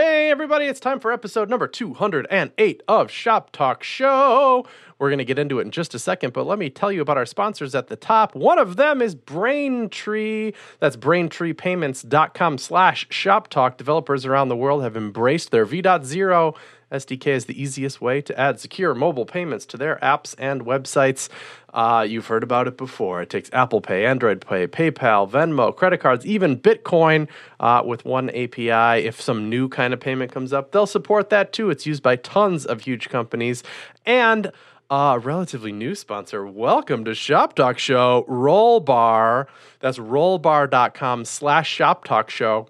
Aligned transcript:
Hey, 0.00 0.30
everybody, 0.30 0.66
it's 0.66 0.78
time 0.78 1.00
for 1.00 1.10
episode 1.10 1.50
number 1.50 1.66
208 1.66 2.82
of 2.86 3.10
Shop 3.10 3.50
Talk 3.50 3.82
Show. 3.82 4.64
We're 5.00 5.08
going 5.08 5.18
to 5.18 5.24
get 5.24 5.40
into 5.40 5.58
it 5.58 5.62
in 5.62 5.72
just 5.72 5.92
a 5.92 5.98
second, 5.98 6.32
but 6.32 6.46
let 6.46 6.56
me 6.56 6.70
tell 6.70 6.92
you 6.92 7.02
about 7.02 7.16
our 7.16 7.26
sponsors 7.26 7.74
at 7.74 7.88
the 7.88 7.96
top. 7.96 8.36
One 8.36 8.60
of 8.60 8.76
them 8.76 9.02
is 9.02 9.16
Braintree. 9.16 10.52
That's 10.78 10.96
braintreepayments.com 10.96 12.58
slash 12.58 13.08
shop 13.10 13.48
talk. 13.48 13.76
Developers 13.76 14.24
around 14.24 14.50
the 14.50 14.56
world 14.56 14.84
have 14.84 14.96
embraced 14.96 15.50
their 15.50 15.64
V.0 15.64 16.54
SDK 16.90 17.26
is 17.28 17.44
the 17.44 17.60
easiest 17.60 18.00
way 18.00 18.20
to 18.22 18.38
add 18.38 18.58
secure 18.60 18.94
mobile 18.94 19.26
payments 19.26 19.66
to 19.66 19.76
their 19.76 19.96
apps 20.02 20.34
and 20.38 20.64
websites. 20.64 21.28
Uh, 21.72 22.06
you've 22.08 22.26
heard 22.26 22.42
about 22.42 22.66
it 22.66 22.76
before. 22.76 23.20
It 23.20 23.30
takes 23.30 23.50
Apple 23.52 23.80
Pay, 23.80 24.06
Android 24.06 24.40
Pay, 24.40 24.66
PayPal, 24.66 25.30
Venmo, 25.30 25.74
credit 25.74 25.98
cards, 25.98 26.24
even 26.24 26.58
Bitcoin 26.58 27.28
uh, 27.60 27.82
with 27.84 28.04
one 28.04 28.30
API. 28.30 29.04
If 29.06 29.20
some 29.20 29.50
new 29.50 29.68
kind 29.68 29.92
of 29.92 30.00
payment 30.00 30.32
comes 30.32 30.52
up, 30.52 30.72
they'll 30.72 30.86
support 30.86 31.28
that 31.30 31.52
too. 31.52 31.70
It's 31.70 31.86
used 31.86 32.02
by 32.02 32.16
tons 32.16 32.64
of 32.64 32.82
huge 32.82 33.10
companies. 33.10 33.62
And 34.06 34.50
a 34.90 35.18
relatively 35.22 35.72
new 35.72 35.94
sponsor. 35.94 36.46
Welcome 36.46 37.04
to 37.04 37.14
Shop 37.14 37.54
Talk 37.54 37.78
Show, 37.78 38.24
Rollbar. 38.26 39.46
That's 39.80 39.98
rollbar.com 39.98 41.26
slash 41.26 41.68
Shop 41.68 42.04
Talk 42.04 42.30
Show 42.30 42.68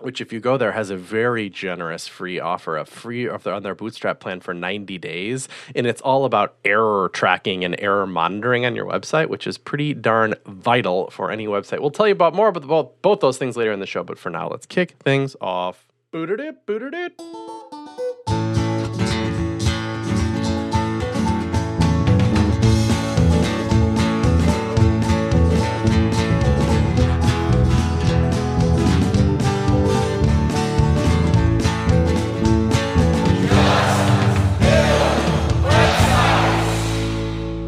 which 0.00 0.20
if 0.20 0.32
you 0.32 0.40
go 0.40 0.56
there 0.56 0.72
has 0.72 0.90
a 0.90 0.96
very 0.96 1.48
generous 1.48 2.08
free 2.08 2.40
offer 2.40 2.76
a 2.76 2.84
free 2.84 3.28
offer 3.28 3.52
on 3.52 3.62
their 3.62 3.74
bootstrap 3.74 4.20
plan 4.20 4.40
for 4.40 4.52
90 4.52 4.98
days. 4.98 5.48
And 5.74 5.86
it's 5.86 6.00
all 6.00 6.24
about 6.24 6.56
error 6.64 7.10
tracking 7.12 7.64
and 7.64 7.76
error 7.78 8.06
monitoring 8.06 8.66
on 8.66 8.74
your 8.74 8.86
website 8.86 9.28
which 9.28 9.46
is 9.46 9.58
pretty 9.58 9.94
darn 9.94 10.34
vital 10.46 11.10
for 11.10 11.30
any 11.30 11.46
website. 11.46 11.80
We'll 11.80 11.90
tell 11.90 12.06
you 12.06 12.12
about 12.12 12.34
more 12.34 12.48
about 12.48 12.66
both, 12.66 13.02
both 13.02 13.20
those 13.20 13.38
things 13.38 13.56
later 13.56 13.72
in 13.72 13.80
the 13.80 13.86
show 13.86 14.02
but 14.04 14.18
for 14.18 14.30
now 14.30 14.48
let's 14.48 14.66
kick 14.66 14.92
things 15.00 15.36
off. 15.40 15.86
Booted 16.10 16.40
it 16.40 16.66
booted 16.66 16.94
it 16.94 18.33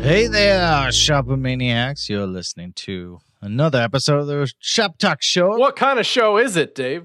Hey 0.07 0.29
there, 0.29 0.93
Shopper 0.93 1.37
Maniacs. 1.37 2.09
You're 2.09 2.29
listening 2.29 2.75
to 2.75 3.19
another 3.41 3.81
episode 3.81 4.21
of 4.21 4.29
the 4.29 4.53
Shop 4.61 4.99
Talk 4.99 5.21
Show. 5.21 5.59
What 5.59 5.75
kind 5.75 5.99
of 5.99 6.07
show 6.07 6.39
is 6.39 6.55
it, 6.57 6.77
Dave? 6.77 7.03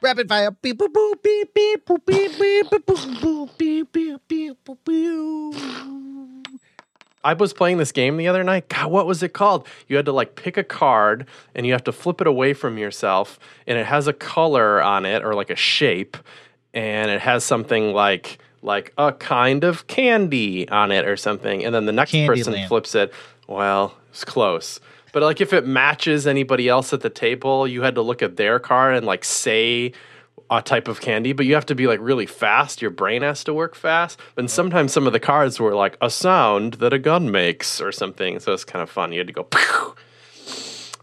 Rapid 0.00 0.26
fire. 0.26 0.50
Beep, 0.50 0.78
boop, 0.78 0.94
boop, 0.94 1.22
beep, 1.22 1.52
beep, 1.52 1.84
boop, 1.84 2.06
beep, 2.06 2.38
beep, 2.38 2.66
boop, 2.70 3.20
boop, 3.20 3.58
beep, 3.58 3.92
beep, 3.92 4.20
beep, 4.28 4.56
boop, 4.64 4.78
beep. 4.86 6.58
I 7.22 7.34
was 7.34 7.52
playing 7.52 7.76
this 7.76 7.92
game 7.92 8.16
the 8.16 8.28
other 8.28 8.42
night. 8.42 8.70
God, 8.70 8.90
what 8.90 9.06
was 9.06 9.22
it 9.22 9.34
called? 9.34 9.68
You 9.86 9.96
had 9.96 10.06
to 10.06 10.12
like 10.12 10.36
pick 10.36 10.56
a 10.56 10.64
card 10.64 11.26
and 11.54 11.66
you 11.66 11.72
have 11.72 11.84
to 11.84 11.92
flip 11.92 12.22
it 12.22 12.26
away 12.26 12.54
from 12.54 12.78
yourself, 12.78 13.38
and 13.66 13.76
it 13.76 13.84
has 13.84 14.06
a 14.06 14.14
color 14.14 14.82
on 14.82 15.04
it 15.04 15.22
or 15.22 15.34
like 15.34 15.50
a 15.50 15.56
shape, 15.56 16.16
and 16.72 17.10
it 17.10 17.20
has 17.20 17.44
something 17.44 17.92
like 17.92 18.38
like 18.66 18.92
a 18.98 19.12
kind 19.12 19.64
of 19.64 19.86
candy 19.86 20.68
on 20.68 20.90
it 20.90 21.06
or 21.06 21.16
something, 21.16 21.64
and 21.64 21.74
then 21.74 21.86
the 21.86 21.92
next 21.92 22.10
Candy 22.10 22.26
person 22.26 22.52
lamp. 22.52 22.68
flips 22.68 22.94
it. 22.94 23.12
Well, 23.46 23.96
it's 24.10 24.24
close. 24.24 24.80
But 25.12 25.22
like 25.22 25.40
if 25.40 25.52
it 25.52 25.66
matches 25.66 26.26
anybody 26.26 26.68
else 26.68 26.92
at 26.92 27.00
the 27.00 27.08
table, 27.08 27.66
you 27.66 27.82
had 27.82 27.94
to 27.94 28.02
look 28.02 28.22
at 28.22 28.36
their 28.36 28.58
card 28.58 28.96
and 28.96 29.06
like 29.06 29.24
say 29.24 29.92
a 30.50 30.60
type 30.60 30.88
of 30.88 31.00
candy, 31.00 31.32
but 31.32 31.46
you 31.46 31.54
have 31.54 31.66
to 31.66 31.74
be 31.74 31.86
like 31.86 32.00
really 32.02 32.26
fast. 32.26 32.82
Your 32.82 32.90
brain 32.90 33.22
has 33.22 33.42
to 33.44 33.54
work 33.54 33.74
fast. 33.74 34.20
And 34.36 34.50
sometimes 34.50 34.92
some 34.92 35.06
of 35.06 35.12
the 35.12 35.20
cards 35.20 35.58
were 35.58 35.74
like 35.74 35.96
a 36.00 36.10
sound 36.10 36.74
that 36.74 36.92
a 36.92 36.98
gun 36.98 37.30
makes 37.30 37.80
or 37.80 37.92
something. 37.92 38.40
So 38.40 38.52
it's 38.52 38.64
kind 38.64 38.82
of 38.82 38.90
fun. 38.90 39.12
You 39.12 39.18
had 39.18 39.28
to 39.28 39.32
go. 39.32 39.44
Pew! 39.44 39.94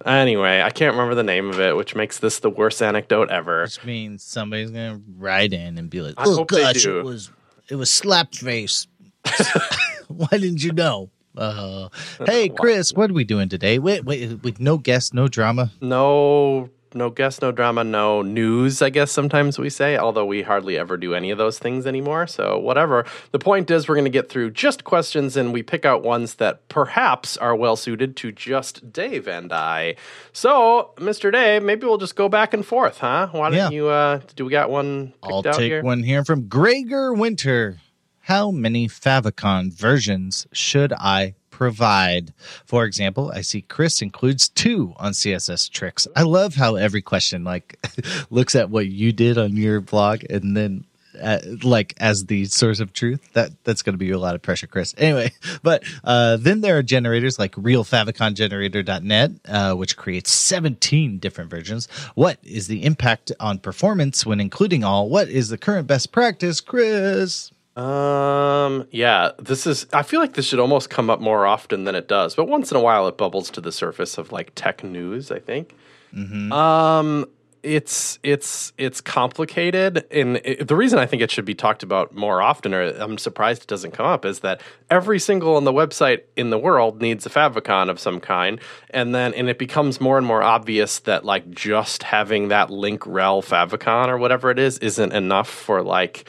Anyway, 0.06 0.62
I 0.62 0.69
can't 0.69 0.94
remember 0.94 1.16
the 1.16 1.24
name 1.24 1.50
of 1.50 1.62
it, 1.62 1.78
which 1.78 1.95
makes 1.95 2.19
this 2.19 2.40
the 2.40 2.50
worst 2.50 2.81
anecdote 2.81 3.30
ever. 3.30 3.62
Which 3.63 3.84
means 3.85 4.22
somebody's 4.22 4.69
gonna 4.69 5.01
write 5.18 5.53
in 5.53 5.78
and 5.78 5.90
be 5.90 6.01
like, 6.01 6.16
"Oh 6.18 6.44
gosh, 6.44 6.85
it 6.85 7.03
was 7.06 7.31
it 7.73 7.78
was 7.78 7.89
slap 7.89 8.35
face. 8.35 8.85
Why 10.07 10.28
didn't 10.31 10.63
you 10.63 10.72
know?" 10.73 11.09
Uh, 11.35 11.89
hey, 12.28 12.47
Chris, 12.47 12.94
what 12.94 13.09
are 13.09 13.13
we 13.16 13.23
doing 13.23 13.50
today? 13.50 13.79
Wait, 13.79 14.06
wait, 14.06 14.44
wait, 14.44 14.59
no 14.59 14.78
guests, 14.78 15.11
no 15.11 15.28
drama. 15.28 15.72
No, 15.81 16.69
no 16.96 17.09
guests, 17.09 17.42
no 17.42 17.52
drama, 17.52 17.84
no 17.84 18.22
news. 18.22 18.81
I 18.81 18.90
guess 18.90 19.12
sometimes 19.12 19.58
we 19.59 19.70
say, 19.70 19.98
although 19.98 20.26
we 20.26 20.42
hardly 20.44 20.78
ever 20.78 20.98
do 20.98 21.14
any 21.14 21.31
of 21.31 21.38
those 21.38 21.59
things 21.59 21.86
anymore. 21.88 22.28
So 22.28 22.58
whatever. 22.58 23.06
The 23.31 23.40
point 23.40 23.70
is, 23.72 23.88
we're 23.88 23.96
going 23.96 24.06
to 24.06 24.09
get 24.12 24.30
through 24.30 24.52
just 24.52 24.84
questions, 24.84 25.36
and 25.38 25.54
we 25.54 25.64
pick 25.64 25.86
out 25.86 26.04
ones 26.04 26.36
that 26.36 26.68
perhaps 26.70 27.38
are 27.38 27.56
well 27.56 27.76
suited 27.76 28.16
to 28.18 28.31
just 28.31 28.92
Dave 28.94 29.28
and 29.28 29.52
I. 29.54 29.96
So, 30.31 30.92
Mr. 30.98 31.31
Dave, 31.31 31.64
maybe 31.64 31.86
we'll 31.86 31.98
just 31.98 32.16
go 32.16 32.30
back 32.30 32.54
and 32.54 32.66
forth, 32.66 33.00
huh? 33.00 33.28
Why 33.31 33.50
don't 33.50 33.58
Yeah. 33.58 33.70
you? 33.70 33.88
uh 33.90 34.20
Do 34.36 34.46
we 34.46 34.52
got 34.52 34.70
one 34.70 35.14
I'll 35.24 35.38
out 35.38 35.44
take 35.56 35.72
here? 35.72 35.81
one 35.84 36.04
here 36.04 36.24
from 36.24 36.48
Gregor 36.48 37.14
Winter. 37.14 37.80
How 38.22 38.52
many 38.52 38.88
favicon 38.88 39.74
versions 39.74 40.48
should 40.54 40.94
I 40.94 41.36
provide? 41.53 42.34
For 42.66 42.84
example, 42.84 43.31
I 43.34 43.41
see 43.41 43.62
Chris 43.62 44.02
includes 44.02 44.50
two 44.50 44.94
on 44.97 45.12
CSS 45.12 45.69
tricks. 45.69 46.08
I 46.16 46.24
love 46.24 46.56
how 46.56 46.75
every 46.75 47.03
question 47.03 47.44
like 47.44 47.78
looks 48.31 48.56
at 48.56 48.72
what 48.72 48.88
you 48.88 49.14
did 49.14 49.38
on 49.38 49.56
your 49.56 49.80
blog 49.80 50.24
and 50.31 50.58
then 50.58 50.86
uh, 51.22 51.38
like 51.62 51.94
as 52.00 52.25
the 52.25 52.46
source 52.46 52.80
of 52.80 52.92
truth. 52.92 53.34
That 53.34 53.52
that's 53.63 53.84
going 53.84 53.94
to 53.94 54.00
be 54.00 54.09
a 54.09 54.18
lot 54.18 54.34
of 54.34 54.42
pressure 54.42 54.66
chris. 54.66 54.96
Anyway 54.97 55.31
but 55.62 55.84
uh, 56.03 56.38
then 56.38 56.62
there 56.62 56.75
are 56.75 56.84
generators 56.84 57.38
like 57.38 57.53
realfavicongenerator.net 57.53 59.31
uh, 59.47 59.74
which 59.75 59.96
creates 59.96 60.31
17 60.31 61.19
different 61.19 61.52
versions. 61.52 61.88
What 62.16 62.40
is 62.42 62.66
the 62.66 62.84
impact 62.84 63.31
on 63.40 63.59
performance 63.59 64.25
when 64.25 64.40
including 64.40 64.84
all? 64.84 65.08
What 65.08 65.30
is 65.30 65.50
the 65.50 65.59
current 65.59 65.86
best 65.86 66.12
practice 66.12 66.62
chris 66.62 67.52
Um, 67.75 68.88
yeah, 68.91 69.31
this 69.39 69.66
is, 69.66 69.88
I 69.94 70.03
feel 70.03 70.19
like 70.19 70.34
this 70.34 70.45
should 70.45 70.59
almost 70.59 70.89
come 70.91 71.09
up 71.09 71.19
more 71.19 71.47
often 71.47 71.85
than 71.85 71.95
it 71.95 72.07
does, 72.07 72.35
but 72.35 72.47
once 72.47 72.69
in 72.69 72.78
a 72.78 72.79
while 72.79 73.07
it 73.07 73.17
bubbles 73.17 73.50
to 73.51 73.61
the 73.61 73.72
surface 73.72 74.17
of 74.17 74.31
like 74.31 74.51
tech 74.53 74.84
news, 74.84 75.31
I 75.31 75.39
think. 75.39 75.75
Um, 76.51 77.25
it's, 77.63 78.19
it's, 78.22 78.73
it's 78.78 79.01
complicated. 79.01 80.06
And 80.12 80.38
it, 80.44 80.67
the 80.67 80.75
reason 80.75 81.00
I 81.00 81.06
think 81.07 81.23
it 81.23 81.31
should 81.31 81.45
be 81.45 81.56
talked 81.56 81.81
about 81.81 82.13
more 82.13 82.41
often, 82.41 82.73
or 82.73 82.83
I'm 82.83 83.17
surprised 83.17 83.63
it 83.63 83.67
doesn't 83.69 83.91
come 83.91 84.06
up, 84.06 84.25
is 84.25 84.41
that 84.41 84.62
every 84.89 85.17
single 85.17 85.56
on 85.56 85.63
the 85.63 85.73
website 85.73 86.23
in 86.35 86.50
the 86.50 86.59
world 86.59 87.01
needs 87.01 87.25
a 87.25 87.29
favicon 87.29 87.89
of 87.89 88.00
some 88.00 88.19
kind. 88.19 88.59
And 88.89 89.16
then, 89.16 89.33
and 89.33 89.50
it 89.50 89.57
becomes 89.57 90.00
more 90.01 90.17
and 90.17 90.28
more 90.28 90.44
obvious 90.44 91.00
that 91.00 91.25
like 91.25 91.50
just 91.50 92.03
having 92.03 92.50
that 92.50 92.69
link 92.69 93.07
rel 93.07 93.41
favicon 93.41 94.09
or 94.09 94.17
whatever 94.17 94.51
it 94.51 94.59
is 94.59 94.78
isn't 94.79 95.13
enough 95.13 95.50
for 95.50 95.81
like, 95.81 96.25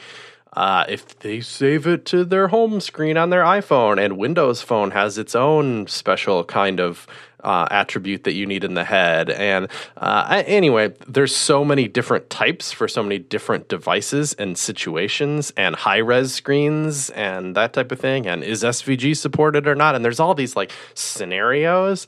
uh, 0.55 0.85
if 0.87 1.19
they 1.19 1.41
save 1.41 1.85
it 1.85 2.05
to 2.05 2.23
their 2.23 2.47
home 2.47 2.79
screen 2.79 3.17
on 3.17 3.29
their 3.29 3.43
iPhone, 3.43 4.03
and 4.03 4.17
Windows 4.17 4.61
Phone 4.61 4.91
has 4.91 5.17
its 5.17 5.35
own 5.35 5.87
special 5.87 6.43
kind 6.45 6.79
of 6.79 7.07
uh, 7.45 7.67
attribute 7.71 8.23
that 8.25 8.33
you 8.33 8.45
need 8.45 8.63
in 8.63 8.73
the 8.73 8.83
head. 8.83 9.29
And 9.29 9.67
uh, 9.97 10.43
anyway, 10.45 10.93
there's 11.07 11.35
so 11.35 11.63
many 11.63 11.87
different 11.87 12.29
types 12.29 12.71
for 12.71 12.87
so 12.87 13.03
many 13.03 13.19
different 13.19 13.69
devices 13.69 14.33
and 14.33 14.57
situations, 14.57 15.53
and 15.55 15.75
high 15.75 15.99
res 15.99 16.33
screens 16.33 17.11
and 17.11 17.55
that 17.55 17.73
type 17.73 17.91
of 17.91 17.99
thing. 17.99 18.27
And 18.27 18.43
is 18.43 18.63
SVG 18.63 19.15
supported 19.15 19.67
or 19.67 19.75
not? 19.75 19.95
And 19.95 20.03
there's 20.03 20.19
all 20.19 20.33
these 20.33 20.55
like 20.55 20.71
scenarios. 20.95 22.07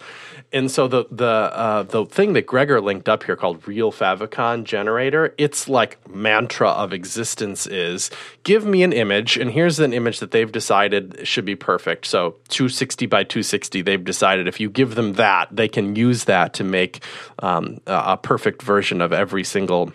And 0.51 0.71
so 0.71 0.87
the 0.87 1.05
the 1.11 1.25
uh, 1.25 1.83
the 1.83 2.05
thing 2.05 2.33
that 2.33 2.45
Gregor 2.45 2.79
linked 2.79 3.09
up 3.09 3.23
here 3.23 3.35
called 3.35 3.67
Real 3.67 3.91
Favicon 3.91 4.63
Generator, 4.63 5.33
its 5.37 5.67
like 5.67 5.97
mantra 6.09 6.69
of 6.69 6.93
existence 6.93 7.67
is 7.67 8.09
give 8.43 8.65
me 8.65 8.81
an 8.83 8.93
image, 8.93 9.37
and 9.37 9.51
here's 9.51 9.79
an 9.79 9.93
image 9.93 10.19
that 10.19 10.31
they've 10.31 10.51
decided 10.51 11.27
should 11.27 11.45
be 11.45 11.55
perfect. 11.55 12.05
So 12.05 12.37
260 12.47 13.05
by 13.07 13.23
260, 13.23 13.81
they've 13.81 14.03
decided 14.03 14.47
if 14.47 14.59
you 14.59 14.69
give 14.69 14.95
them 14.95 15.13
that, 15.13 15.26
they 15.51 15.67
can 15.67 15.95
use 15.95 16.25
that 16.25 16.53
to 16.53 16.63
make 16.63 17.03
um, 17.39 17.79
a 17.85 18.07
a 18.07 18.17
perfect 18.17 18.61
version 18.61 19.01
of 19.01 19.11
every 19.13 19.43
single 19.43 19.91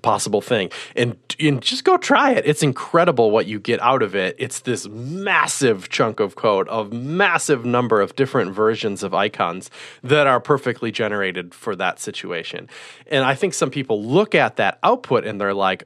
possible 0.00 0.40
thing. 0.40 0.70
And, 0.96 1.16
and 1.38 1.60
just 1.62 1.84
go 1.84 1.96
try 1.96 2.32
it. 2.32 2.44
It's 2.46 2.62
incredible 2.62 3.30
what 3.30 3.46
you 3.46 3.60
get 3.60 3.80
out 3.82 4.02
of 4.02 4.14
it. 4.14 4.36
It's 4.38 4.60
this 4.60 4.88
massive 4.88 5.88
chunk 5.88 6.20
of 6.20 6.34
code 6.34 6.68
of 6.68 6.92
massive 6.92 7.64
number 7.64 8.00
of 8.00 8.16
different 8.16 8.52
versions 8.52 9.02
of 9.02 9.14
icons 9.14 9.70
that 10.02 10.26
are 10.26 10.40
perfectly 10.40 10.90
generated 10.90 11.54
for 11.54 11.76
that 11.76 11.98
situation. 12.00 12.68
And 13.06 13.24
i 13.24 13.34
think 13.34 13.54
some 13.54 13.70
people 13.70 14.02
look 14.02 14.34
at 14.34 14.56
that 14.56 14.78
output 14.82 15.24
and 15.24 15.40
they're 15.40 15.54
like 15.54 15.84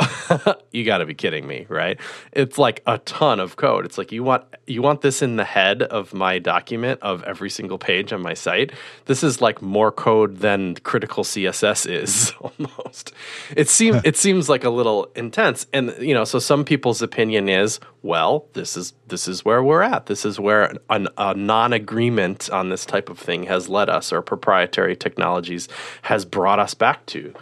you 0.72 0.84
got 0.84 0.98
to 0.98 1.06
be 1.06 1.14
kidding 1.14 1.46
me, 1.46 1.66
right? 1.68 2.00
It's 2.32 2.58
like 2.58 2.82
a 2.86 2.98
ton 2.98 3.38
of 3.38 3.56
code. 3.56 3.84
It's 3.84 3.96
like 3.96 4.10
you 4.10 4.24
want 4.24 4.44
you 4.66 4.82
want 4.82 5.02
this 5.02 5.22
in 5.22 5.36
the 5.36 5.44
head 5.44 5.82
of 5.82 6.12
my 6.12 6.38
document 6.38 7.00
of 7.02 7.22
every 7.22 7.50
single 7.50 7.78
page 7.78 8.12
on 8.12 8.20
my 8.20 8.34
site. 8.34 8.72
This 9.04 9.22
is 9.22 9.40
like 9.40 9.62
more 9.62 9.92
code 9.92 10.38
than 10.38 10.74
critical 10.76 11.22
CSS 11.22 11.88
is 11.88 12.32
almost. 12.40 13.12
It 13.56 13.68
seems 13.68 14.00
it 14.04 14.16
seems 14.16 14.48
like 14.48 14.64
a 14.64 14.70
little 14.70 15.10
intense, 15.14 15.66
and 15.72 15.94
you 16.00 16.14
know, 16.14 16.24
so 16.24 16.38
some 16.40 16.64
people's 16.64 17.00
opinion 17.00 17.48
is, 17.48 17.78
well, 18.02 18.46
this 18.54 18.76
is 18.76 18.94
this 19.06 19.28
is 19.28 19.44
where 19.44 19.62
we're 19.62 19.82
at. 19.82 20.06
This 20.06 20.24
is 20.24 20.40
where 20.40 20.76
an, 20.90 21.08
a 21.16 21.34
non-agreement 21.34 22.50
on 22.50 22.68
this 22.68 22.84
type 22.84 23.08
of 23.08 23.18
thing 23.18 23.44
has 23.44 23.68
led 23.68 23.88
us, 23.88 24.12
or 24.12 24.22
proprietary 24.22 24.96
technologies 24.96 25.68
has 26.02 26.24
brought 26.24 26.58
us 26.58 26.74
back 26.74 27.06
to. 27.06 27.32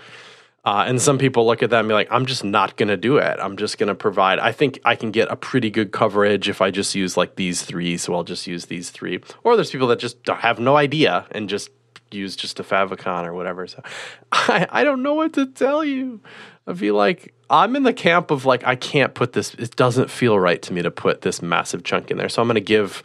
Uh, 0.65 0.85
and 0.87 1.03
some 1.03 1.19
people 1.19 1.45
look 1.45 1.63
at 1.63 1.71
that 1.71 1.81
and 1.81 1.89
be 1.89 1.95
like, 1.95 2.09
I'm 2.11 2.25
just 2.25 2.45
not 2.45 2.77
going 2.77 2.89
to 2.89 2.97
do 2.97 3.17
it. 3.17 3.39
I'm 3.41 3.57
just 3.57 3.79
going 3.79 3.89
to 3.89 3.97
provide. 3.97 4.39
I 4.39 4.53
think 4.53 4.79
I 4.85 4.95
can 4.95 5.11
get 5.11 5.31
a 5.31 5.35
pretty 5.35 5.71
good 5.71 5.91
coverage 5.91 6.49
if 6.49 6.61
I 6.61 6.71
just 6.71 6.95
use 6.95 7.17
like 7.17 7.35
these 7.35 7.63
three. 7.63 7.97
So 7.97 8.15
I'll 8.15 8.23
just 8.23 8.47
use 8.47 8.67
these 8.67 8.91
three. 8.91 9.21
Or 9.43 9.57
there's 9.57 9.73
people 9.73 9.89
that 9.89 9.99
just 9.99 10.25
have 10.29 10.61
no 10.61 10.77
idea 10.77 11.27
and 11.33 11.49
just 11.49 11.71
use 12.13 12.37
just 12.37 12.61
a 12.61 12.63
favicon 12.63 13.25
or 13.25 13.35
whatever. 13.35 13.67
So 13.67 13.83
I, 14.33 14.69
I 14.71 14.85
don't 14.85 15.03
know 15.03 15.15
what 15.15 15.33
to 15.33 15.47
tell 15.47 15.85
you. 15.85 16.21
I 16.67 16.75
feel 16.75 16.95
like 16.95 17.35
I'm 17.51 17.75
in 17.75 17.83
the 17.83 17.93
camp 17.93 18.31
of 18.31 18.45
like, 18.45 18.65
I 18.65 18.77
can't 18.77 19.15
put 19.15 19.33
this, 19.33 19.55
it 19.55 19.75
doesn't 19.75 20.11
feel 20.11 20.39
right 20.39 20.63
to 20.63 20.73
me 20.73 20.83
to 20.83 20.93
put 20.93 21.23
this 21.23 21.43
massive 21.43 21.83
chunk 21.83 22.13
in 22.13 22.19
there. 22.19 22.29
So 22.29 22.41
I'm 22.41 22.47
going 22.47 22.55
to 22.55 22.61
give 22.61 23.03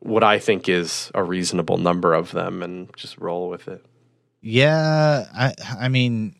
what 0.00 0.24
I 0.24 0.40
think 0.40 0.68
is 0.68 1.12
a 1.14 1.22
reasonable 1.22 1.78
number 1.78 2.14
of 2.14 2.32
them 2.32 2.64
and 2.64 2.94
just 2.96 3.16
roll 3.18 3.48
with 3.48 3.68
it. 3.68 3.84
Yeah. 4.40 5.26
I, 5.32 5.54
I 5.78 5.88
mean, 5.88 6.34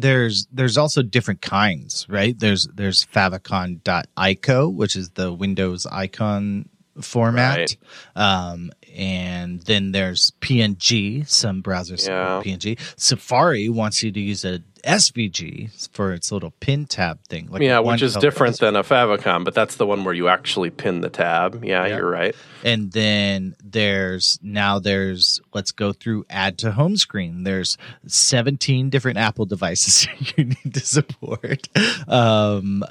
there's 0.00 0.46
there's 0.52 0.76
also 0.76 1.02
different 1.02 1.40
kinds, 1.40 2.06
right? 2.08 2.38
There's 2.38 2.66
there's 2.74 3.06
favicon.ico, 3.06 4.74
which 4.74 4.96
is 4.96 5.10
the 5.10 5.32
Windows 5.32 5.86
icon 5.86 6.68
format. 7.00 7.58
Right. 7.58 7.76
Um, 8.14 8.72
and 8.94 9.60
then 9.62 9.92
there's 9.92 10.32
PNG. 10.40 11.28
Some 11.28 11.62
browsers 11.62 12.06
yeah. 12.06 12.42
PNG. 12.44 12.78
Safari 12.96 13.68
wants 13.68 14.02
you 14.02 14.12
to 14.12 14.20
use 14.20 14.44
a 14.44 14.62
SVG 14.86 15.88
for 15.92 16.12
its 16.12 16.30
little 16.30 16.52
pin 16.60 16.86
tab 16.86 17.22
thing. 17.24 17.48
Like 17.50 17.60
yeah, 17.60 17.80
which 17.80 18.02
is 18.02 18.14
different 18.16 18.58
than 18.58 18.76
a 18.76 18.84
favicon, 18.84 19.44
but 19.44 19.54
that's 19.54 19.76
the 19.76 19.86
one 19.86 20.04
where 20.04 20.14
you 20.14 20.28
actually 20.28 20.70
pin 20.70 21.00
the 21.00 21.10
tab. 21.10 21.64
Yeah, 21.64 21.86
yeah, 21.86 21.96
you're 21.96 22.10
right. 22.10 22.34
And 22.64 22.92
then 22.92 23.56
there's 23.62 24.38
now 24.42 24.78
there's 24.78 25.40
let's 25.52 25.72
go 25.72 25.92
through 25.92 26.24
add 26.30 26.58
to 26.58 26.72
home 26.72 26.96
screen. 26.96 27.42
There's 27.42 27.76
17 28.06 28.88
different 28.88 29.18
Apple 29.18 29.46
devices 29.46 30.06
you 30.36 30.44
need 30.44 30.74
to 30.74 30.80
support. 30.80 31.68
Um, 32.08 32.84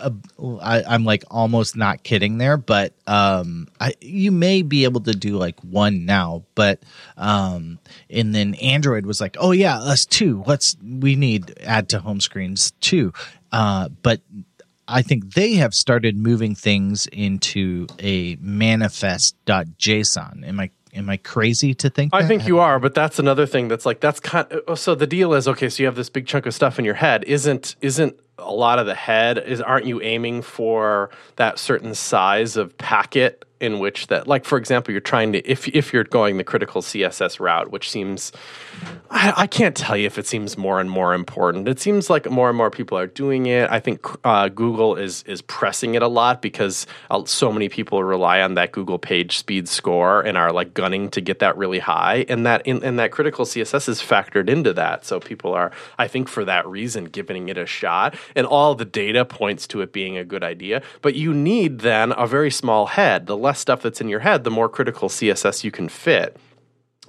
I, 0.62 0.96
am 0.96 1.06
like 1.06 1.24
almost 1.32 1.76
not 1.76 2.04
kidding 2.04 2.38
there, 2.38 2.58
but 2.58 2.94
um, 3.08 3.68
I, 3.80 3.94
you 4.02 4.32
may 4.32 4.62
be 4.62 4.84
able 4.84 5.02
to 5.02 5.14
do 5.14 5.38
like 5.38 5.60
one 5.62 6.06
now, 6.06 6.44
but 6.56 6.84
um, 7.18 7.80
and 8.10 8.36
then 8.36 8.56
Android 8.56 9.06
was 9.06 9.22
like, 9.22 9.38
oh 9.40 9.52
yeah, 9.52 9.78
us 9.80 10.06
too. 10.06 10.44
Let's 10.46 10.76
we 10.84 11.16
need 11.16 11.58
add 11.62 11.85
to 11.86 12.00
home 12.00 12.20
screens 12.20 12.72
too. 12.82 13.14
Uh, 13.52 13.90
but 14.02 14.22
I 14.88 15.02
think 15.02 15.34
they 15.34 15.56
have 15.56 15.74
started 15.74 16.18
moving 16.18 16.56
things 16.56 17.08
into 17.08 17.88
a 18.00 18.36
manifest.json. 18.38 20.48
Am 20.48 20.60
I 20.60 20.70
am 20.94 21.10
I 21.10 21.18
crazy 21.18 21.74
to 21.76 21.90
think? 21.90 22.14
I 22.14 22.26
think 22.26 22.48
you 22.48 22.60
are, 22.60 22.80
but 22.80 22.94
that's 22.94 23.20
another 23.20 23.46
thing 23.46 23.68
that's 23.68 23.86
like 23.86 24.00
that's 24.00 24.20
kind. 24.20 24.52
Of, 24.52 24.80
so 24.80 24.96
the 24.96 25.08
deal 25.08 25.34
is 25.34 25.48
okay. 25.48 25.70
So 25.70 25.84
you 25.84 25.88
have 25.88 25.96
this 25.96 26.10
big 26.10 26.28
chunk 26.28 26.46
of 26.46 26.54
stuff 26.54 26.78
in 26.78 26.86
your 26.86 26.96
head. 26.96 27.24
Isn't 27.26 27.76
isn't 27.82 28.20
a 28.38 28.54
lot 28.54 28.80
of 28.80 28.86
the 28.86 28.96
head 28.96 29.40
is? 29.40 29.62
Aren't 29.62 29.86
you 29.86 30.02
aiming 30.02 30.42
for 30.44 31.10
that 31.38 31.58
certain 31.58 31.96
size 31.96 32.58
of 32.58 32.78
packet 32.78 33.46
in 33.60 33.80
which 33.80 34.08
that 34.08 34.28
like 34.28 34.46
for 34.46 34.58
example 34.58 34.92
you're 34.92 35.02
trying 35.02 35.32
to 35.32 35.40
if 35.50 35.68
if 35.70 35.94
you're 35.94 36.04
going 36.04 36.38
the 36.38 36.44
critical 36.44 36.82
css 36.82 37.40
route 37.40 37.72
which 37.72 37.90
seems 37.90 38.32
I, 39.10 39.34
I, 39.38 39.48
can't 39.48 39.76
tell 39.76 39.96
you 39.96 40.08
if 40.08 40.18
it 40.18 40.28
seems 40.28 40.58
more 40.58 40.82
and 40.82 40.90
more 40.90 41.14
important. 41.14 41.68
It 41.70 41.80
seems 41.80 42.10
like 42.10 42.30
more 42.30 42.50
and 42.50 42.58
more 42.58 42.70
people 42.70 42.98
are 42.98 43.08
doing 43.08 43.46
it. 43.46 43.70
I 43.70 43.80
think 43.80 44.06
uh, 44.26 44.50
google 44.50 44.96
is 44.96 45.24
is 45.24 45.42
pressing 45.44 45.96
it 45.96 46.02
a 46.02 46.08
lot 46.08 46.42
because 46.42 46.86
uh, 47.10 47.24
so 47.26 47.52
many 47.52 47.70
people 47.70 48.04
rely 48.04 48.42
on 48.42 48.56
that 48.56 48.72
google 48.72 49.00
page 49.00 49.38
speed 49.38 49.70
score 49.70 50.22
and 50.22 50.38
are 50.38 50.52
like 50.52 50.74
gunning 50.74 51.10
to 51.12 51.22
get 51.22 51.40
that 51.40 51.56
really 51.56 51.80
high. 51.80 52.26
And 52.28 52.46
that 52.46 52.66
in, 52.66 52.84
and 52.84 53.00
that 53.00 53.12
critical 53.12 53.46
css 53.46 53.88
is 53.88 54.02
factored 54.02 54.50
into 54.50 54.74
that. 54.74 55.06
So 55.06 55.20
people 55.20 55.54
are 55.54 55.72
i 55.98 56.08
think 56.08 56.28
for 56.28 56.44
that 56.46 56.68
reason 56.68 57.06
giving 57.06 57.48
it 57.50 57.58
a 57.58 57.66
shot. 57.66 58.16
And 58.36 58.46
all 58.46 58.76
the 58.76 58.86
data 58.86 59.24
points 59.24 59.68
to 59.68 59.82
it 59.82 59.94
being 59.94 60.18
a 60.18 60.26
good 60.26 60.44
idea. 60.44 60.82
But 61.02 61.16
you 61.16 61.34
need 61.34 61.80
then 61.80 62.12
a 62.18 62.28
very 62.28 62.52
small 62.52 62.88
head. 62.88 63.28
The 63.28 63.38
less 63.46 63.60
stuff 63.60 63.82
that's 63.82 64.02
in 64.02 64.10
your 64.10 64.20
head, 64.20 64.44
the 64.44 64.52
more 64.52 64.68
critical 64.68 65.08
CSS 65.10 65.64
you 65.64 65.72
can 65.72 65.88
fit. 65.88 66.38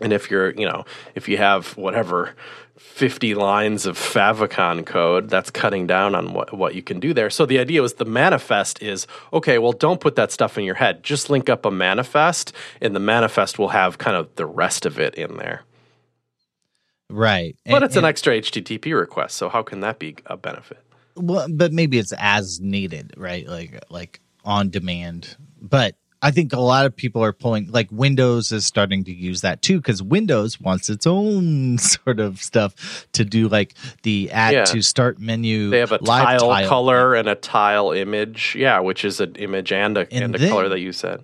And 0.00 0.12
if 0.12 0.30
you're, 0.30 0.50
you 0.50 0.66
know, 0.66 0.84
if 1.14 1.28
you 1.28 1.38
have 1.38 1.76
whatever 1.76 2.34
50 2.76 3.34
lines 3.34 3.86
of 3.86 3.98
favicon 3.98 4.84
code, 4.84 5.30
that's 5.30 5.50
cutting 5.50 5.86
down 5.86 6.14
on 6.14 6.34
what, 6.34 6.52
what 6.56 6.74
you 6.74 6.82
can 6.82 7.00
do 7.00 7.14
there. 7.14 7.30
So 7.30 7.46
the 7.46 7.58
idea 7.58 7.80
was 7.80 7.94
the 7.94 8.04
manifest 8.04 8.82
is 8.82 9.06
okay, 9.32 9.58
well, 9.58 9.72
don't 9.72 10.00
put 10.00 10.16
that 10.16 10.30
stuff 10.30 10.58
in 10.58 10.64
your 10.64 10.74
head. 10.74 11.02
Just 11.02 11.30
link 11.30 11.48
up 11.48 11.64
a 11.64 11.70
manifest, 11.70 12.52
and 12.80 12.94
the 12.94 13.00
manifest 13.00 13.58
will 13.58 13.68
have 13.68 13.98
kind 13.98 14.16
of 14.16 14.34
the 14.36 14.46
rest 14.46 14.84
of 14.84 14.98
it 15.00 15.14
in 15.14 15.36
there. 15.38 15.62
Right. 17.08 17.56
But 17.64 17.76
and, 17.76 17.84
it's 17.84 17.96
an 17.96 18.04
extra 18.04 18.38
HTTP 18.38 18.98
request. 18.98 19.36
So 19.36 19.48
how 19.48 19.62
can 19.62 19.80
that 19.80 19.98
be 19.98 20.16
a 20.26 20.36
benefit? 20.36 20.82
Well, 21.14 21.46
but 21.50 21.72
maybe 21.72 21.98
it's 21.98 22.12
as 22.18 22.60
needed, 22.60 23.14
right? 23.16 23.46
Like, 23.46 23.82
like 23.88 24.20
on 24.44 24.70
demand. 24.70 25.36
But 25.60 25.96
I 26.26 26.32
think 26.32 26.52
a 26.52 26.58
lot 26.58 26.86
of 26.86 26.96
people 26.96 27.22
are 27.22 27.32
pulling 27.32 27.70
like 27.70 27.86
Windows 27.92 28.50
is 28.50 28.66
starting 28.66 29.04
to 29.04 29.12
use 29.12 29.42
that 29.42 29.62
too 29.62 29.76
because 29.76 30.02
Windows 30.02 30.60
wants 30.60 30.90
its 30.90 31.06
own 31.06 31.78
sort 32.04 32.18
of 32.18 32.42
stuff 32.42 33.06
to 33.12 33.24
do 33.24 33.46
like 33.46 33.74
the 34.02 34.32
add 34.32 34.52
yeah. 34.52 34.64
to 34.64 34.82
start 34.82 35.20
menu. 35.20 35.70
They 35.70 35.78
have 35.78 35.92
a 35.92 35.98
tile, 35.98 36.40
tile, 36.40 36.68
color 36.68 37.14
and 37.14 37.28
a 37.28 37.36
tile 37.36 37.92
image, 37.92 38.56
yeah, 38.58 38.80
which 38.80 39.04
is 39.04 39.20
an 39.20 39.36
image 39.36 39.70
and 39.70 39.96
a 39.96 40.12
and, 40.12 40.24
and 40.24 40.34
a 40.34 40.38
then, 40.38 40.50
color 40.50 40.68
that 40.68 40.80
you 40.80 40.90
said. 40.90 41.22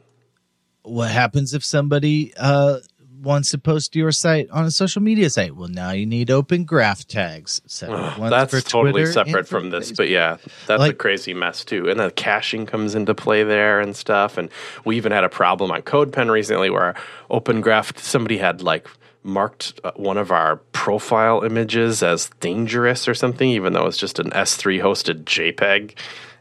What 0.84 1.10
happens 1.10 1.52
if 1.52 1.64
somebody 1.64 2.32
uh, 2.36 2.78
wants 3.22 3.50
to 3.52 3.58
post 3.58 3.94
your 3.94 4.12
site 4.12 4.50
on 4.50 4.64
a 4.64 4.70
social 4.70 5.00
media 5.00 5.30
site. 5.30 5.56
Well, 5.56 5.68
now 5.68 5.92
you 5.92 6.06
need 6.06 6.30
open 6.30 6.64
graph 6.64 7.06
tags. 7.06 7.62
So 7.66 7.86
that's 8.18 8.52
totally 8.64 8.92
Twitter 8.92 9.12
separate 9.12 9.48
from 9.48 9.70
this, 9.70 9.92
but 9.92 10.08
yeah, 10.08 10.38
that's 10.66 10.80
like, 10.80 10.92
a 10.92 10.94
crazy 10.94 11.32
mess 11.32 11.64
too. 11.64 11.88
And 11.88 12.00
the 12.00 12.10
caching 12.10 12.66
comes 12.66 12.94
into 12.94 13.14
play 13.14 13.44
there 13.44 13.80
and 13.80 13.94
stuff. 13.94 14.36
And 14.38 14.50
we 14.84 14.96
even 14.96 15.12
had 15.12 15.24
a 15.24 15.28
problem 15.28 15.70
on 15.70 15.82
CodePen 15.82 16.30
recently 16.30 16.70
where 16.70 16.94
open 17.30 17.60
graph 17.60 17.96
somebody 17.98 18.38
had 18.38 18.62
like 18.62 18.88
marked 19.22 19.80
uh, 19.84 19.92
one 19.94 20.18
of 20.18 20.32
our 20.32 20.56
profile 20.72 21.42
images 21.42 22.02
as 22.02 22.28
dangerous 22.40 23.06
or 23.06 23.14
something, 23.14 23.48
even 23.48 23.72
though 23.72 23.86
it's 23.86 23.98
just 23.98 24.18
an 24.18 24.30
S3 24.30 24.82
hosted 24.82 25.24
JPEG. 25.24 25.96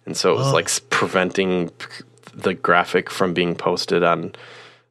And 0.06 0.18
so 0.18 0.32
it 0.34 0.38
was 0.38 0.48
oh. 0.48 0.54
like 0.54 0.70
preventing 0.90 1.70
the 2.34 2.54
graphic 2.54 3.10
from 3.10 3.34
being 3.34 3.56
posted 3.56 4.04
on 4.04 4.34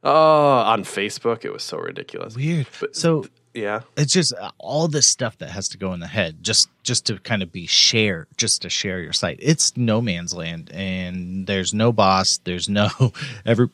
Oh, 0.03 0.59
on 0.59 0.85
Facebook, 0.85 1.45
it 1.45 1.53
was 1.53 1.63
so 1.63 1.79
ridiculous. 1.79 2.35
Weird. 2.35 2.67
But 2.81 2.97
so 2.97 3.27
yeah, 3.53 3.81
it's 3.97 4.13
just 4.13 4.33
uh, 4.33 4.51
all 4.59 4.89
this 4.89 5.07
stuff 5.07 5.39
that 5.39 5.51
has 5.51 5.69
to 5.71 5.79
go 5.79 5.93
in 5.93 6.01
the 6.01 6.07
head 6.07 6.43
just 6.43 6.69
just 6.83 7.07
to 7.07 7.19
kind 7.19 7.43
of 7.43 7.53
be 7.53 7.67
share, 7.67 8.27
just 8.37 8.63
to 8.63 8.71
share 8.71 9.01
your 9.01 9.13
site. 9.13 9.39
It's 9.43 9.77
no 9.77 10.01
man's 10.01 10.33
land, 10.33 10.71
and 10.73 11.47
there's 11.47 11.75
no 11.75 11.93
boss. 11.93 12.39
There's 12.45 12.69
no 12.69 12.89
every 13.47 13.69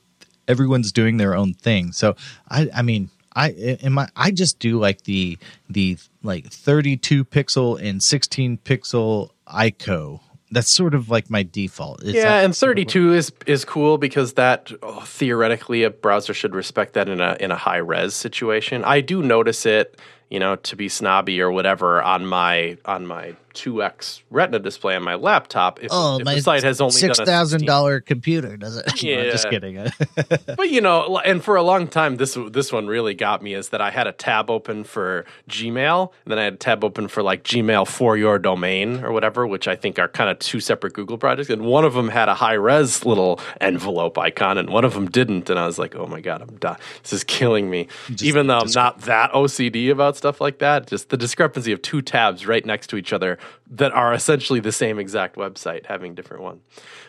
everyone's 0.49 0.93
doing 0.93 1.17
their 1.17 1.37
own 1.37 1.55
thing. 1.55 1.93
So 1.93 2.17
I 2.49 2.69
I 2.75 2.83
mean. 2.83 3.11
I 3.39 3.51
in 3.51 3.93
my 3.93 4.09
I 4.17 4.31
just 4.31 4.61
do 4.61 4.81
like 4.81 5.03
the 5.03 5.37
the 5.69 5.99
like 6.23 6.47
32 6.47 7.23
pixel 7.27 7.79
and 7.79 8.03
16 8.03 8.57
pixel 8.65 9.29
ICO 9.47 10.21
that's 10.57 10.71
sort 10.71 10.95
of 10.95 11.11
like 11.11 11.29
my 11.29 11.43
default. 11.43 12.03
Is 12.03 12.15
yeah, 12.15 12.41
and 12.41 12.57
32 12.57 13.13
is 13.13 13.31
is 13.45 13.63
cool 13.67 13.99
because 13.99 14.33
that 14.35 14.73
oh, 14.83 15.03
theoretically 15.03 15.83
a 15.83 15.91
browser 15.91 16.33
should 16.33 16.55
respect 16.55 16.95
that 16.95 17.11
in 17.11 17.21
a 17.21 17.37
in 17.39 17.51
a 17.51 17.57
high 17.57 17.77
res 17.77 18.15
situation. 18.15 18.83
I 18.83 19.03
do 19.03 19.23
notice 19.23 19.67
it, 19.67 20.01
you 20.31 20.41
know, 20.41 20.57
to 20.57 20.77
be 20.77 20.89
snobby 20.89 21.41
or 21.41 21.51
whatever 21.51 22.03
on 22.03 22.27
my 22.27 22.79
on 22.85 23.07
my 23.07 23.37
2x 23.57 24.23
Retina 24.31 24.59
display 24.59 24.95
on 24.97 25.03
my 25.03 25.15
laptop. 25.15 25.83
If, 25.83 25.89
oh, 25.91 26.19
if 26.19 26.25
my 26.25 26.35
the 26.35 26.43
site 26.43 26.63
has 26.63 26.81
only 26.81 26.93
six 26.93 27.19
thousand 27.19 27.65
dollar 27.65 28.01
computer 28.01 28.57
does 28.57 28.77
it? 28.77 29.03
Yeah, 29.03 29.23
no, 29.23 29.31
just 29.31 29.49
kidding. 29.51 29.77
but 30.57 30.69
you 30.71 30.81
know, 30.81 31.19
and 31.19 31.43
for 31.43 31.57
a 31.57 31.63
long 31.63 31.87
time, 31.87 32.17
this 32.17 32.37
this 32.51 32.73
one 32.73 32.87
really 32.87 33.15
got 33.15 33.43
me 33.43 33.55
is 33.55 33.71
that 33.71 33.81
I 33.81 33.91
had 33.91 34.07
a 34.07 34.13
tab 34.13 34.51
open 34.51 34.85
for 34.85 35.25
Gmail, 35.49 36.13
and 36.25 36.31
then 36.31 36.39
I 36.39 36.45
had 36.45 36.55
a 36.55 36.57
tab 36.57 36.83
open 36.83 37.09
for 37.09 37.23
like 37.23 37.45
Gmail 37.45 37.87
for 37.87 38.17
your 38.17 38.39
domain 38.39 39.05
or 39.05 39.13
whatever, 39.13 39.47
which 39.47 39.69
I 39.69 39.77
think 39.77 39.99
are 39.99 40.09
kind 40.09 40.29
of 40.29 40.39
two 40.39 40.61
separate 40.61 40.93
Google 40.93 41.19
projects. 41.19 41.51
And 41.51 41.63
one 41.63 41.85
of 41.85 41.95
them 41.95 42.09
had 42.09 42.29
a 42.29 42.35
high 42.35 42.55
res 42.55 43.05
little 43.05 43.41
envelope 43.61 44.19
icon, 44.19 44.59
and 44.59 44.71
one 44.71 44.85
of 44.85 44.95
them 44.95 45.09
didn't. 45.11 45.49
And 45.49 45.59
I 45.59 45.67
was 45.67 45.79
like, 45.79 45.95
oh 45.95 46.07
my 46.07 46.21
god, 46.21 46.43
I'm 46.43 46.57
done. 46.57 46.77
This 47.03 47.13
is 47.13 47.25
killing 47.25 47.71
me. 47.71 47.89
Just, 48.09 48.25
Even 48.25 48.49
though 48.49 48.59
I'm 48.59 48.71
not 48.73 49.03
that 49.03 49.33
OCD 49.33 49.91
about 49.91 50.16
stuff 50.17 50.41
like 50.41 50.59
that. 50.59 50.87
Just 50.87 51.11
the 51.11 51.17
discrepancy 51.17 51.73
of 51.73 51.83
two 51.83 52.03
tabs 52.03 52.47
right 52.47 52.65
next 52.65 52.89
to 52.89 52.97
each 52.97 53.13
other 53.13 53.39
that 53.71 53.93
are 53.93 54.13
essentially 54.13 54.61
the 54.61 54.73
same 54.73 54.99
exact 54.99 55.37
website 55.37 55.87
having 55.87 56.15
different 56.15 56.43
one. 56.43 56.61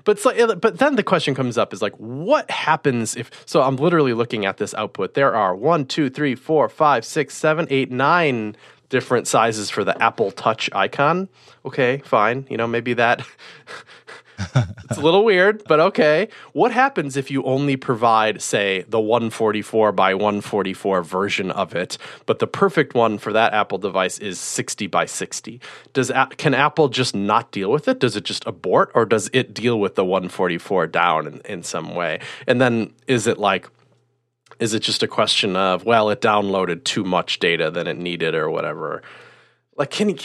But 0.03 0.19
so, 0.19 0.31
uh, 0.31 0.55
but 0.55 0.79
then 0.79 0.95
the 0.95 1.03
question 1.03 1.35
comes 1.35 1.57
up 1.57 1.73
is 1.73 1.81
like, 1.81 1.95
what 1.95 2.49
happens 2.51 3.15
if? 3.15 3.31
So 3.45 3.61
I'm 3.61 3.77
literally 3.77 4.13
looking 4.13 4.45
at 4.45 4.57
this 4.57 4.73
output. 4.73 5.13
There 5.13 5.35
are 5.35 5.55
one, 5.55 5.85
two, 5.85 6.09
three, 6.09 6.35
four, 6.35 6.69
five, 6.69 7.05
six, 7.05 7.35
seven, 7.35 7.67
eight, 7.69 7.91
nine 7.91 8.55
different 8.89 9.27
sizes 9.27 9.69
for 9.69 9.83
the 9.83 10.01
Apple 10.01 10.31
Touch 10.31 10.69
icon. 10.73 11.27
Okay, 11.65 11.97
fine. 12.05 12.47
You 12.49 12.57
know, 12.57 12.67
maybe 12.67 12.93
that 12.93 13.25
it's 14.55 14.97
a 14.97 15.01
little 15.01 15.25
weird, 15.25 15.63
but 15.67 15.79
okay. 15.79 16.29
What 16.53 16.71
happens 16.71 17.17
if 17.17 17.31
you 17.31 17.43
only 17.43 17.75
provide, 17.75 18.41
say, 18.41 18.85
the 18.87 18.99
144 18.99 19.91
by 19.91 20.13
144 20.13 21.01
version 21.01 21.49
of 21.51 21.73
it, 21.75 21.97
but 22.25 22.39
the 22.39 22.47
perfect 22.47 22.93
one 22.93 23.17
for 23.17 23.33
that 23.33 23.53
Apple 23.53 23.79
device 23.79 24.19
is 24.19 24.39
60 24.39 24.87
by 24.87 25.05
60? 25.05 25.59
Does 25.93 26.11
can 26.37 26.53
Apple 26.53 26.89
just 26.89 27.15
not 27.15 27.51
deal 27.51 27.71
with 27.71 27.87
it? 27.87 27.99
Does 27.99 28.15
it 28.15 28.25
just 28.25 28.45
abort, 28.45 28.91
or 28.93 29.05
does 29.05 29.29
it 29.33 29.53
deal 29.53 29.79
with 29.79 29.95
the 29.95 30.05
144 30.05 30.87
down 30.87 31.27
in, 31.27 31.41
in 31.41 31.63
some 31.63 31.95
way? 31.95 32.19
And 32.45 32.61
then 32.61 32.93
is 33.07 33.25
it 33.27 33.39
like 33.39 33.67
is 34.59 34.73
it 34.73 34.79
just 34.79 35.03
a 35.03 35.07
question 35.07 35.55
of 35.55 35.83
well, 35.85 36.09
it 36.09 36.21
downloaded 36.21 36.83
too 36.83 37.03
much 37.03 37.39
data 37.39 37.71
than 37.71 37.87
it 37.87 37.97
needed 37.97 38.35
or 38.35 38.49
whatever? 38.49 39.01
Like, 39.77 39.91
can 39.91 40.09
you, 40.09 40.15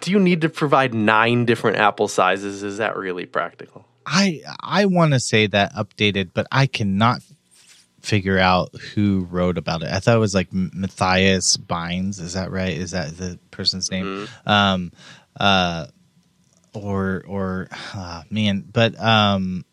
do 0.00 0.10
you 0.10 0.18
need 0.18 0.40
to 0.40 0.48
provide 0.48 0.94
nine 0.94 1.44
different 1.44 1.76
apple 1.76 2.08
sizes? 2.08 2.62
Is 2.62 2.78
that 2.78 2.96
really 2.96 3.26
practical? 3.26 3.86
I 4.06 4.40
I 4.58 4.86
want 4.86 5.12
to 5.12 5.20
say 5.20 5.46
that 5.46 5.74
updated, 5.74 6.30
but 6.34 6.46
I 6.50 6.66
cannot 6.66 7.22
figure 8.00 8.38
out 8.38 8.74
who 8.94 9.26
wrote 9.30 9.58
about 9.58 9.82
it. 9.82 9.88
I 9.92 10.00
thought 10.00 10.16
it 10.16 10.20
was 10.20 10.34
like 10.34 10.48
Mathias 10.50 11.56
Bynens. 11.56 12.20
Is 12.20 12.32
that 12.32 12.50
right? 12.50 12.76
Is 12.76 12.92
that 12.92 13.16
the 13.16 13.38
person's 13.50 13.90
name? 13.90 14.06
Mm-hmm. 14.06 14.48
Um, 14.48 14.92
uh, 15.38 15.86
or 16.74 17.22
or 17.28 17.68
uh, 17.94 18.22
man, 18.30 18.64
but 18.72 18.98
um, 18.98 19.64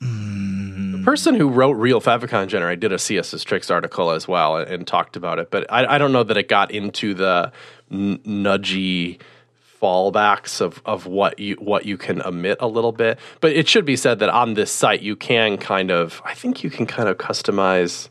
the 0.00 1.02
person 1.04 1.34
who 1.34 1.48
wrote 1.48 1.72
Real 1.72 2.00
Favicon 2.00 2.48
Generator 2.48 2.76
did 2.76 2.92
a 2.92 2.96
CSS 2.96 3.44
Tricks 3.44 3.70
article 3.70 4.10
as 4.10 4.28
well 4.28 4.56
and, 4.56 4.70
and 4.70 4.86
talked 4.86 5.16
about 5.16 5.38
it, 5.38 5.50
but 5.50 5.70
I, 5.72 5.94
I, 5.94 5.98
don't 5.98 6.12
know 6.12 6.22
that 6.22 6.36
it 6.36 6.48
got 6.48 6.70
into 6.70 7.14
the 7.14 7.52
n- 7.90 8.18
nudgy 8.18 9.20
fallbacks 9.80 10.60
of, 10.60 10.80
of 10.84 11.06
what 11.06 11.38
you 11.38 11.54
what 11.56 11.84
you 11.86 11.96
can 11.96 12.22
omit 12.22 12.58
a 12.60 12.66
little 12.66 12.92
bit. 12.92 13.18
But 13.40 13.52
it 13.52 13.68
should 13.68 13.84
be 13.84 13.96
said 13.96 14.18
that 14.20 14.28
on 14.28 14.54
this 14.54 14.70
site 14.70 15.02
you 15.02 15.16
can 15.16 15.58
kind 15.58 15.90
of 15.90 16.22
I 16.24 16.34
think 16.34 16.64
you 16.64 16.70
can 16.70 16.86
kind 16.86 17.08
of 17.08 17.18
customize 17.18 18.08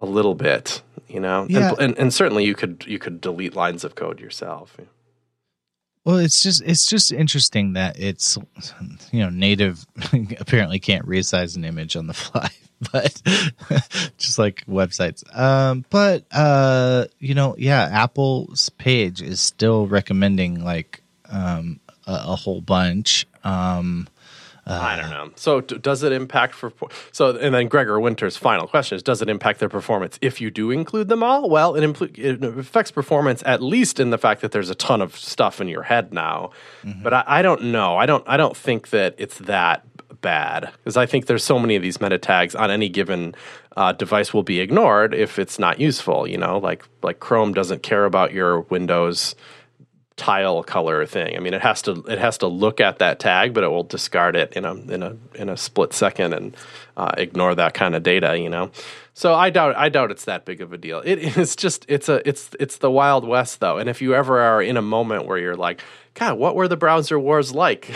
a 0.00 0.06
little 0.06 0.34
bit, 0.34 0.82
you 1.08 1.20
know, 1.20 1.46
yeah. 1.48 1.70
and, 1.70 1.78
and, 1.78 1.98
and 1.98 2.14
certainly 2.14 2.44
you 2.44 2.54
could 2.54 2.84
you 2.86 2.98
could 2.98 3.20
delete 3.20 3.54
lines 3.54 3.84
of 3.84 3.94
code 3.94 4.20
yourself. 4.20 4.76
Well, 6.04 6.16
it's 6.16 6.42
just 6.42 6.62
it's 6.62 6.86
just 6.86 7.12
interesting 7.12 7.74
that 7.74 7.98
it's 7.98 8.38
you 9.12 9.20
know 9.20 9.30
native 9.30 9.86
apparently 10.40 10.78
can't 10.78 11.06
resize 11.06 11.56
an 11.56 11.64
image 11.64 11.96
on 11.96 12.06
the 12.06 12.14
fly, 12.14 12.50
but 12.92 13.20
just 14.16 14.38
like 14.38 14.64
websites. 14.66 15.22
Um, 15.36 15.84
but 15.90 16.24
uh, 16.32 17.06
you 17.18 17.34
know, 17.34 17.54
yeah, 17.58 17.88
Apple's 17.92 18.70
page 18.70 19.20
is 19.20 19.40
still 19.40 19.86
recommending 19.86 20.64
like 20.64 21.02
um, 21.30 21.80
a, 22.06 22.12
a 22.12 22.36
whole 22.36 22.60
bunch. 22.60 23.26
Um, 23.44 24.08
uh, 24.66 24.78
I 24.80 24.96
don't 24.96 25.10
know. 25.10 25.30
So 25.36 25.62
d- 25.62 25.78
does 25.78 26.02
it 26.02 26.12
impact 26.12 26.54
for 26.54 26.72
so 27.12 27.36
and 27.36 27.54
then 27.54 27.66
Gregor 27.68 27.98
Winter's 27.98 28.36
final 28.36 28.68
question 28.68 28.96
is 28.96 29.02
does 29.02 29.20
it 29.20 29.28
impact 29.28 29.58
their 29.58 29.68
performance 29.68 30.18
if 30.20 30.40
you 30.40 30.50
do 30.50 30.70
include 30.70 31.08
them 31.08 31.22
all? 31.22 31.48
Well, 31.48 31.74
it, 31.74 31.82
impl- 31.82 32.16
it 32.16 32.44
affects 32.44 32.90
performance 32.90 33.42
at 33.46 33.62
least 33.62 33.98
in 33.98 34.10
the 34.10 34.18
fact 34.18 34.42
that 34.42 34.52
there's 34.52 34.70
a 34.70 34.74
ton 34.74 35.00
of 35.02 35.16
stuff 35.16 35.60
in 35.60 35.68
your 35.68 35.82
head 35.82 36.12
now. 36.12 36.50
Mm-hmm. 36.84 37.02
But 37.02 37.14
I, 37.14 37.24
I, 37.26 37.42
don't 37.42 37.64
know. 37.64 37.96
I 37.96 38.06
don't 38.06 38.22
I 38.28 38.36
don't 38.36 38.56
think 38.56 38.90
that 38.90 39.14
it's 39.18 39.38
that 39.38 39.89
bad 40.20 40.70
because 40.78 40.96
I 40.96 41.06
think 41.06 41.26
there's 41.26 41.44
so 41.44 41.58
many 41.58 41.76
of 41.76 41.82
these 41.82 42.00
meta 42.00 42.18
tags 42.18 42.54
on 42.54 42.70
any 42.70 42.88
given 42.88 43.34
uh, 43.76 43.92
device 43.92 44.34
will 44.34 44.42
be 44.42 44.60
ignored 44.60 45.14
if 45.14 45.38
it's 45.38 45.58
not 45.58 45.80
useful. 45.80 46.26
You 46.26 46.38
know, 46.38 46.58
like 46.58 46.84
like 47.02 47.20
Chrome 47.20 47.52
doesn't 47.54 47.82
care 47.82 48.04
about 48.04 48.32
your 48.32 48.60
Windows 48.62 49.34
tile 50.20 50.62
color 50.62 51.06
thing. 51.06 51.34
I 51.34 51.40
mean, 51.40 51.54
it 51.54 51.62
has 51.62 51.80
to 51.82 52.04
it 52.06 52.18
has 52.18 52.38
to 52.38 52.46
look 52.46 52.80
at 52.80 52.98
that 52.98 53.18
tag, 53.20 53.54
but 53.54 53.64
it 53.64 53.68
will 53.68 53.84
discard 53.84 54.36
it 54.36 54.52
in 54.52 54.64
a 54.66 54.74
in 54.74 55.02
a 55.02 55.16
in 55.34 55.48
a 55.48 55.56
split 55.56 55.94
second 55.94 56.34
and 56.34 56.56
uh, 56.96 57.12
ignore 57.16 57.54
that 57.54 57.72
kind 57.72 57.94
of 57.94 58.02
data. 58.02 58.38
You 58.38 58.50
know, 58.50 58.70
so 59.14 59.34
I 59.34 59.48
doubt 59.48 59.76
I 59.76 59.88
doubt 59.88 60.10
it's 60.10 60.26
that 60.26 60.44
big 60.44 60.60
of 60.60 60.74
a 60.74 60.78
deal. 60.78 61.00
It 61.04 61.18
is 61.38 61.56
just 61.56 61.86
it's 61.88 62.08
a 62.08 62.26
it's 62.28 62.50
it's 62.60 62.78
the 62.78 62.90
wild 62.90 63.26
west 63.26 63.60
though. 63.60 63.78
And 63.78 63.88
if 63.88 64.02
you 64.02 64.14
ever 64.14 64.40
are 64.40 64.62
in 64.62 64.76
a 64.76 64.82
moment 64.82 65.24
where 65.26 65.38
you're 65.38 65.56
like, 65.56 65.80
God, 66.14 66.38
what 66.38 66.56
were 66.56 66.68
the 66.68 66.76
browser 66.76 67.18
wars 67.18 67.54
like? 67.54 67.88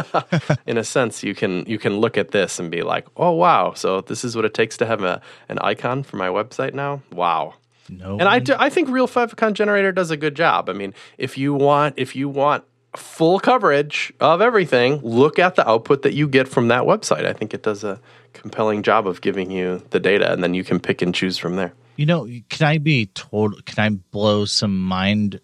in 0.66 0.76
a 0.76 0.84
sense, 0.84 1.22
you 1.22 1.34
can 1.34 1.64
you 1.66 1.78
can 1.78 1.98
look 1.98 2.18
at 2.18 2.32
this 2.32 2.58
and 2.58 2.70
be 2.70 2.82
like, 2.82 3.06
Oh 3.16 3.32
wow, 3.32 3.74
so 3.74 4.00
this 4.00 4.24
is 4.24 4.36
what 4.36 4.44
it 4.44 4.54
takes 4.54 4.76
to 4.78 4.86
have 4.86 5.02
a 5.02 5.20
an 5.48 5.58
icon 5.60 6.02
for 6.02 6.16
my 6.16 6.28
website 6.28 6.74
now. 6.74 7.02
Wow. 7.12 7.54
No. 7.88 8.18
And 8.18 8.28
I, 8.28 8.38
do, 8.38 8.54
I 8.58 8.70
think 8.70 8.88
Real 8.88 9.06
Favicon 9.06 9.52
Generator 9.52 9.92
does 9.92 10.10
a 10.10 10.16
good 10.16 10.34
job. 10.34 10.70
I 10.70 10.72
mean, 10.72 10.94
if 11.18 11.36
you 11.36 11.52
want 11.54 11.94
if 11.98 12.16
you 12.16 12.28
want 12.28 12.64
full 12.96 13.40
coverage 13.40 14.12
of 14.20 14.40
everything, 14.40 15.00
look 15.02 15.38
at 15.38 15.56
the 15.56 15.68
output 15.68 16.02
that 16.02 16.14
you 16.14 16.28
get 16.28 16.48
from 16.48 16.68
that 16.68 16.84
website. 16.84 17.26
I 17.26 17.32
think 17.32 17.52
it 17.52 17.62
does 17.62 17.84
a 17.84 18.00
compelling 18.32 18.82
job 18.82 19.06
of 19.06 19.20
giving 19.20 19.50
you 19.50 19.82
the 19.90 20.00
data 20.00 20.32
and 20.32 20.42
then 20.42 20.54
you 20.54 20.64
can 20.64 20.80
pick 20.80 21.02
and 21.02 21.14
choose 21.14 21.38
from 21.38 21.56
there. 21.56 21.72
You 21.96 22.06
know, 22.06 22.28
can 22.48 22.66
I 22.66 22.78
be 22.78 23.06
told 23.06 23.64
can 23.66 23.84
I 23.84 23.96
blow 24.10 24.44
some 24.44 24.80
mind 24.80 25.40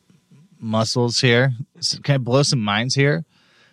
muscles 0.61 1.21
here? 1.21 1.52
Can 2.02 2.14
I 2.14 2.19
blow 2.19 2.43
some 2.43 2.62
minds 2.62 2.95
here? 2.95 3.25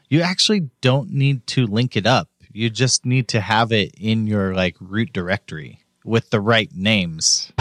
You 0.10 0.22
actually 0.22 0.70
don't 0.82 1.12
need 1.12 1.46
to 1.48 1.68
link 1.68 1.98
it 1.98 2.06
up. 2.06 2.30
You 2.52 2.70
just 2.70 3.06
need 3.06 3.28
to 3.30 3.42
have 3.42 3.72
it 3.72 3.94
in 3.98 4.26
your 4.26 4.54
like 4.56 4.76
root 4.80 5.14
directory 5.14 5.80
with 6.04 6.30
the 6.30 6.40
right 6.40 6.72
names. 6.74 7.52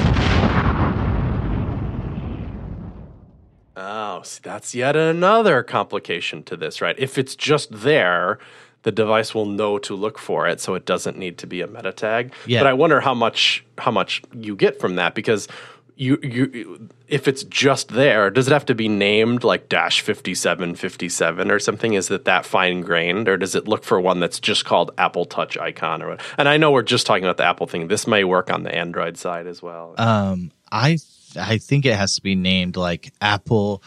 Oh, 3.77 4.23
see, 4.25 4.41
that's 4.43 4.75
yet 4.75 4.97
another 4.97 5.63
complication 5.63 6.43
to 6.45 6.57
this, 6.57 6.81
right? 6.81 6.97
If 6.99 7.19
it's 7.19 7.37
just 7.37 7.71
there, 7.71 8.39
the 8.85 8.93
device 8.93 9.35
will 9.35 9.47
know 9.47 9.79
to 9.81 9.95
look 9.95 10.17
for 10.17 10.47
it, 10.47 10.61
so 10.61 10.75
it 10.75 10.87
doesn't 10.87 11.19
need 11.19 11.39
to 11.39 11.47
be 11.47 11.61
a 11.61 11.67
meta 11.67 11.93
tag. 11.93 12.33
Yeah. 12.47 12.61
But 12.61 12.69
I 12.69 12.73
wonder 12.73 13.01
how 13.01 13.15
much 13.15 13.65
how 13.77 13.91
much 13.91 14.23
you 14.33 14.57
get 14.57 14.81
from 14.81 14.95
that 14.95 15.15
because 15.15 15.49
you 15.97 16.19
you 16.23 16.89
if 17.09 17.27
it's 17.27 17.43
just 17.45 17.89
there, 17.89 18.31
does 18.31 18.47
it 18.47 18.53
have 18.53 18.67
to 18.67 18.75
be 18.75 18.89
named 18.89 19.45
like 19.45 19.69
dash 19.69 20.01
fifty 20.01 20.35
seven 20.35 20.75
fifty 20.75 21.09
seven 21.09 21.51
or 21.51 21.59
something? 21.59 21.95
Is 21.95 22.11
it 22.11 22.27
that 22.27 22.45
fine 22.45 22.83
grained, 22.83 23.29
or 23.29 23.37
does 23.37 23.55
it 23.55 23.67
look 23.67 23.83
for 23.83 24.01
one 24.01 24.21
that's 24.21 24.39
just 24.39 24.65
called 24.65 24.91
Apple 24.99 25.25
Touch 25.25 25.57
icon 25.57 26.03
or? 26.03 26.19
And 26.37 26.49
I 26.49 26.59
know 26.59 26.71
we're 26.71 26.83
just 26.83 27.07
talking 27.07 27.25
about 27.25 27.39
the 27.39 27.45
Apple 27.45 27.67
thing. 27.67 27.89
This 27.89 28.07
may 28.07 28.25
work 28.25 28.51
on 28.51 28.63
the 28.63 28.75
Android 28.75 29.17
side 29.17 29.47
as 29.47 29.63
well. 29.63 29.95
Um, 29.97 30.53
I 30.71 30.99
I 31.37 31.59
think 31.59 31.87
it 31.87 31.97
has 31.97 32.17
to 32.17 32.23
be 32.23 32.35
named 32.35 32.77
like 32.77 33.13
Apple 33.21 33.83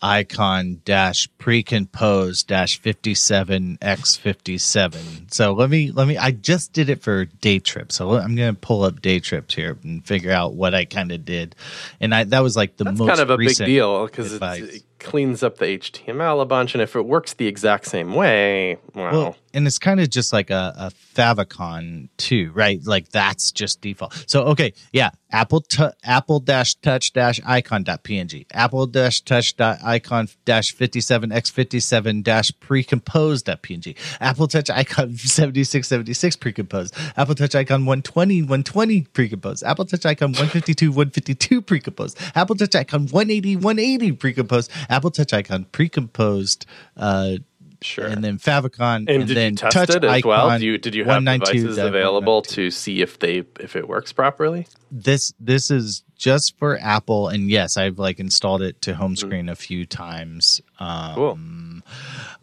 icon 0.00 0.80
dash 0.84 1.28
pre-compose 1.38 2.42
dash 2.42 2.80
57x57 2.80 5.32
so 5.32 5.52
let 5.52 5.70
me 5.70 5.90
let 5.90 6.06
me 6.06 6.16
i 6.16 6.30
just 6.30 6.72
did 6.72 6.88
it 6.88 7.02
for 7.02 7.24
day 7.24 7.58
trip. 7.58 7.90
So 7.92 8.14
i'm 8.14 8.36
gonna 8.36 8.54
pull 8.54 8.84
up 8.84 9.02
day 9.02 9.20
trips 9.20 9.54
here 9.54 9.76
and 9.82 10.06
figure 10.06 10.32
out 10.32 10.54
what 10.54 10.74
i 10.74 10.84
kind 10.84 11.12
of 11.12 11.24
did. 11.24 11.54
And 12.00 12.14
i 12.14 12.24
that 12.24 12.40
was 12.40 12.56
like 12.56 12.76
the 12.76 12.84
That's 12.84 12.98
most 12.98 13.08
kind 13.08 13.20
of 13.20 13.30
a 13.30 13.36
big 13.36 13.56
deal 13.56 14.06
because 14.06 14.32
it 14.32 14.84
cleans 14.98 15.42
up 15.42 15.58
the 15.58 15.66
html 15.66 16.40
a 16.40 16.44
bunch 16.44 16.74
and 16.74 16.82
if 16.82 16.96
it 16.96 17.06
works 17.06 17.34
the 17.34 17.46
exact 17.46 17.86
same 17.86 18.14
way 18.14 18.78
wow. 18.94 19.10
well 19.12 19.36
and 19.54 19.66
it's 19.66 19.78
kind 19.78 19.98
of 19.98 20.10
just 20.10 20.32
like 20.32 20.50
a, 20.50 20.74
a 20.76 20.90
favicon 20.90 22.08
too 22.16 22.52
right? 22.54 22.80
Like 22.84 23.08
that's 23.10 23.50
just 23.50 23.80
default. 23.80 24.24
So 24.26 24.44
okay 24.44 24.72
yeah 24.92 25.10
apple 25.30 25.60
t- 25.60 25.88
apple 26.04 26.40
dash 26.40 26.74
touch 26.76 27.12
dash 27.12 27.40
icon 27.44 27.82
dot 27.82 28.02
png 28.04 28.46
apple 28.52 28.86
dash 28.86 29.20
touch 29.22 29.56
dot 29.56 29.78
icon 29.82 30.28
dash 30.44 30.74
57x57 30.74 32.22
dash 32.22 32.52
pre-composed 32.60 33.46
dot 33.46 33.62
png 33.62 33.96
apple 34.20 34.46
touch 34.48 34.70
icon 34.70 35.16
7676 35.16 36.36
pre-composed. 36.36 36.94
Apple 37.16 37.34
touch 37.34 37.54
icon 37.54 37.84
120 37.84 38.42
120 38.42 39.02
pre-composed. 39.12 39.62
Apple 39.64 39.84
touch 39.84 40.06
icon 40.06 40.30
152 40.30 40.90
152 40.90 41.62
pre-composed. 41.62 42.18
Apple 42.34 42.56
touch 42.56 42.74
icon 42.74 43.02
180 43.06 43.56
180 43.56 44.12
pre-composed 44.12 44.70
apple 44.88 45.10
touch 45.10 45.32
icon 45.32 45.64
pre-composed 45.72 46.66
uh 46.96 47.36
Sure. 47.80 48.06
And 48.06 48.24
then 48.24 48.38
favicon, 48.38 48.96
and, 48.96 49.08
and 49.08 49.28
did 49.28 49.36
then 49.36 49.52
you 49.52 49.56
test 49.56 49.72
touch 49.72 49.90
it 49.90 50.02
as 50.02 50.10
icon, 50.10 50.28
well? 50.28 50.58
Do 50.58 50.66
you, 50.66 50.78
did 50.78 50.96
you 50.96 51.04
have 51.04 51.24
devices 51.24 51.78
available 51.78 52.42
to 52.42 52.72
see 52.72 53.02
if 53.02 53.20
they 53.20 53.44
if 53.60 53.76
it 53.76 53.86
works 53.86 54.12
properly? 54.12 54.66
This 54.90 55.32
this 55.38 55.70
is 55.70 56.02
just 56.16 56.58
for 56.58 56.76
Apple, 56.80 57.28
and 57.28 57.48
yes, 57.48 57.76
I've 57.76 57.98
like 58.00 58.18
installed 58.18 58.62
it 58.62 58.82
to 58.82 58.96
home 58.96 59.12
hmm. 59.12 59.16
screen 59.16 59.46
mm. 59.46 59.52
a 59.52 59.54
few 59.54 59.86
times. 59.86 60.60
Um, 60.80 61.14
cool. 61.14 61.38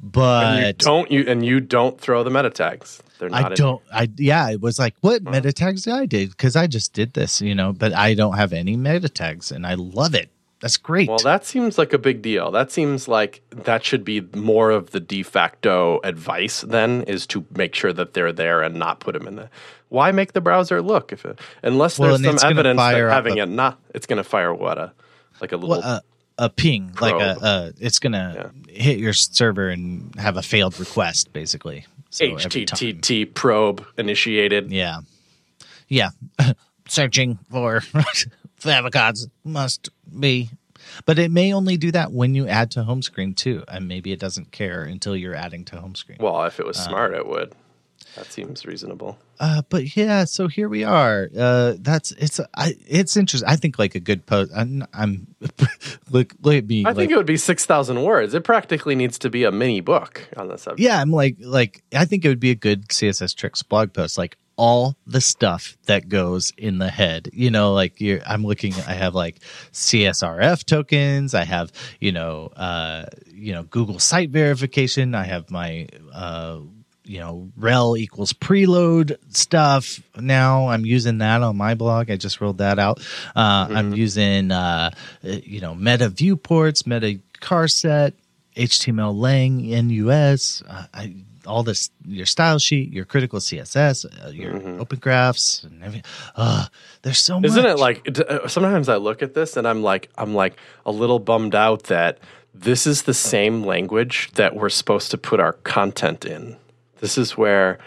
But 0.02 0.46
and 0.46 0.68
you 0.68 0.74
don't 0.74 1.12
you 1.12 1.26
and 1.28 1.46
you 1.46 1.60
don't 1.60 2.00
throw 2.00 2.24
the 2.24 2.30
meta 2.30 2.50
tags. 2.50 3.04
They're 3.20 3.30
not. 3.30 3.52
I 3.52 3.56
don't. 3.56 3.82
I 3.92 4.10
yeah. 4.16 4.50
It 4.52 4.62
was 4.62 4.80
like 4.80 4.96
what 5.02 5.24
meta 5.24 5.52
tags 5.52 5.84
did 5.84 5.94
I 5.94 6.06
did 6.06 6.30
because 6.30 6.56
I 6.56 6.68
just 6.68 6.94
did 6.94 7.14
this, 7.14 7.42
you 7.42 7.56
know. 7.56 7.74
But 7.74 7.94
I 7.94 8.14
don't 8.14 8.38
have 8.38 8.54
any 8.54 8.78
meta 8.78 9.10
tags, 9.10 9.52
and 9.52 9.68
I 9.68 9.74
love 9.74 10.16
it. 10.16 10.30
That's 10.66 10.78
great. 10.78 11.08
Well, 11.08 11.20
that 11.20 11.46
seems 11.46 11.78
like 11.78 11.94
a 11.94 12.00
big 12.00 12.24
deal. 12.24 12.50
That 12.50 12.72
seems 12.72 13.08
like 13.08 13.44
that 13.52 13.84
should 13.86 14.04
be 14.04 14.22
more 14.34 14.72
of 14.72 14.90
the 14.90 15.00
de 15.00 15.22
facto 15.22 16.00
advice. 16.04 16.62
Then 16.62 17.04
is 17.04 17.28
to 17.28 17.46
make 17.56 17.76
sure 17.76 17.94
that 17.94 18.16
they're 18.16 18.32
there 18.34 18.64
and 18.64 18.74
not 18.74 19.00
put 19.00 19.14
them 19.14 19.28
in 19.28 19.36
the. 19.36 19.50
Why 19.90 20.12
make 20.12 20.34
the 20.34 20.42
browser 20.42 20.82
look 20.82 21.14
if 21.14 21.24
it, 21.24 21.40
unless 21.62 22.00
Well, 22.00 22.18
there's 22.18 22.42
some 22.42 22.50
evidence 22.50 22.80
that 22.80 22.96
having 23.12 23.38
a- 23.40 23.44
it 23.44 23.50
not, 23.50 23.80
it's 23.94 24.08
going 24.08 24.18
to 24.18 24.24
fire 24.24 24.56
what 24.56 24.80
a 24.80 24.92
like 25.40 25.52
a 25.52 25.58
little. 25.58 25.70
well, 25.70 25.82
uh, 25.84 26.00
a 26.40 26.50
ping, 26.50 26.96
like 27.00 27.14
a, 27.14 27.36
Probe. 27.36 27.44
uh, 27.44 27.72
it's 27.80 28.00
gonna 28.00 28.52
hit 28.68 28.98
your 28.98 29.14
server 29.14 29.70
and 29.70 30.16
have 30.16 30.36
a 30.36 30.42
failed 30.42 30.80
request, 30.80 31.32
basically. 31.32 31.86
So 32.10 32.26
HTTP 32.26 33.32
probe 33.36 33.86
initiated. 34.00 34.72
Yeah, 34.72 35.02
yeah. 35.90 36.10
Searching 36.88 37.38
for 37.52 37.84
favicons 38.66 39.28
must 39.44 39.90
be, 40.20 40.50
but 41.06 41.20
it 41.20 41.32
may 41.32 41.54
only 41.54 41.78
do 41.78 41.92
that 41.92 42.12
when 42.12 42.36
you 42.36 42.48
add 42.48 42.72
to 42.72 42.84
home 42.84 43.02
screen 43.02 43.34
too, 43.34 43.64
and 43.68 43.88
maybe 43.88 44.12
it 44.12 44.20
doesn't 44.20 44.52
care 44.52 44.84
until 44.84 45.16
you're 45.16 45.36
adding 45.36 45.66
to 45.66 45.80
home 45.80 45.96
screen. 45.96 46.18
Well, 46.20 46.44
if 46.46 46.60
it 46.60 46.66
was 46.66 46.78
smart, 46.78 47.14
it 47.14 47.28
would. 47.28 47.54
That 48.16 48.32
seems 48.32 48.66
reasonable. 48.66 49.18
Uh, 49.40 49.62
but 49.70 49.98
yeah, 49.98 50.24
so 50.24 50.48
here 50.48 50.70
we 50.70 50.86
are. 50.86 51.30
Uh, 51.38 51.74
that's 51.80 52.12
it's 52.12 52.40
I, 52.56 52.76
it's 52.88 53.18
interesting. 53.18 53.50
I 53.50 53.58
think 53.58 53.78
like 53.78 53.94
a 53.96 54.00
good 54.00 54.26
post. 54.26 54.52
I'm, 54.56 54.86
I'm 54.94 55.28
look 56.10 56.34
look 56.42 56.56
at 56.56 56.66
me. 56.66 56.86
I 56.86 56.90
like, 56.90 56.96
think 56.96 57.12
it 57.12 57.18
would 57.18 57.26
be 57.26 57.36
six 57.36 57.66
thousand 57.66 58.02
words. 58.04 58.34
It 58.34 58.46
practically 58.46 58.96
needs 58.96 59.20
to 59.20 59.30
be 59.30 59.44
a 59.44 59.52
mini 59.52 59.82
book 59.82 60.30
on 60.38 60.48
the 60.48 60.58
subject. 60.58 60.80
yeah, 60.80 61.02
I'm 61.02 61.12
like 61.12 61.36
like 61.42 61.84
I 61.94 62.06
think 62.06 62.24
it 62.24 62.30
would 62.30 62.40
be 62.40 62.52
a 62.52 62.56
good 62.56 62.88
CSS 62.88 63.36
tricks 63.36 63.62
blog 63.64 63.92
post. 63.92 64.18
Like 64.18 64.38
all 64.58 64.96
the 65.06 65.22
stuff 65.22 65.78
that 65.86 66.10
goes 66.10 66.54
in 66.58 66.78
the 66.78 66.90
head. 66.90 67.30
You 67.34 67.52
know, 67.52 67.74
like 67.74 68.00
you're, 68.00 68.22
I'm 68.26 68.44
looking. 68.44 68.74
I 68.74 68.94
have 68.94 69.16
like 69.16 69.40
CSRF 69.72 70.64
tokens. 70.66 71.34
I 71.34 71.44
have 71.44 71.72
you 72.00 72.12
know 72.12 72.52
uh 72.56 73.06
you 73.28 73.54
know 73.54 73.64
Google 73.64 74.00
site 74.00 74.30
verification. 74.30 75.16
I 75.16 75.24
have 75.24 75.52
my 75.52 75.88
uh 76.14 76.60
you 77.06 77.20
know 77.20 77.52
rel 77.56 77.96
equals 77.96 78.34
preload 78.34 79.16
stuff 79.30 80.02
now 80.18 80.70
i'm 80.70 80.86
using 80.86 81.20
that 81.20 81.44
on 81.44 81.56
my 81.56 81.76
blog 81.76 82.10
i 82.10 82.16
just 82.16 82.42
rolled 82.42 82.58
that 82.58 82.80
out 82.80 83.00
uh, 83.36 83.68
i'm 83.70 83.94
using 83.94 84.52
uh, 84.52 84.90
you 85.22 85.62
know 85.62 85.76
meta 85.76 86.10
viewports 86.10 86.88
meta 86.88 87.20
charset 87.40 88.14
html 88.58 89.16
lang 89.16 89.58
nus 89.88 90.64
uh, 90.68 90.86
I, 90.94 91.14
all 91.46 91.64
this 91.64 91.90
your 92.06 92.26
style 92.26 92.60
sheet 92.60 92.92
your 92.92 93.06
critical 93.06 93.40
css 93.40 94.06
uh, 94.06 94.30
your 94.30 94.56
open 94.80 95.00
graphs 95.00 95.64
and 95.64 95.84
everything 95.84 96.04
uh, 96.36 96.66
there's 97.02 97.20
so 97.20 97.40
much 97.40 97.50
Isn't 97.52 97.66
it 97.66 97.80
like 97.80 98.20
uh, 98.20 98.48
sometimes 98.48 98.90
I 98.90 98.98
look 98.98 99.22
at 99.22 99.34
this 99.34 99.58
and 99.58 99.68
I'm 99.68 99.84
like 99.84 100.10
I'm 100.18 100.34
like 100.34 100.58
a 100.86 100.92
little 100.92 101.20
bummed 101.20 101.56
out 101.56 101.84
that 101.84 102.20
this 102.54 102.88
is 102.88 103.04
the 103.04 103.14
same 103.14 103.64
language 103.64 104.32
that 104.36 104.56
we're 104.56 104.70
supposed 104.70 105.12
to 105.12 105.18
put 105.18 105.40
our 105.40 105.54
content 105.64 106.26
in. 106.26 106.56
This 107.00 107.18
is 107.18 107.38
where 107.38 107.80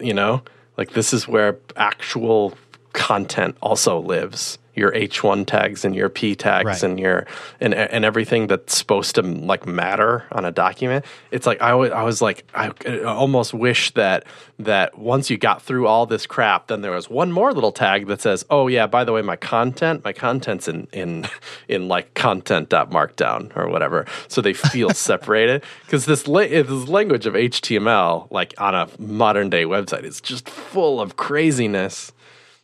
you 0.00 0.14
know, 0.14 0.42
like 0.76 0.90
this 0.90 1.12
is 1.12 1.28
where 1.28 1.58
actual 1.76 2.54
content 2.92 3.56
also 3.62 4.00
lives. 4.00 4.58
Your 4.78 4.92
H1 4.92 5.46
tags 5.46 5.84
and 5.84 5.94
your 5.94 6.08
P 6.08 6.34
tags 6.34 6.64
Right. 6.66 6.82
and 6.84 6.98
your 7.00 7.26
and 7.60 7.74
and 7.74 8.04
everything 8.04 8.46
that's 8.46 8.76
supposed 8.78 9.16
to 9.16 9.22
like 9.22 9.66
matter 9.66 10.24
on 10.32 10.44
a 10.44 10.50
document. 10.52 11.04
It's 11.30 11.46
like 11.46 11.60
I 11.60 11.74
was 11.74 11.90
I 11.90 12.02
was 12.04 12.22
like 12.22 12.44
I 12.54 12.70
almost 13.04 13.52
wish 13.52 13.90
that 13.94 14.24
that 14.60 14.98
once 14.98 15.30
you 15.30 15.36
got 15.38 15.62
through 15.62 15.86
all 15.86 16.06
this 16.06 16.26
crap, 16.26 16.68
then 16.68 16.80
there 16.80 16.92
was 16.92 17.10
one 17.10 17.30
more 17.32 17.52
little 17.52 17.70
tag 17.72 18.06
that 18.06 18.20
says, 18.20 18.44
"Oh 18.50 18.66
yeah, 18.68 18.86
by 18.86 19.04
the 19.04 19.12
way, 19.12 19.22
my 19.22 19.36
content, 19.36 20.04
my 20.04 20.12
content's 20.12 20.66
in 20.68 20.86
in 20.92 21.26
in 21.68 21.88
like 21.88 22.14
content.markdown 22.14 23.56
or 23.56 23.68
whatever." 23.68 24.06
So 24.28 24.40
they 24.40 24.52
feel 24.52 24.90
separated 24.94 25.64
because 25.84 26.06
this 26.06 26.26
la- 26.28 26.40
this 26.46 26.88
language 26.88 27.26
of 27.26 27.34
HTML, 27.34 28.28
like 28.30 28.54
on 28.58 28.74
a 28.74 28.88
modern 28.98 29.50
day 29.50 29.64
website, 29.64 30.04
is 30.04 30.20
just 30.20 30.48
full 30.48 31.00
of 31.00 31.16
craziness 31.16 32.12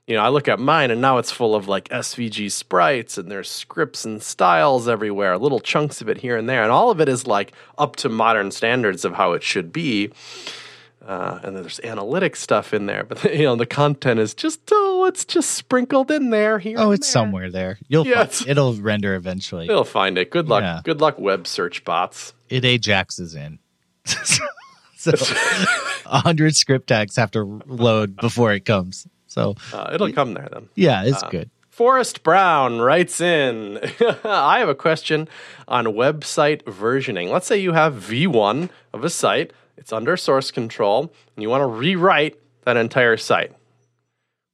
you 0.06 0.14
know, 0.16 0.22
I 0.22 0.28
look 0.28 0.48
at 0.48 0.58
mine 0.60 0.90
and 0.90 1.00
now 1.00 1.18
it's 1.18 1.30
full 1.30 1.54
of 1.54 1.66
like 1.66 1.88
SVG 1.88 2.50
sprites 2.52 3.16
and 3.16 3.30
there's 3.30 3.48
scripts 3.48 4.04
and 4.04 4.22
styles 4.22 4.86
everywhere, 4.88 5.38
little 5.38 5.60
chunks 5.60 6.00
of 6.00 6.08
it 6.08 6.18
here 6.18 6.36
and 6.36 6.48
there. 6.48 6.62
And 6.62 6.70
all 6.70 6.90
of 6.90 7.00
it 7.00 7.08
is 7.08 7.26
like 7.26 7.52
up 7.78 7.96
to 7.96 8.08
modern 8.08 8.50
standards 8.50 9.04
of 9.04 9.14
how 9.14 9.32
it 9.32 9.42
should 9.42 9.72
be. 9.72 10.10
Uh, 11.06 11.38
and 11.42 11.54
then 11.54 11.62
there's 11.62 11.80
analytic 11.80 12.34
stuff 12.34 12.72
in 12.72 12.86
there, 12.86 13.04
but 13.04 13.22
you 13.34 13.42
know, 13.44 13.56
the 13.56 13.66
content 13.66 14.18
is 14.18 14.32
just, 14.34 14.60
oh, 14.72 15.04
it's 15.04 15.24
just 15.26 15.50
sprinkled 15.50 16.10
in 16.10 16.30
there 16.30 16.58
here. 16.58 16.76
oh 16.78 16.92
it's 16.92 17.06
there. 17.06 17.12
somewhere 17.12 17.50
there 17.50 17.78
you'll 17.88 18.06
Yeah, 18.06 18.24
find, 18.24 18.48
it'll 18.48 18.74
render 18.74 19.14
eventually 19.14 19.66
You'll 19.66 19.84
find 19.84 20.16
it. 20.16 20.30
Good 20.30 20.48
luck. 20.48 20.62
Yeah. 20.62 20.80
Good 20.82 21.00
luck, 21.02 21.18
web 21.18 21.46
search 21.46 21.84
bots. 21.84 22.32
it 22.48 22.64
ajaxes 22.64 23.34
in. 23.34 23.58
so 24.96 25.12
a 26.06 26.20
hundred 26.20 26.56
script 26.56 26.86
tags 26.88 27.16
have 27.16 27.30
to 27.32 27.62
load 27.66 28.16
before 28.16 28.52
it 28.52 28.64
comes. 28.64 29.06
So 29.34 29.56
Uh, 29.72 29.90
it'll 29.92 30.12
come 30.12 30.34
there 30.34 30.48
then. 30.52 30.68
yeah, 30.76 31.02
it's 31.04 31.22
good. 31.24 31.50
Forrest 31.68 32.22
Brown 32.22 32.78
writes 32.78 33.20
in 33.20 33.78
I 34.24 34.60
have 34.60 34.68
a 34.68 34.76
question 34.76 35.28
on 35.66 35.86
website 35.86 36.62
versioning. 36.62 37.30
Let's 37.32 37.48
say 37.48 37.58
you 37.58 37.72
have 37.72 37.94
V1 37.94 38.70
of 38.92 39.02
a 39.02 39.10
site, 39.10 39.52
it's 39.76 39.92
under 39.92 40.16
source 40.16 40.52
control, 40.52 41.12
and 41.34 41.42
you 41.42 41.50
want 41.50 41.62
to 41.62 41.66
rewrite 41.66 42.38
that 42.64 42.76
entire 42.76 43.16
site. 43.16 43.52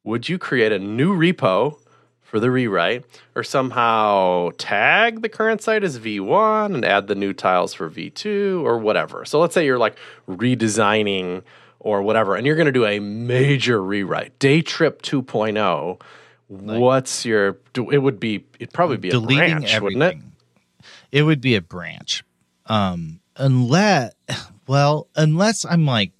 Would 0.04 0.30
you 0.30 0.38
create 0.38 0.72
a 0.72 0.78
new 0.78 1.14
repo 1.14 1.76
for 2.22 2.40
the 2.40 2.50
rewrite 2.50 3.04
or 3.34 3.42
somehow 3.42 4.48
tag 4.56 5.20
the 5.20 5.28
current 5.28 5.60
site 5.60 5.84
as 5.84 5.98
V1 5.98 6.74
and 6.74 6.86
add 6.86 7.06
the 7.06 7.14
new 7.14 7.34
tiles 7.34 7.74
for 7.74 7.90
V2 7.90 8.62
or 8.64 8.78
whatever? 8.78 9.26
So 9.26 9.38
let's 9.40 9.52
say 9.52 9.66
you're 9.66 9.76
like 9.86 9.98
redesigning 10.26 11.42
or 11.80 12.02
whatever, 12.02 12.36
and 12.36 12.46
you're 12.46 12.56
going 12.56 12.66
to 12.66 12.72
do 12.72 12.84
a 12.86 13.00
major 13.00 13.82
rewrite, 13.82 14.38
day 14.38 14.62
trip 14.62 15.02
2.0 15.02 16.00
What's 16.48 17.24
your? 17.24 17.58
do- 17.72 17.90
It 17.90 17.98
would 17.98 18.18
be. 18.18 18.44
It'd 18.58 18.72
probably 18.74 18.96
be 18.96 19.08
a 19.08 19.12
Deleting 19.12 19.58
branch, 19.58 19.72
everything. 19.74 19.98
wouldn't 20.00 20.22
it? 20.22 20.86
It 21.12 21.22
would 21.22 21.40
be 21.40 21.54
a 21.56 21.60
branch. 21.60 22.24
Um 22.66 23.20
unless 23.36 24.12
well, 24.66 25.06
unless 25.16 25.64
I'm 25.64 25.86
like 25.86 26.12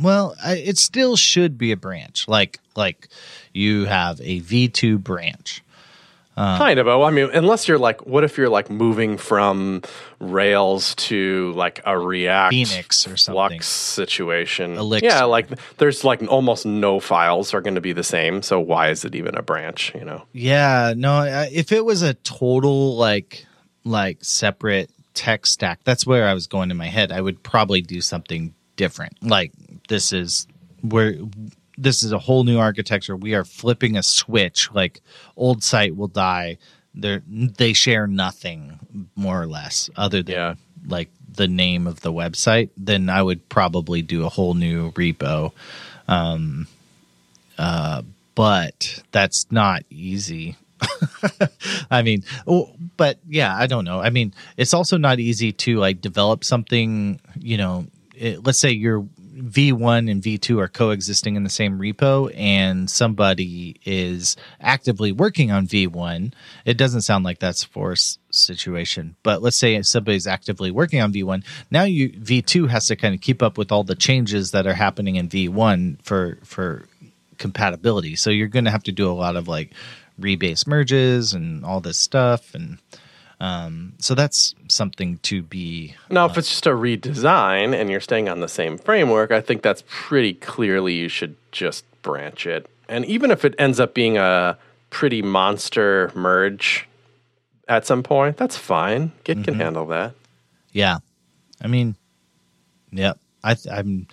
well, 0.00 0.34
I, 0.44 0.56
it 0.56 0.78
still 0.78 1.16
should 1.16 1.58
be 1.58 1.70
a 1.72 1.76
branch. 1.76 2.26
Like 2.26 2.58
like 2.74 3.08
you 3.52 3.84
have 3.84 4.20
a 4.20 4.40
V2 4.40 4.98
branch. 5.02 5.61
Uh. 6.36 6.56
kind 6.56 6.78
of. 6.78 6.86
Oh, 6.88 7.02
I 7.02 7.10
mean, 7.10 7.28
unless 7.34 7.68
you're 7.68 7.78
like, 7.78 8.06
what 8.06 8.24
if 8.24 8.38
you're 8.38 8.48
like 8.48 8.70
moving 8.70 9.18
from 9.18 9.82
Rails 10.18 10.94
to 10.94 11.52
like 11.52 11.80
a 11.84 11.98
React 11.98 12.52
Phoenix 12.52 13.06
or 13.06 13.16
something. 13.16 13.58
Flux 13.58 13.66
situation? 13.66 14.76
Elixir. 14.76 15.06
Yeah, 15.06 15.24
like 15.24 15.48
there's 15.78 16.04
like 16.04 16.22
almost 16.28 16.64
no 16.64 17.00
files 17.00 17.52
are 17.52 17.60
going 17.60 17.74
to 17.74 17.80
be 17.80 17.92
the 17.92 18.04
same. 18.04 18.42
So 18.42 18.60
why 18.60 18.88
is 18.88 19.04
it 19.04 19.14
even 19.14 19.36
a 19.36 19.42
branch? 19.42 19.92
You 19.94 20.04
know? 20.04 20.24
Yeah, 20.32 20.94
no. 20.96 21.22
If 21.52 21.72
it 21.72 21.84
was 21.84 22.02
a 22.02 22.14
total 22.14 22.96
like 22.96 23.44
like 23.84 24.24
separate 24.24 24.90
tech 25.14 25.44
stack, 25.44 25.80
that's 25.84 26.06
where 26.06 26.26
I 26.26 26.34
was 26.34 26.46
going 26.46 26.70
in 26.70 26.76
my 26.76 26.86
head. 26.86 27.12
I 27.12 27.20
would 27.20 27.42
probably 27.42 27.82
do 27.82 28.00
something 28.00 28.54
different. 28.76 29.22
Like 29.22 29.52
this 29.88 30.12
is 30.12 30.46
where 30.80 31.14
this 31.78 32.02
is 32.02 32.12
a 32.12 32.18
whole 32.18 32.44
new 32.44 32.58
architecture. 32.58 33.16
We 33.16 33.34
are 33.34 33.44
flipping 33.44 33.96
a 33.96 34.02
switch. 34.02 34.70
Like 34.72 35.00
old 35.36 35.62
site 35.62 35.96
will 35.96 36.08
die. 36.08 36.58
They 36.94 37.20
they 37.26 37.72
share 37.72 38.06
nothing 38.06 39.08
more 39.16 39.40
or 39.40 39.46
less 39.46 39.88
other 39.96 40.22
than 40.22 40.34
Yeah. 40.34 40.54
like 40.86 41.08
the 41.34 41.48
name 41.48 41.86
of 41.86 42.00
the 42.00 42.12
website. 42.12 42.68
Then 42.76 43.08
I 43.08 43.22
would 43.22 43.48
probably 43.48 44.02
do 44.02 44.24
a 44.26 44.28
whole 44.28 44.54
new 44.54 44.92
repo. 44.92 45.52
Um, 46.08 46.66
uh, 47.58 48.02
but 48.34 49.02
that's 49.12 49.50
not 49.50 49.84
easy. 49.90 50.56
I 51.90 52.02
mean, 52.02 52.24
oh, 52.46 52.70
but 52.96 53.18
yeah, 53.28 53.54
I 53.56 53.66
don't 53.66 53.84
know. 53.84 54.00
I 54.00 54.10
mean, 54.10 54.34
it's 54.56 54.74
also 54.74 54.96
not 54.96 55.20
easy 55.20 55.52
to 55.52 55.76
like 55.78 56.00
develop 56.00 56.44
something, 56.44 57.20
you 57.38 57.56
know, 57.56 57.86
it, 58.16 58.44
let's 58.44 58.58
say 58.58 58.70
your 58.70 59.06
V1 59.42 60.10
and 60.10 60.22
V2 60.22 60.60
are 60.60 60.68
coexisting 60.68 61.36
in 61.36 61.42
the 61.42 61.50
same 61.50 61.78
repo 61.78 62.32
and 62.36 62.88
somebody 62.88 63.76
is 63.84 64.36
actively 64.60 65.10
working 65.10 65.50
on 65.50 65.66
V1. 65.66 66.32
It 66.64 66.76
doesn't 66.76 67.02
sound 67.02 67.24
like 67.24 67.40
that's 67.40 67.64
force 67.64 68.18
situation, 68.30 69.16
but 69.22 69.42
let's 69.42 69.58
say 69.58 69.80
somebody's 69.82 70.26
actively 70.26 70.70
working 70.70 71.00
on 71.00 71.12
V1. 71.12 71.44
Now 71.70 71.84
you 71.84 72.10
V2 72.10 72.68
has 72.68 72.86
to 72.86 72.96
kind 72.96 73.14
of 73.14 73.20
keep 73.20 73.42
up 73.42 73.58
with 73.58 73.72
all 73.72 73.84
the 73.84 73.96
changes 73.96 74.52
that 74.52 74.66
are 74.66 74.74
happening 74.74 75.16
in 75.16 75.28
V1 75.28 76.02
for 76.02 76.38
for 76.44 76.86
compatibility. 77.38 78.14
So 78.14 78.30
you're 78.30 78.48
going 78.48 78.66
to 78.66 78.70
have 78.70 78.84
to 78.84 78.92
do 78.92 79.10
a 79.10 79.12
lot 79.12 79.34
of 79.34 79.48
like 79.48 79.72
rebase 80.20 80.66
merges 80.66 81.32
and 81.34 81.64
all 81.64 81.80
this 81.80 81.98
stuff 81.98 82.54
and 82.54 82.78
um, 83.42 83.94
so 83.98 84.14
that's 84.14 84.54
something 84.68 85.18
to 85.18 85.42
be 85.42 85.94
Now, 86.10 86.26
if 86.26 86.38
it's 86.38 86.48
just 86.48 86.66
a 86.66 86.70
redesign 86.70 87.74
and 87.74 87.90
you're 87.90 88.00
staying 88.00 88.28
on 88.28 88.40
the 88.40 88.48
same 88.48 88.78
framework, 88.78 89.32
I 89.32 89.40
think 89.40 89.62
that's 89.62 89.82
pretty 89.88 90.34
clearly 90.34 90.94
you 90.94 91.08
should 91.08 91.36
just 91.50 91.84
branch 92.02 92.46
it. 92.46 92.68
And 92.88 93.04
even 93.06 93.30
if 93.30 93.44
it 93.44 93.54
ends 93.58 93.80
up 93.80 93.94
being 93.94 94.16
a 94.18 94.58
pretty 94.92 95.22
monster 95.22 96.12
merge 96.14 96.86
at 97.66 97.86
some 97.86 98.02
point. 98.02 98.36
That's 98.36 98.56
fine. 98.56 99.10
Git 99.24 99.38
mm-hmm. 99.38 99.44
can 99.44 99.54
handle 99.54 99.86
that. 99.86 100.14
Yeah, 100.70 100.98
I 101.60 101.66
mean, 101.66 101.96
yeah, 102.92 103.14
I, 103.42 103.56
I'm 103.70 104.06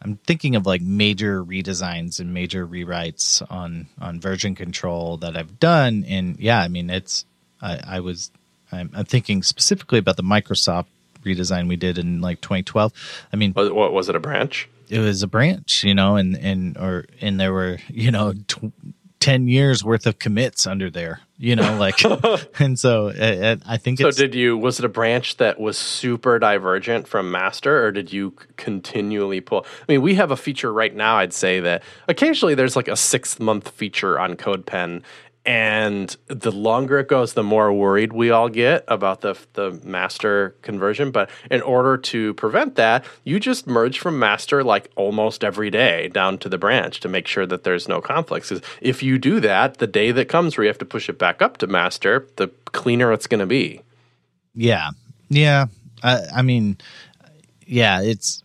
I'm 0.00 0.16
thinking 0.18 0.54
of 0.54 0.66
like 0.66 0.82
major 0.82 1.44
redesigns 1.44 2.20
and 2.20 2.32
major 2.32 2.66
rewrites 2.66 3.42
on 3.50 3.88
on 4.00 4.20
version 4.20 4.54
control 4.54 5.16
that 5.18 5.36
I've 5.36 5.58
done, 5.58 6.04
and 6.06 6.38
yeah, 6.38 6.60
I 6.60 6.68
mean 6.68 6.90
it's 6.90 7.24
I, 7.60 7.80
I 7.86 8.00
was 8.00 8.30
I'm, 8.72 8.90
I'm, 8.94 9.04
thinking 9.04 9.42
specifically 9.42 9.98
about 9.98 10.16
the 10.16 10.22
Microsoft 10.22 10.86
redesign 11.24 11.68
we 11.68 11.76
did 11.76 11.98
in 11.98 12.20
like 12.20 12.40
2012. 12.40 12.92
I 13.32 13.36
mean, 13.36 13.52
what, 13.52 13.74
what 13.74 13.92
was 13.92 14.08
it? 14.08 14.16
A 14.16 14.20
branch? 14.20 14.68
It 14.88 14.98
was 14.98 15.22
a 15.22 15.26
branch, 15.26 15.84
you 15.84 15.94
know, 15.94 16.16
and 16.16 16.36
and 16.36 16.76
or 16.76 17.06
and 17.20 17.40
there 17.40 17.52
were 17.52 17.78
you 17.88 18.10
know. 18.10 18.34
Tw- 18.48 18.72
10 19.20 19.46
years 19.46 19.84
worth 19.84 20.04
of 20.08 20.18
commits 20.18 20.66
under 20.66 20.90
there 20.90 21.20
you 21.38 21.54
know 21.54 21.76
like 21.76 21.94
and 22.58 22.76
so 22.76 23.08
uh, 23.10 23.54
i 23.66 23.76
think 23.76 24.00
so 24.00 24.10
did 24.10 24.34
you 24.34 24.58
was 24.58 24.80
it 24.80 24.84
a 24.84 24.88
branch 24.88 25.36
that 25.36 25.60
was 25.60 25.78
super 25.78 26.40
divergent 26.40 27.06
from 27.06 27.30
master 27.30 27.84
or 27.84 27.92
did 27.92 28.12
you 28.12 28.32
continually 28.56 29.40
pull 29.40 29.64
i 29.88 29.92
mean 29.92 30.02
we 30.02 30.16
have 30.16 30.32
a 30.32 30.36
feature 30.36 30.72
right 30.72 30.96
now 30.96 31.18
i'd 31.18 31.32
say 31.32 31.60
that 31.60 31.84
occasionally 32.08 32.56
there's 32.56 32.74
like 32.74 32.88
a 32.88 32.96
six 32.96 33.38
month 33.38 33.68
feature 33.68 34.18
on 34.18 34.34
codepen 34.34 35.02
and 35.44 36.16
the 36.28 36.52
longer 36.52 37.00
it 37.00 37.08
goes 37.08 37.34
the 37.34 37.42
more 37.42 37.72
worried 37.72 38.12
we 38.12 38.30
all 38.30 38.48
get 38.48 38.84
about 38.86 39.22
the 39.22 39.36
the 39.54 39.72
master 39.84 40.54
conversion. 40.62 41.10
But 41.10 41.30
in 41.50 41.62
order 41.62 41.96
to 41.96 42.34
prevent 42.34 42.76
that 42.76 43.04
you 43.24 43.40
just 43.40 43.66
merge 43.66 43.98
from 43.98 44.18
master 44.18 44.62
like 44.62 44.90
almost 44.94 45.42
every 45.42 45.70
day 45.70 46.08
down 46.08 46.38
to 46.38 46.48
the 46.48 46.58
branch 46.58 47.00
to 47.00 47.08
make 47.08 47.26
sure 47.26 47.46
that 47.46 47.64
there's 47.64 47.88
no 47.88 48.00
conflicts. 48.00 48.52
If 48.80 49.02
you 49.02 49.18
do 49.18 49.40
that 49.40 49.78
the 49.78 49.86
day 49.86 50.12
that 50.12 50.28
comes 50.28 50.56
where 50.56 50.64
you 50.64 50.68
have 50.68 50.78
to 50.78 50.84
push 50.84 51.08
it 51.08 51.18
back 51.18 51.42
up 51.42 51.58
to 51.58 51.66
master 51.66 52.28
the 52.36 52.48
cleaner 52.66 53.12
it's 53.12 53.26
going 53.26 53.40
to 53.40 53.46
be. 53.46 53.80
Yeah. 54.54 54.90
Yeah. 55.28 55.66
I, 56.02 56.20
I 56.36 56.42
mean 56.42 56.78
yeah 57.66 58.00
it's 58.02 58.42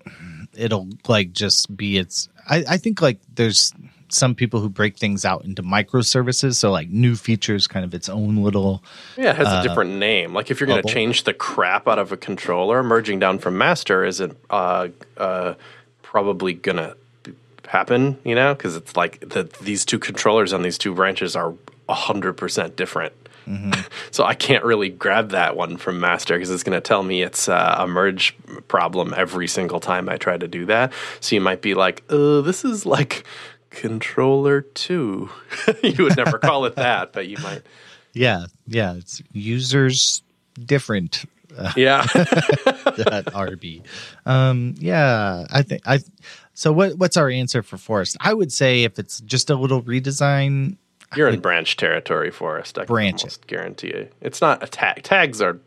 it'll 0.56 0.88
like 1.08 1.32
just 1.32 1.76
be 1.76 1.98
it's 1.98 2.30
I, 2.50 2.64
I 2.70 2.78
think 2.78 3.02
like 3.02 3.20
there's 3.36 3.74
some 4.10 4.36
people 4.36 4.60
who 4.60 4.70
break 4.70 4.98
things 4.98 5.26
out 5.26 5.46
into 5.46 5.64
microservices. 5.64 6.56
So 6.56 6.72
like 6.72 6.90
new 6.90 7.16
features, 7.16 7.68
kind 7.68 7.86
of 7.86 7.94
its 7.94 8.10
own 8.10 8.38
little. 8.38 8.84
Yeah, 9.18 9.32
it 9.32 9.38
has 9.38 9.48
uh, 9.48 9.60
a 9.60 9.68
different 9.68 9.92
name. 9.96 10.34
Like 10.34 10.52
if 10.52 10.60
you're 10.60 10.68
going 10.68 10.82
to 10.82 10.94
change 10.94 11.24
the 11.24 11.34
crap 11.34 11.88
out 11.88 12.00
of 12.00 12.12
a 12.12 12.18
controller, 12.18 12.84
merging 12.84 13.20
down 13.20 13.40
from 13.40 13.58
master 13.58 14.04
isn't 14.04 14.38
uh, 14.50 14.90
uh, 15.18 15.56
probably 16.02 16.54
going 16.54 16.78
to 16.78 16.96
happen. 17.68 18.18
You 18.24 18.36
know, 18.36 18.54
because 18.54 18.76
it's 18.76 18.96
like 18.96 19.20
the, 19.20 19.50
these 19.62 19.86
two 19.86 20.00
controllers 20.00 20.54
on 20.54 20.62
these 20.62 20.78
two 20.78 20.94
branches 20.94 21.36
are 21.36 21.54
hundred 21.90 22.34
percent 22.34 22.76
different. 22.76 23.14
Mm-hmm. 23.48 23.80
so 24.12 24.24
I 24.24 24.34
can't 24.34 24.64
really 24.64 24.90
grab 24.90 25.30
that 25.30 25.56
one 25.56 25.78
from 25.78 26.00
master 26.00 26.36
because 26.36 26.50
it's 26.50 26.64
going 26.64 26.76
to 26.78 26.82
tell 26.82 27.04
me 27.04 27.22
it's 27.22 27.48
uh, 27.48 27.76
a 27.80 27.88
merge 27.88 28.36
problem 28.68 29.14
every 29.16 29.48
single 29.48 29.80
time 29.80 30.10
I 30.10 30.18
try 30.18 30.38
to 30.38 30.48
do 30.48 30.66
that. 30.66 30.92
So 31.22 31.36
you 31.36 31.42
might 31.42 31.62
be 31.62 31.74
like, 31.74 32.04
"Oh, 32.10 32.42
this 32.42 32.66
is 32.66 32.86
like 32.86 33.26
controller 33.70 34.62
2. 34.62 35.30
you 35.84 36.04
would 36.04 36.18
never 36.18 36.40
call 36.40 36.66
it 36.66 36.76
that, 36.76 37.14
but 37.14 37.28
you 37.28 37.38
might. 37.40 37.62
Yeah, 38.14 38.46
yeah, 38.66 38.96
it's 38.96 39.22
users 39.32 40.24
different. 40.66 41.26
Uh, 41.56 41.72
yeah. 41.76 42.02
that 42.14 43.26
RB. 43.28 43.84
Um, 44.26 44.74
yeah, 44.80 45.46
I 45.52 45.62
think 45.62 45.84
I 45.86 46.00
so 46.56 46.72
what 46.72 46.98
what's 46.98 47.16
our 47.16 47.30
answer 47.30 47.62
for 47.62 47.78
Forrest? 47.78 48.18
I 48.20 48.34
would 48.34 48.52
say 48.52 48.86
if 48.86 48.98
it's 48.98 49.20
just 49.22 49.52
a 49.52 49.56
little 49.56 49.84
redesign 49.84 50.78
you're 51.16 51.30
in 51.30 51.40
branch 51.40 51.78
territory, 51.78 52.32
Forrest. 52.32 52.78
I 52.78 52.86
branch 52.86 53.22
almost 53.22 53.48
guarantee 53.48 53.90
you. 53.90 54.10
It's 54.20 54.42
not 54.42 54.64
a 54.64 54.68
tag. 54.68 55.04
Tags 55.04 55.42
are 55.42 55.60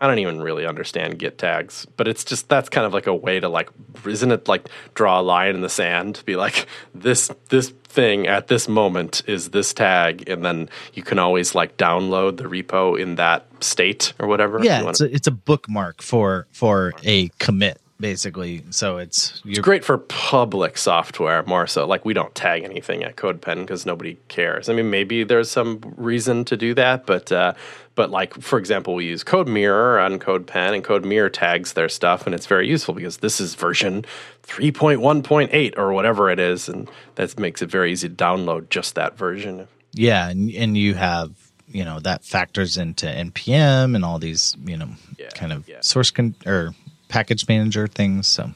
I 0.00 0.06
don't 0.06 0.18
even 0.18 0.40
really 0.40 0.66
understand 0.66 1.18
git 1.18 1.36
tags, 1.36 1.86
but 1.96 2.08
it's 2.08 2.24
just 2.24 2.48
that's 2.48 2.68
kind 2.70 2.86
of 2.86 2.94
like 2.94 3.06
a 3.06 3.14
way 3.14 3.38
to 3.38 3.48
like 3.48 3.68
isn't 4.06 4.32
it 4.32 4.48
like 4.48 4.68
draw 4.94 5.20
a 5.20 5.22
line 5.22 5.54
in 5.54 5.60
the 5.60 5.68
sand 5.68 6.14
to 6.16 6.24
be 6.24 6.36
like 6.36 6.66
this 6.94 7.30
this 7.50 7.70
thing 7.84 8.26
at 8.26 8.46
this 8.46 8.68
moment 8.68 9.22
is 9.26 9.50
this 9.50 9.74
tag 9.74 10.28
and 10.28 10.44
then 10.44 10.70
you 10.94 11.02
can 11.02 11.18
always 11.18 11.54
like 11.54 11.76
download 11.76 12.36
the 12.36 12.44
repo 12.44 12.98
in 12.98 13.16
that 13.16 13.46
state 13.62 14.14
or 14.18 14.26
whatever. 14.26 14.62
Yeah, 14.62 14.88
it's 14.88 15.00
a, 15.00 15.14
it's 15.14 15.26
a 15.26 15.32
bookmark 15.32 16.00
for 16.00 16.46
for 16.50 16.94
a 17.04 17.28
commit 17.38 17.80
basically. 18.00 18.64
So 18.70 18.98
it's 18.98 19.42
it's 19.44 19.58
great 19.58 19.84
for 19.84 19.98
public 19.98 20.78
software 20.78 21.42
more 21.44 21.66
so. 21.66 21.86
Like 21.86 22.04
we 22.04 22.14
don't 22.14 22.34
tag 22.34 22.64
anything 22.64 23.04
at 23.04 23.16
CodePen 23.16 23.60
because 23.60 23.86
nobody 23.86 24.18
cares. 24.28 24.68
I 24.68 24.72
mean, 24.72 24.90
maybe 24.90 25.22
there's 25.22 25.50
some 25.50 25.80
reason 25.96 26.44
to 26.46 26.56
do 26.56 26.74
that, 26.74 27.06
but 27.06 27.30
uh, 27.30 27.52
but 27.94 28.10
like 28.10 28.34
for 28.40 28.58
example, 28.58 28.94
we 28.94 29.06
use 29.06 29.22
CodeMirror 29.22 30.04
on 30.04 30.18
CodePen, 30.18 30.74
and 30.74 30.84
CodeMirror 30.84 31.32
tags 31.32 31.74
their 31.74 31.88
stuff, 31.88 32.26
and 32.26 32.34
it's 32.34 32.46
very 32.46 32.66
useful 32.66 32.94
because 32.94 33.18
this 33.18 33.40
is 33.40 33.54
version 33.54 34.04
3.1.8 34.44 35.78
or 35.78 35.92
whatever 35.92 36.30
it 36.30 36.40
is, 36.40 36.68
and 36.68 36.90
that 37.16 37.38
makes 37.38 37.62
it 37.62 37.70
very 37.70 37.92
easy 37.92 38.08
to 38.08 38.14
download 38.14 38.70
just 38.70 38.94
that 38.94 39.16
version. 39.16 39.68
Yeah, 39.92 40.28
and 40.30 40.50
and 40.50 40.76
you 40.76 40.94
have 40.94 41.32
you 41.72 41.84
know 41.84 42.00
that 42.00 42.24
factors 42.24 42.76
into 42.76 43.06
npm 43.06 43.94
and 43.94 44.04
all 44.04 44.18
these 44.18 44.56
you 44.64 44.76
know 44.76 44.88
yeah, 45.18 45.28
kind 45.28 45.52
of 45.52 45.68
yeah. 45.68 45.80
source 45.80 46.10
con- 46.10 46.34
or 46.44 46.74
package 47.10 47.46
manager 47.46 47.86
things. 47.86 48.26
So 48.26 48.52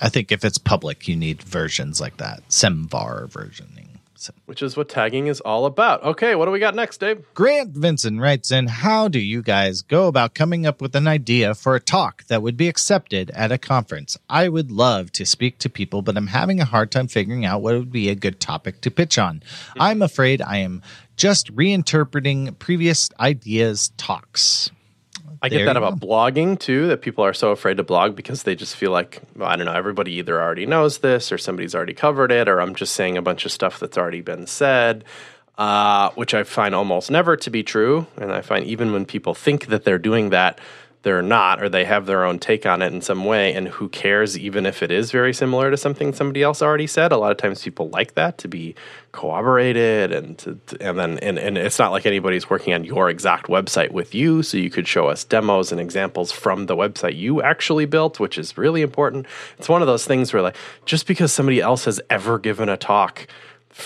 I 0.00 0.08
think 0.08 0.32
if 0.32 0.44
it's 0.44 0.58
public, 0.58 1.06
you 1.06 1.14
need 1.14 1.42
versions 1.42 2.00
like 2.00 2.16
that, 2.16 2.42
semver 2.48 3.30
versioning. 3.30 3.86
So. 4.16 4.34
Which 4.44 4.60
is 4.60 4.76
what 4.76 4.90
tagging 4.90 5.28
is 5.28 5.40
all 5.40 5.64
about. 5.64 6.02
Okay, 6.02 6.34
what 6.34 6.44
do 6.44 6.50
we 6.50 6.58
got 6.58 6.74
next, 6.74 6.98
Dave? 6.98 7.24
Grant 7.32 7.70
Vincent 7.70 8.20
writes 8.20 8.50
in 8.50 8.66
How 8.66 9.08
do 9.08 9.18
you 9.18 9.42
guys 9.42 9.80
go 9.80 10.08
about 10.08 10.34
coming 10.34 10.66
up 10.66 10.82
with 10.82 10.94
an 10.94 11.08
idea 11.08 11.54
for 11.54 11.74
a 11.74 11.80
talk 11.80 12.24
that 12.24 12.42
would 12.42 12.58
be 12.58 12.68
accepted 12.68 13.30
at 13.30 13.50
a 13.50 13.56
conference? 13.56 14.18
I 14.28 14.50
would 14.50 14.70
love 14.70 15.10
to 15.12 15.24
speak 15.24 15.56
to 15.60 15.70
people, 15.70 16.02
but 16.02 16.18
I'm 16.18 16.26
having 16.26 16.60
a 16.60 16.66
hard 16.66 16.90
time 16.90 17.08
figuring 17.08 17.46
out 17.46 17.62
what 17.62 17.74
would 17.74 17.92
be 17.92 18.10
a 18.10 18.14
good 18.14 18.40
topic 18.40 18.82
to 18.82 18.90
pitch 18.90 19.16
on. 19.16 19.42
I'm 19.78 20.02
afraid 20.02 20.42
I 20.42 20.58
am 20.58 20.82
just 21.16 21.54
reinterpreting 21.56 22.58
previous 22.58 23.08
ideas 23.18 23.90
talks. 23.96 24.70
I 25.42 25.48
get 25.48 25.64
that 25.64 25.76
about 25.76 26.00
go. 26.00 26.06
blogging 26.06 26.58
too, 26.58 26.88
that 26.88 27.02
people 27.02 27.24
are 27.24 27.32
so 27.32 27.50
afraid 27.50 27.76
to 27.78 27.82
blog 27.82 28.16
because 28.16 28.42
they 28.42 28.54
just 28.54 28.76
feel 28.76 28.90
like, 28.90 29.20
well, 29.36 29.48
I 29.48 29.56
don't 29.56 29.66
know, 29.66 29.72
everybody 29.72 30.12
either 30.14 30.40
already 30.40 30.66
knows 30.66 30.98
this 30.98 31.32
or 31.32 31.38
somebody's 31.38 31.74
already 31.74 31.94
covered 31.94 32.32
it, 32.32 32.48
or 32.48 32.60
I'm 32.60 32.74
just 32.74 32.94
saying 32.94 33.16
a 33.16 33.22
bunch 33.22 33.44
of 33.44 33.52
stuff 33.52 33.80
that's 33.80 33.96
already 33.96 34.20
been 34.20 34.46
said, 34.46 35.04
uh, 35.58 36.10
which 36.10 36.34
I 36.34 36.42
find 36.42 36.74
almost 36.74 37.10
never 37.10 37.36
to 37.36 37.50
be 37.50 37.62
true. 37.62 38.06
And 38.16 38.32
I 38.32 38.40
find 38.40 38.64
even 38.66 38.92
when 38.92 39.04
people 39.04 39.34
think 39.34 39.66
that 39.66 39.84
they're 39.84 39.98
doing 39.98 40.30
that, 40.30 40.58
they're 41.02 41.22
not, 41.22 41.62
or 41.62 41.68
they 41.68 41.84
have 41.86 42.04
their 42.04 42.24
own 42.24 42.38
take 42.38 42.66
on 42.66 42.82
it 42.82 42.92
in 42.92 43.00
some 43.00 43.24
way. 43.24 43.54
And 43.54 43.68
who 43.68 43.88
cares, 43.88 44.38
even 44.38 44.66
if 44.66 44.82
it 44.82 44.90
is 44.90 45.10
very 45.10 45.32
similar 45.32 45.70
to 45.70 45.76
something 45.76 46.12
somebody 46.12 46.42
else 46.42 46.60
already 46.60 46.86
said? 46.86 47.10
A 47.10 47.16
lot 47.16 47.30
of 47.30 47.38
times 47.38 47.62
people 47.62 47.88
like 47.88 48.14
that 48.14 48.36
to 48.38 48.48
be 48.48 48.74
corroborated, 49.12 50.12
and 50.12 50.38
to, 50.38 50.58
and 50.80 50.98
then 50.98 51.18
and, 51.18 51.38
and 51.38 51.56
it's 51.56 51.78
not 51.78 51.90
like 51.90 52.06
anybody's 52.06 52.50
working 52.50 52.74
on 52.74 52.84
your 52.84 53.08
exact 53.08 53.46
website 53.46 53.90
with 53.92 54.14
you, 54.14 54.42
so 54.42 54.56
you 54.56 54.70
could 54.70 54.86
show 54.86 55.08
us 55.08 55.24
demos 55.24 55.72
and 55.72 55.80
examples 55.80 56.30
from 56.32 56.66
the 56.66 56.76
website 56.76 57.16
you 57.16 57.42
actually 57.42 57.86
built, 57.86 58.20
which 58.20 58.36
is 58.38 58.58
really 58.58 58.82
important. 58.82 59.26
It's 59.58 59.68
one 59.68 59.80
of 59.80 59.88
those 59.88 60.06
things 60.06 60.32
where 60.32 60.42
like 60.42 60.56
just 60.84 61.06
because 61.06 61.32
somebody 61.32 61.60
else 61.60 61.86
has 61.86 62.00
ever 62.10 62.38
given 62.38 62.68
a 62.68 62.76
talk 62.76 63.26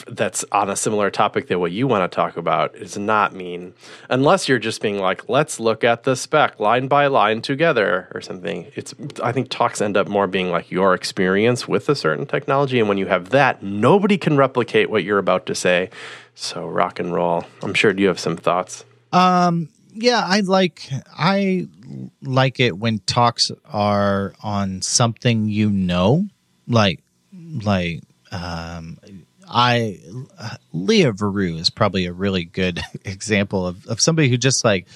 that's 0.09 0.45
on 0.51 0.71
a 0.71 0.77
similar 0.77 1.11
topic 1.11 1.49
that 1.49 1.59
what 1.59 1.73
you 1.73 1.87
want 1.87 2.11
to 2.11 2.15
talk 2.15 2.37
about 2.37 2.75
is 2.75 2.97
not 2.97 3.35
mean 3.35 3.75
unless 4.09 4.49
you're 4.49 4.59
just 4.59 4.81
being 4.81 4.99
like 4.99 5.29
let's 5.29 5.61
look 5.61 5.85
at 5.85 6.05
the 6.05 6.17
spec 6.17 6.59
line 6.59 6.89
by 6.89 7.07
line 7.07 7.43
together 7.43 8.09
or 8.15 8.21
something. 8.21 8.67
It's 8.75 8.95
i 9.23 9.33
think 9.33 9.49
talks 9.51 9.81
end 9.81 9.97
up 9.97 10.09
more 10.09 10.27
being 10.27 10.51
like 10.51 10.71
your 10.71 10.95
experience 10.95 11.69
with 11.69 11.89
a 11.89 11.95
certain 11.95 12.27
technology 12.27 12.79
and 12.79 12.89
when 12.89 12.99
you 12.99 13.07
have 13.07 13.31
that 13.31 13.63
nobody 13.63 14.19
can 14.19 14.37
replicate 14.37 14.91
what 14.91 15.05
you're 15.05 15.19
about 15.19 15.47
to 15.47 15.55
say. 15.55 15.91
So 16.35 16.67
rock 16.67 16.99
and 16.99 17.13
roll. 17.13 17.45
I'm 17.63 17.75
sure 17.75 17.93
you 17.93 18.09
have 18.09 18.19
some 18.19 18.37
thoughts? 18.37 18.85
Um 19.13 19.69
yeah 19.95 20.25
i 20.27 20.41
like 20.41 20.89
i 21.17 21.69
like 22.21 22.59
it 22.59 22.77
when 22.77 22.99
talks 23.01 23.53
are 23.67 24.35
on 24.43 24.83
something 24.83 25.49
you 25.49 25.71
know 25.71 26.27
like 26.67 27.01
like 27.33 28.03
um 28.33 28.99
I 29.49 30.01
Lea 30.73 31.05
Verou 31.05 31.59
is 31.59 31.71
probably 31.71 32.07
a 32.07 32.13
really 32.13 32.45
good 32.45 32.81
example 33.05 33.67
of, 33.67 33.87
of 33.87 34.01
somebody 34.01 34.29
who 34.29 34.37
just 34.37 34.65
like 34.65 34.87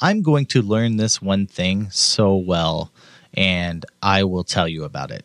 I'm 0.00 0.22
going 0.22 0.46
to 0.46 0.62
learn 0.62 0.96
this 0.96 1.20
one 1.20 1.46
thing 1.46 1.90
so 1.90 2.36
well 2.36 2.92
and 3.34 3.84
I 4.02 4.24
will 4.24 4.44
tell 4.44 4.68
you 4.68 4.84
about 4.84 5.10
it 5.10 5.24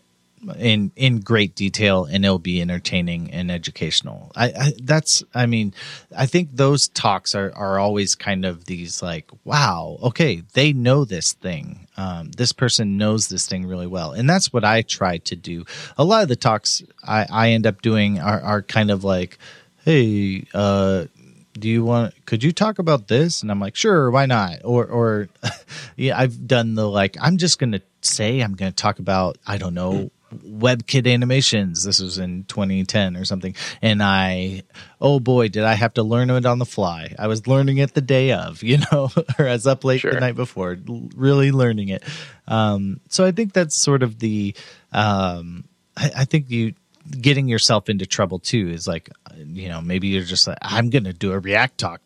in 0.57 0.91
in 0.95 1.19
great 1.19 1.55
detail 1.55 2.05
and 2.05 2.25
it'll 2.25 2.39
be 2.39 2.61
entertaining 2.61 3.31
and 3.31 3.51
educational. 3.51 4.31
I, 4.35 4.45
I, 4.47 4.73
that's 4.81 5.23
i 5.33 5.45
mean 5.45 5.73
i 6.15 6.25
think 6.25 6.49
those 6.53 6.87
talks 6.89 7.35
are 7.35 7.51
are 7.55 7.79
always 7.79 8.15
kind 8.15 8.45
of 8.45 8.65
these 8.65 9.01
like 9.01 9.29
wow 9.43 9.97
okay 10.03 10.43
they 10.53 10.73
know 10.73 11.05
this 11.05 11.33
thing. 11.33 11.87
Um, 11.95 12.31
this 12.31 12.51
person 12.51 12.97
knows 12.97 13.27
this 13.27 13.45
thing 13.47 13.65
really 13.65 13.87
well. 13.87 14.11
And 14.11 14.29
that's 14.29 14.51
what 14.51 14.63
i 14.63 14.81
try 14.81 15.17
to 15.19 15.35
do. 15.35 15.65
A 15.97 16.03
lot 16.03 16.23
of 16.23 16.29
the 16.29 16.35
talks 16.35 16.83
i 17.03 17.25
i 17.31 17.49
end 17.51 17.65
up 17.65 17.81
doing 17.81 18.19
are 18.19 18.41
are 18.41 18.61
kind 18.61 18.91
of 18.91 19.03
like 19.03 19.37
hey 19.85 20.45
uh 20.53 21.05
do 21.53 21.69
you 21.69 21.83
want 21.85 22.13
could 22.25 22.43
you 22.43 22.51
talk 22.51 22.79
about 22.79 23.07
this? 23.07 23.41
And 23.41 23.51
i'm 23.51 23.59
like 23.59 23.75
sure 23.75 24.09
why 24.11 24.25
not? 24.25 24.59
Or 24.63 24.85
or 24.85 25.29
yeah 25.95 26.17
i've 26.17 26.47
done 26.47 26.75
the 26.75 26.87
like 26.87 27.15
i'm 27.21 27.37
just 27.37 27.59
gonna 27.59 27.81
say 28.01 28.41
i'm 28.41 28.55
gonna 28.55 28.71
talk 28.71 28.99
about 28.99 29.37
i 29.47 29.57
don't 29.57 29.73
know 29.73 30.11
webkit 30.33 31.11
animations. 31.11 31.83
This 31.83 31.99
was 32.01 32.17
in 32.17 32.43
2010 32.45 33.15
or 33.17 33.25
something. 33.25 33.55
And 33.81 34.01
i 34.03 34.63
oh 35.01 35.19
boy 35.19 35.47
did 35.49 35.63
i 35.63 35.73
have 35.73 35.93
to 35.95 36.03
learn 36.03 36.29
it 36.29 36.45
on 36.45 36.59
the 36.59 36.65
fly. 36.65 37.13
I 37.19 37.27
was 37.27 37.47
learning 37.47 37.77
it 37.77 37.93
the 37.93 38.01
day 38.01 38.31
of 38.31 38.63
you 38.69 38.79
know 38.91 39.09
or 39.39 39.47
as 39.47 39.67
up 39.67 39.83
late 39.83 40.01
Sure. 40.01 40.11
the 40.13 40.19
night 40.19 40.35
before 40.35 40.77
really 41.15 41.51
learning 41.51 41.89
it. 41.89 42.03
Um 42.47 42.99
so 43.09 43.25
i 43.25 43.31
think 43.31 43.53
that's 43.53 43.75
sort 43.77 44.03
of 44.03 44.19
the 44.19 44.55
um 44.91 45.65
I, 45.95 46.11
I 46.17 46.25
think 46.25 46.49
you 46.49 46.73
getting 47.19 47.47
yourself 47.49 47.89
into 47.89 48.05
trouble 48.05 48.39
too 48.39 48.69
is 48.69 48.87
like 48.87 49.09
you 49.35 49.67
know 49.69 49.81
maybe 49.81 50.07
you're 50.07 50.23
just 50.23 50.47
like 50.47 50.57
i'm 50.61 50.89
gonna 50.89 51.11
do 51.13 51.33
a 51.33 51.39
react 51.39 51.77
talk 51.77 51.99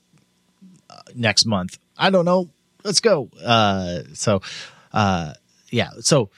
uh, 0.89 1.01
next 1.13 1.45
month. 1.45 1.77
I 1.97 2.09
don't 2.09 2.25
know. 2.25 2.49
Let's 2.83 2.99
go. 2.99 3.29
Uh 3.43 3.99
so 4.13 4.41
uh 4.93 5.33
yeah. 5.69 5.89
So 5.99 6.29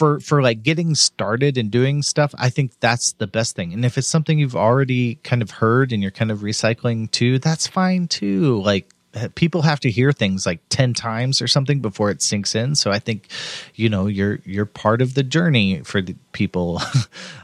for 0.00 0.18
for 0.20 0.40
like 0.40 0.62
getting 0.62 0.94
started 0.94 1.58
and 1.58 1.70
doing 1.70 2.00
stuff 2.00 2.34
i 2.38 2.48
think 2.48 2.72
that's 2.80 3.12
the 3.12 3.26
best 3.26 3.54
thing. 3.54 3.72
And 3.72 3.84
if 3.84 3.98
it's 3.98 4.08
something 4.08 4.38
you've 4.38 4.56
already 4.56 5.16
kind 5.16 5.42
of 5.42 5.50
heard 5.50 5.92
and 5.92 6.00
you're 6.02 6.10
kind 6.10 6.30
of 6.30 6.38
recycling 6.38 7.10
too 7.10 7.38
that's 7.38 7.66
fine 7.66 8.08
too. 8.08 8.60
Like 8.62 8.90
uh, 9.14 9.28
people 9.34 9.62
have 9.62 9.80
to 9.80 9.90
hear 9.90 10.12
things 10.12 10.46
like 10.46 10.60
10 10.68 10.94
times 10.94 11.42
or 11.42 11.48
something 11.48 11.80
before 11.80 12.10
it 12.10 12.22
sinks 12.22 12.54
in. 12.54 12.74
So 12.74 12.90
i 12.90 12.98
think 12.98 13.28
you 13.74 13.88
know 13.88 14.06
you're 14.06 14.40
you're 14.44 14.66
part 14.66 15.02
of 15.02 15.14
the 15.14 15.22
journey 15.22 15.82
for 15.84 16.00
the 16.00 16.16
people. 16.32 16.80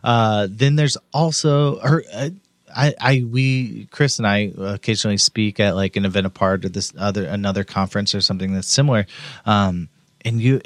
Uh 0.05 0.47
then 0.51 0.77
there's 0.77 0.97
also 1.13 1.79
or 1.81 2.05
uh, 2.15 2.31
I, 2.79 2.95
I, 3.01 3.25
we, 3.25 3.87
Chris 3.91 4.19
and 4.19 4.27
I 4.27 4.53
occasionally 4.59 5.17
speak 5.17 5.59
at 5.61 5.75
like 5.75 5.97
an 5.97 6.05
event 6.05 6.27
apart 6.27 6.65
or 6.65 6.69
this 6.69 6.93
other 6.99 7.25
another 7.25 7.65
conference 7.65 8.15
or 8.15 8.21
something 8.21 8.53
that's 8.53 8.69
similar. 8.69 9.07
Um, 9.47 9.89
and 10.27 10.43
you, 10.43 10.61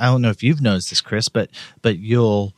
I 0.00 0.06
don't 0.06 0.22
know 0.22 0.30
if 0.30 0.42
you've 0.42 0.60
noticed 0.60 0.90
this, 0.90 1.00
Chris, 1.00 1.28
but 1.28 1.50
but 1.82 1.98
you'll 1.98 2.54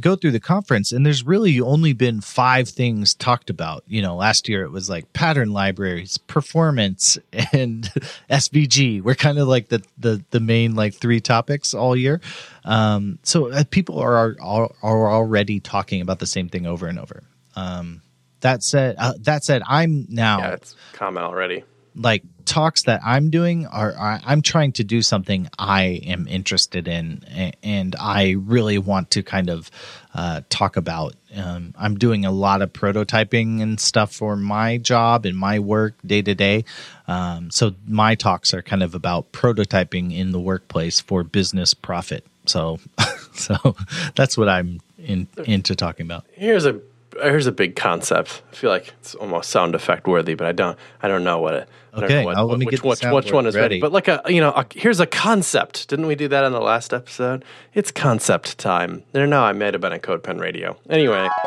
go 0.00 0.16
through 0.16 0.30
the 0.30 0.40
conference 0.40 0.90
and 0.92 1.04
there's 1.04 1.24
really 1.24 1.60
only 1.60 1.92
been 1.92 2.20
five 2.20 2.68
things 2.68 3.14
talked 3.14 3.50
about. 3.50 3.84
You 3.86 4.00
know, 4.00 4.16
last 4.16 4.48
year 4.48 4.64
it 4.64 4.70
was 4.70 4.88
like 4.88 5.12
pattern 5.12 5.52
libraries, 5.52 6.18
performance, 6.18 7.18
and 7.52 7.84
SVG. 8.30 9.02
We're 9.02 9.14
kind 9.14 9.38
of 9.38 9.48
like 9.48 9.68
the 9.68 9.82
the 9.98 10.24
the 10.30 10.40
main 10.40 10.74
like 10.74 10.94
three 10.94 11.20
topics 11.20 11.74
all 11.74 11.96
year. 11.96 12.20
Um, 12.64 13.18
so 13.22 13.50
uh, 13.50 13.64
people 13.70 13.98
are, 13.98 14.36
are 14.40 14.70
are 14.82 15.12
already 15.12 15.60
talking 15.60 16.00
about 16.00 16.18
the 16.18 16.26
same 16.26 16.48
thing 16.48 16.66
over 16.66 16.86
and 16.86 16.98
over. 16.98 17.22
Um, 17.54 18.02
that 18.40 18.62
said, 18.62 18.96
uh, 18.98 19.14
that 19.20 19.44
said, 19.44 19.62
I'm 19.66 20.06
now 20.08 20.38
Yeah, 20.38 20.52
it's 20.54 20.74
common 20.92 21.22
already. 21.22 21.64
Like 21.94 22.22
talks 22.44 22.82
that 22.84 23.00
I'm 23.04 23.30
doing 23.30 23.66
are, 23.66 23.92
are 23.92 24.20
I'm 24.24 24.42
trying 24.42 24.72
to 24.72 24.84
do 24.84 25.02
something 25.02 25.48
I 25.58 26.00
am 26.04 26.26
interested 26.26 26.88
in 26.88 27.24
a- 27.30 27.52
and 27.62 27.94
I 27.98 28.32
really 28.38 28.78
want 28.78 29.10
to 29.12 29.22
kind 29.22 29.48
of 29.50 29.70
uh, 30.14 30.42
talk 30.48 30.76
about. 30.76 31.14
Um, 31.34 31.74
I'm 31.78 31.96
doing 31.96 32.24
a 32.24 32.30
lot 32.30 32.60
of 32.62 32.72
prototyping 32.72 33.62
and 33.62 33.78
stuff 33.80 34.12
for 34.12 34.36
my 34.36 34.76
job 34.78 35.24
and 35.24 35.36
my 35.36 35.58
work 35.58 35.94
day 36.04 36.22
to 36.22 36.34
day. 36.34 36.64
Um, 37.08 37.50
So 37.50 37.74
my 37.86 38.14
talks 38.14 38.52
are 38.52 38.62
kind 38.62 38.82
of 38.82 38.94
about 38.94 39.32
prototyping 39.32 40.16
in 40.16 40.32
the 40.32 40.40
workplace 40.40 41.00
for 41.00 41.22
business 41.22 41.74
profit. 41.74 42.24
So, 42.46 42.80
so 43.34 43.76
that's 44.14 44.36
what 44.36 44.48
I'm 44.48 44.80
in, 44.98 45.28
into 45.44 45.74
talking 45.76 46.06
about. 46.06 46.26
Here's 46.32 46.66
a 46.66 46.80
here's 47.20 47.46
a 47.46 47.52
big 47.52 47.76
concept. 47.76 48.42
I 48.52 48.54
feel 48.54 48.70
like 48.70 48.92
it's 49.00 49.14
almost 49.14 49.50
sound 49.50 49.74
effect 49.74 50.06
worthy, 50.06 50.34
but 50.34 50.46
I 50.46 50.52
don't 50.52 50.78
I 51.02 51.08
don't 51.08 51.24
know 51.24 51.40
what 51.40 51.54
it. 51.54 51.68
Okay, 51.94 52.24
what, 52.24 52.58
me 52.58 52.64
which, 52.64 52.82
which, 52.82 53.04
which 53.04 53.32
one 53.32 53.46
is 53.46 53.54
ready. 53.54 53.64
ready. 53.74 53.80
But 53.80 53.92
like 53.92 54.08
a 54.08 54.22
you 54.28 54.40
know 54.40 54.52
a, 54.52 54.66
here's 54.74 55.00
a 55.00 55.06
concept. 55.06 55.88
Didn't 55.88 56.06
we 56.06 56.14
do 56.14 56.28
that 56.28 56.44
in 56.44 56.52
the 56.52 56.60
last 56.60 56.94
episode? 56.94 57.44
It's 57.74 57.90
concept 57.90 58.56
time. 58.58 59.02
There, 59.12 59.26
no, 59.26 59.42
I 59.42 59.52
might 59.52 59.74
have 59.74 59.80
been 59.80 59.92
at 59.92 60.02
CodePen 60.02 60.40
Radio. 60.40 60.78
Anyway, 60.88 61.28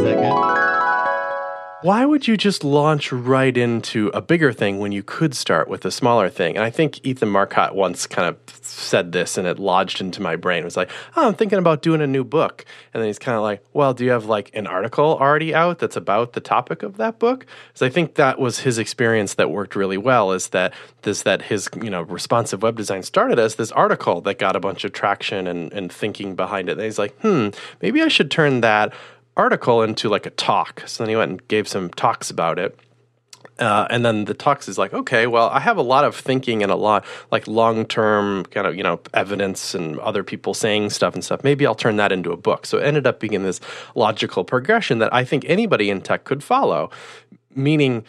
Is 0.00 0.02
that 0.02 0.16
good? 0.16 0.69
Why 1.82 2.04
would 2.04 2.28
you 2.28 2.36
just 2.36 2.62
launch 2.62 3.10
right 3.10 3.56
into 3.56 4.08
a 4.08 4.20
bigger 4.20 4.52
thing 4.52 4.78
when 4.78 4.92
you 4.92 5.02
could 5.02 5.34
start 5.34 5.68
with 5.68 5.84
a 5.84 5.90
smaller 5.90 6.28
thing? 6.28 6.56
And 6.56 6.64
I 6.64 6.70
think 6.70 7.04
Ethan 7.06 7.28
Marcotte 7.28 7.74
once 7.74 8.06
kind 8.06 8.28
of 8.28 8.36
said 8.62 9.12
this 9.12 9.38
and 9.38 9.46
it 9.46 9.58
lodged 9.58 10.00
into 10.00 10.20
my 10.20 10.36
brain. 10.36 10.60
It 10.60 10.64
was 10.64 10.76
like, 10.76 10.90
oh, 11.16 11.28
I'm 11.28 11.34
thinking 11.34 11.58
about 11.58 11.80
doing 11.80 12.02
a 12.02 12.06
new 12.06 12.22
book. 12.22 12.64
And 12.92 13.00
then 13.00 13.08
he's 13.08 13.18
kind 13.18 13.36
of 13.36 13.42
like, 13.42 13.64
well, 13.72 13.94
do 13.94 14.04
you 14.04 14.10
have 14.10 14.26
like 14.26 14.50
an 14.54 14.66
article 14.66 15.16
already 15.18 15.54
out 15.54 15.78
that's 15.78 15.96
about 15.96 16.34
the 16.34 16.40
topic 16.40 16.82
of 16.82 16.98
that 16.98 17.18
book? 17.18 17.46
So 17.72 17.86
I 17.86 17.88
think 17.88 18.16
that 18.16 18.38
was 18.38 18.60
his 18.60 18.78
experience 18.78 19.34
that 19.34 19.50
worked 19.50 19.74
really 19.74 19.98
well 19.98 20.32
is 20.32 20.48
that 20.48 20.74
this 21.02 21.22
that 21.22 21.42
his, 21.42 21.68
you 21.82 21.90
know, 21.90 22.02
responsive 22.02 22.62
web 22.62 22.76
design 22.76 23.02
started 23.02 23.38
as 23.38 23.54
this 23.54 23.72
article 23.72 24.20
that 24.22 24.38
got 24.38 24.54
a 24.54 24.60
bunch 24.60 24.84
of 24.84 24.92
traction 24.92 25.46
and, 25.46 25.72
and 25.72 25.90
thinking 25.90 26.34
behind 26.34 26.68
it. 26.68 26.72
And 26.72 26.82
he's 26.82 26.98
like, 26.98 27.18
hmm, 27.20 27.48
maybe 27.80 28.02
I 28.02 28.08
should 28.08 28.30
turn 28.30 28.60
that 28.60 28.92
article 29.36 29.82
into 29.82 30.08
like 30.08 30.26
a 30.26 30.30
talk. 30.30 30.82
So 30.86 31.02
then 31.02 31.08
he 31.10 31.16
went 31.16 31.30
and 31.30 31.48
gave 31.48 31.68
some 31.68 31.90
talks 31.90 32.30
about 32.30 32.58
it. 32.58 32.78
Uh, 33.58 33.86
and 33.90 34.06
then 34.06 34.24
the 34.24 34.32
talks 34.32 34.68
is 34.68 34.78
like, 34.78 34.94
okay, 34.94 35.26
well, 35.26 35.50
I 35.50 35.60
have 35.60 35.76
a 35.76 35.82
lot 35.82 36.04
of 36.04 36.16
thinking 36.16 36.62
and 36.62 36.72
a 36.72 36.76
lot 36.76 37.04
like 37.30 37.46
long 37.46 37.84
term 37.84 38.44
kind 38.46 38.66
of, 38.66 38.74
you 38.74 38.82
know, 38.82 39.00
evidence 39.12 39.74
and 39.74 39.98
other 39.98 40.24
people 40.24 40.54
saying 40.54 40.90
stuff 40.90 41.12
and 41.12 41.22
stuff. 41.22 41.44
Maybe 41.44 41.66
I'll 41.66 41.74
turn 41.74 41.96
that 41.96 42.10
into 42.10 42.32
a 42.32 42.38
book. 42.38 42.64
So 42.64 42.78
it 42.78 42.84
ended 42.84 43.06
up 43.06 43.20
being 43.20 43.42
this 43.42 43.60
logical 43.94 44.44
progression 44.44 44.98
that 45.00 45.12
I 45.12 45.24
think 45.24 45.44
anybody 45.46 45.90
in 45.90 46.00
tech 46.00 46.24
could 46.24 46.42
follow. 46.42 46.90
Meaning, 47.54 48.04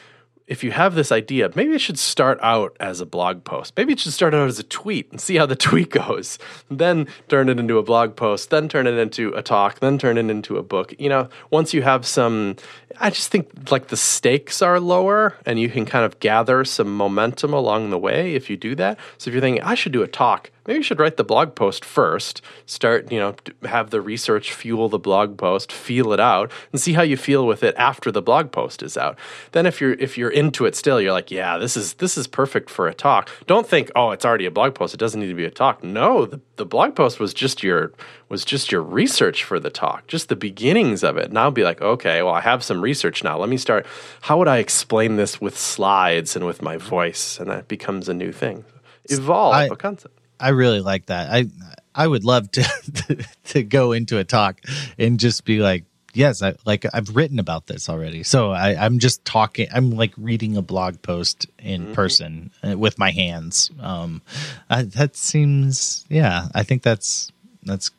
if 0.48 0.64
you 0.64 0.72
have 0.72 0.96
this 0.96 1.12
idea, 1.12 1.50
maybe 1.56 1.74
it 1.74 1.82
should 1.82 2.00
start 2.00 2.40
out 2.42 2.76
as 2.80 3.00
a 3.00 3.06
blog 3.06 3.44
post. 3.44 3.74
Maybe 3.78 3.94
it 3.94 4.00
should 4.00 4.14
start 4.14 4.34
out 4.34 4.48
as 4.48 4.60
a 4.60 4.64
tweet 4.64 5.12
and 5.12 5.22
see 5.22 5.36
how 5.36 5.46
the 5.46 5.56
tweet 5.68 5.90
goes. 5.90 6.38
Then 6.70 7.08
turn 7.30 7.50
it 7.50 7.60
into 7.60 7.78
a 7.78 7.84
blog 7.84 8.16
post, 8.16 8.50
then 8.50 8.68
turn 8.68 8.88
it 8.88 8.98
into 8.98 9.34
a 9.34 9.42
talk, 9.42 9.80
then 9.80 9.98
turn 9.98 10.18
it 10.18 10.30
into 10.30 10.58
a 10.58 10.64
book. 10.64 10.94
You 11.00 11.10
know, 11.10 11.30
once 11.50 11.74
you 11.74 11.82
have 11.84 12.06
some, 12.06 12.56
I 13.00 13.10
just 13.10 13.30
think 13.32 13.72
like 13.72 13.88
the 13.88 13.98
stakes 13.98 14.62
are 14.62 14.80
lower 14.80 15.36
and 15.46 15.60
you 15.60 15.70
can 15.70 15.86
kind 15.86 16.06
of 16.06 16.20
gather 16.20 16.66
some 16.66 16.96
momentum 16.96 17.54
along 17.54 17.90
the 17.90 17.98
way 17.98 18.36
if 18.36 18.50
you 18.50 18.58
do 18.58 18.76
that. 18.76 19.00
So 19.18 19.30
if 19.30 19.34
you're 19.34 19.42
thinking, 19.42 19.64
I 19.64 19.76
should 19.76 19.92
do 19.92 20.04
a 20.04 20.08
talk, 20.08 20.52
maybe 20.66 20.78
you 20.78 20.84
should 20.84 21.00
write 21.00 21.18
the 21.18 21.24
blog 21.24 21.56
post 21.56 21.84
first, 21.84 22.42
start, 22.66 23.12
you 23.12 23.20
know, 23.20 23.36
have 23.64 23.90
the 23.90 24.02
research 24.02 24.54
fuel 24.54 24.90
the 24.90 25.00
blog 25.00 25.38
post, 25.38 25.72
feel 25.72 26.14
it 26.14 26.20
out, 26.20 26.52
and 26.72 26.80
see 26.80 26.94
how 26.94 27.02
you 27.02 27.18
feel 27.18 27.46
with 27.46 27.64
it 27.64 27.76
after 27.78 28.12
the 28.12 28.22
blog 28.22 28.52
post 28.52 28.84
is 28.84 28.98
out. 28.98 29.18
Then 29.52 29.66
if 29.66 29.82
you're 29.82 29.94
if 29.94 30.18
you're 30.18 30.30
into 30.30 30.66
it 30.66 30.76
still, 30.76 31.02
you're 31.02 31.12
like, 31.12 31.32
yeah, 31.32 31.58
this 31.58 31.76
is 31.76 31.96
this 31.96 32.18
is 32.18 32.28
perfect 32.28 32.70
for 32.70 32.88
a 32.88 32.94
talk. 32.94 33.30
Don't 33.48 33.68
think, 33.68 33.92
oh, 33.96 34.12
it's 34.12 34.26
already 34.26 34.46
a 34.46 34.52
blog 34.52 34.76
post. 34.76 34.94
It 34.94 35.00
doesn't 35.00 35.20
need 35.20 35.28
to 35.28 35.34
be 35.34 35.46
a 35.46 35.52
talk. 35.52 35.84
No, 35.84 36.26
the, 36.26 36.40
the 36.58 36.66
blog 36.66 36.96
post 36.96 37.20
was 37.20 37.34
just 37.34 37.64
your 37.64 37.92
was 38.30 38.46
just 38.46 38.72
your 38.72 38.82
research 38.82 39.44
for 39.44 39.60
the 39.60 39.70
talk, 39.70 40.08
just 40.08 40.30
the 40.30 40.36
beginnings 40.36 41.04
of 41.04 41.18
it. 41.18 41.32
Now 41.32 41.50
be 41.50 41.64
like, 41.64 41.82
okay, 41.82 42.22
well, 42.22 42.34
I 42.34 42.42
have 42.42 42.64
some 42.64 42.82
research 42.82 43.24
now. 43.24 43.38
Let 43.38 43.50
me 43.50 43.58
start. 43.58 43.86
How 44.22 44.38
would 44.38 44.48
I 44.48 44.58
explain 44.58 45.18
this 45.18 45.42
with 45.42 45.58
slides 45.58 46.36
and 46.36 46.46
with 46.46 46.62
my 46.62 46.78
voice? 46.78 47.40
And 47.40 47.50
that 47.50 47.68
becomes 47.68 48.08
a 48.08 48.14
new 48.14 48.32
thing. 48.32 48.64
Evolve 49.10 49.56
I- 49.56 49.66
a 49.66 49.76
concept. 49.76 50.21
I 50.42 50.50
really 50.50 50.82
like 50.82 51.08
that. 51.08 51.32
I 51.32 51.48
I 51.94 52.08
would 52.08 52.24
love 52.24 52.52
to 52.52 53.26
to 53.46 53.64
go 53.64 53.92
into 53.92 54.18
a 54.18 54.24
talk 54.24 54.62
and 54.98 55.20
just 55.20 55.46
be 55.46 55.60
like, 55.60 55.86
yes, 56.14 56.42
I 56.42 56.56
like 56.66 56.86
I've 56.94 57.16
written 57.16 57.40
about 57.40 57.68
this 57.68 57.90
already. 57.90 58.24
So 58.24 58.52
I, 58.52 58.76
I'm 58.76 59.00
just 59.00 59.24
talking. 59.26 59.68
I'm 59.74 59.92
like 59.92 60.14
reading 60.18 60.58
a 60.58 60.62
blog 60.62 61.02
post 61.02 61.48
in 61.60 61.94
person 61.94 62.52
uh, 62.64 62.78
with 62.78 62.98
my 62.98 63.12
hands. 63.12 63.72
Um, 63.80 64.22
I, 64.70 64.84
that 64.84 65.16
seems 65.16 66.06
yeah. 66.10 66.48
I 66.54 66.64
think 66.64 66.84
that's 66.84 67.32
that's 67.64 67.92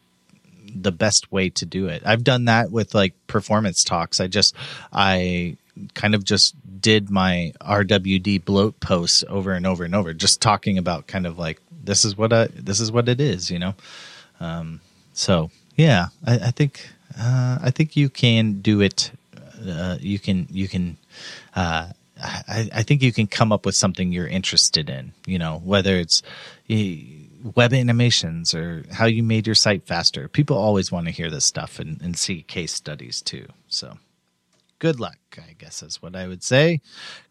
the 0.75 0.93
best 0.93 1.31
way 1.31 1.51
to 1.51 1.67
do 1.67 1.87
it. 1.89 2.03
I've 2.05 2.25
done 2.25 2.47
that 2.47 2.71
with 2.71 2.95
like 2.95 3.15
performance 3.27 3.85
talks. 3.85 4.21
I 4.21 4.27
just 4.27 4.55
I 4.93 5.57
kind 5.95 6.15
of 6.15 6.25
just 6.25 6.55
did 6.81 7.11
my 7.11 7.53
RWD 7.61 8.45
bloat 8.45 8.79
posts 8.81 9.25
over 9.29 9.53
and 9.53 9.67
over 9.67 9.85
and 9.85 9.95
over, 9.95 10.13
just 10.13 10.41
talking 10.41 10.79
about 10.79 11.07
kind 11.07 11.27
of 11.27 11.39
like 11.39 11.61
this 11.83 12.05
is 12.05 12.17
what 12.17 12.33
I 12.33 12.47
this 12.47 12.81
is 12.81 12.93
what 12.93 13.09
it 13.09 13.21
is, 13.21 13.51
you 13.51 13.59
know. 13.59 13.75
Um, 14.41 14.81
so 15.13 15.51
yeah, 15.77 16.07
I, 16.27 16.35
I 16.35 16.51
think 16.51 16.89
uh, 17.19 17.59
I 17.63 17.71
think 17.71 17.97
you 17.97 18.09
can 18.09 18.61
do 18.61 18.81
it. 18.81 19.11
Uh, 19.67 19.99
you 20.01 20.19
can 20.19 20.47
you 20.51 20.69
can. 20.69 20.97
Uh, 21.55 21.89
I, 22.21 22.71
I 22.73 22.83
think 22.85 23.03
you 23.03 23.13
can 23.13 23.27
come 23.27 23.51
up 23.51 23.67
with 23.67 23.75
something 23.75 24.13
you're 24.13 24.29
interested 24.29 24.89
in. 24.89 25.13
You 25.27 25.39
know, 25.39 25.61
whether 25.65 25.97
it's 25.97 26.23
eh, 26.71 26.99
web 27.55 27.73
animations 27.73 28.55
or 28.55 28.85
how 28.93 29.07
you 29.07 29.23
made 29.23 29.47
your 29.47 29.55
site 29.55 29.87
faster. 29.87 30.29
People 30.29 30.57
always 30.57 30.93
want 30.93 31.07
to 31.07 31.13
hear 31.13 31.31
this 31.31 31.45
stuff 31.45 31.79
and, 31.79 32.01
and 32.01 32.17
see 32.17 32.43
case 32.43 32.73
studies 32.73 33.21
too. 33.21 33.47
So 33.69 33.99
good 34.79 35.01
luck, 35.01 35.19
I 35.37 35.55
guess 35.59 35.83
is 35.83 36.03
what 36.03 36.15
I 36.15 36.29
would 36.29 36.43
say. 36.43 36.81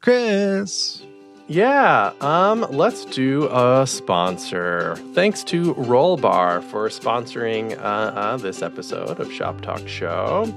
Chris. 0.02 1.04
Yeah, 1.52 2.14
um, 2.22 2.66
let's 2.70 3.04
do 3.04 3.50
a 3.52 3.86
sponsor. 3.86 4.96
Thanks 5.14 5.44
to 5.44 5.74
Rollbar 5.74 6.64
for 6.64 6.88
sponsoring 6.88 7.78
uh, 7.78 7.82
uh, 7.82 8.38
this 8.38 8.62
episode 8.62 9.20
of 9.20 9.30
Shop 9.34 9.60
Talk 9.60 9.86
Show. 9.86 10.48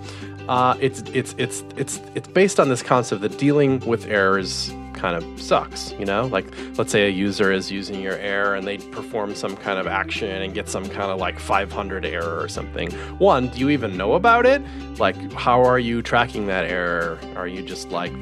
Uh, 0.49 0.77
it's 0.79 1.03
it's 1.13 1.35
it's 1.37 1.65
it's 1.77 2.01
it's 2.15 2.29
based 2.29 2.61
on 2.61 2.69
this 2.69 2.81
concept 2.81 3.23
that 3.23 3.37
dealing 3.39 3.81
with 3.81 4.07
errors 4.07 4.73
kind 4.93 5.17
of 5.17 5.43
sucks. 5.43 5.91
You 5.99 6.05
know, 6.05 6.27
like 6.27 6.47
let's 6.79 6.93
say 6.93 7.09
a 7.09 7.11
user 7.11 7.51
is 7.51 7.73
using 7.73 8.01
your 8.01 8.17
error 8.19 8.55
and 8.55 8.65
they 8.65 8.79
perform 8.79 9.35
some 9.35 9.57
kind 9.57 9.81
of 9.81 9.89
action 9.89 10.31
and 10.43 10.55
get 10.55 10.69
some 10.69 10.89
kind 10.89 11.11
of 11.11 11.19
like 11.19 11.41
500 11.41 12.07
error 12.07 12.39
or 12.39 12.47
something. 12.47 12.93
One, 13.19 13.49
do 13.49 13.59
you 13.59 13.71
even 13.71 13.97
know 13.97 14.13
about 14.13 14.47
it? 14.47 14.63
Like, 15.01 15.33
how 15.33 15.61
are 15.61 15.81
you 15.81 16.03
tracking 16.03 16.47
that 16.47 16.67
error? 16.67 17.19
Are 17.35 17.49
you 17.49 17.63
just 17.63 17.91
like 17.91 18.13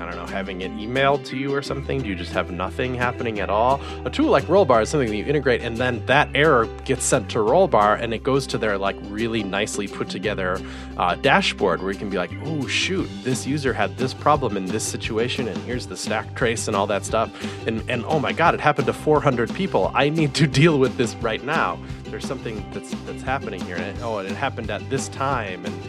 I 0.00 0.06
don't 0.06 0.16
know, 0.16 0.26
having 0.26 0.60
it 0.60 0.72
emailed 0.72 1.24
to 1.26 1.36
you 1.36 1.54
or 1.54 1.62
something? 1.62 2.02
Do 2.02 2.08
you 2.08 2.14
just 2.14 2.32
have 2.32 2.50
nothing 2.50 2.94
happening 2.94 3.40
at 3.40 3.50
all? 3.50 3.80
A 4.04 4.10
tool 4.10 4.30
like 4.30 4.44
Rollbar 4.44 4.82
is 4.82 4.88
something 4.88 5.08
that 5.08 5.16
you 5.16 5.24
integrate, 5.24 5.62
and 5.62 5.76
then 5.76 6.04
that 6.06 6.28
error 6.34 6.66
gets 6.84 7.04
sent 7.04 7.30
to 7.30 7.38
Rollbar, 7.38 8.00
and 8.00 8.12
it 8.12 8.22
goes 8.22 8.46
to 8.48 8.58
their 8.58 8.78
like 8.78 8.96
really 9.04 9.42
nicely 9.42 9.88
put 9.88 10.08
together 10.08 10.60
uh, 10.96 11.14
dashboard 11.16 11.82
where 11.82 11.92
you 11.92 11.98
can 11.98 12.10
be 12.10 12.16
like, 12.16 12.32
oh 12.44 12.66
shoot, 12.66 13.08
this 13.22 13.46
user 13.46 13.72
had 13.72 13.96
this 13.96 14.14
problem 14.14 14.56
in 14.56 14.66
this 14.66 14.84
situation, 14.84 15.48
and 15.48 15.56
here's 15.58 15.86
the 15.86 15.96
stack 15.96 16.34
trace 16.34 16.68
and 16.68 16.76
all 16.76 16.86
that 16.86 17.04
stuff, 17.04 17.30
and 17.66 17.82
and 17.88 18.04
oh 18.06 18.18
my 18.18 18.32
god, 18.32 18.54
it 18.54 18.60
happened 18.60 18.86
to 18.86 18.92
400 18.92 19.52
people. 19.54 19.90
I 19.94 20.08
need 20.08 20.34
to 20.34 20.46
deal 20.60 20.78
with 20.78 20.96
this 20.96 21.14
right 21.16 21.42
now. 21.44 21.78
There's 22.04 22.26
something 22.26 22.64
that's 22.72 22.94
that's 23.06 23.22
happening 23.22 23.60
here, 23.62 23.76
and 23.76 23.98
oh, 24.02 24.18
and 24.18 24.28
it 24.28 24.36
happened 24.36 24.70
at 24.70 24.88
this 24.90 25.08
time, 25.08 25.64
and 25.64 25.82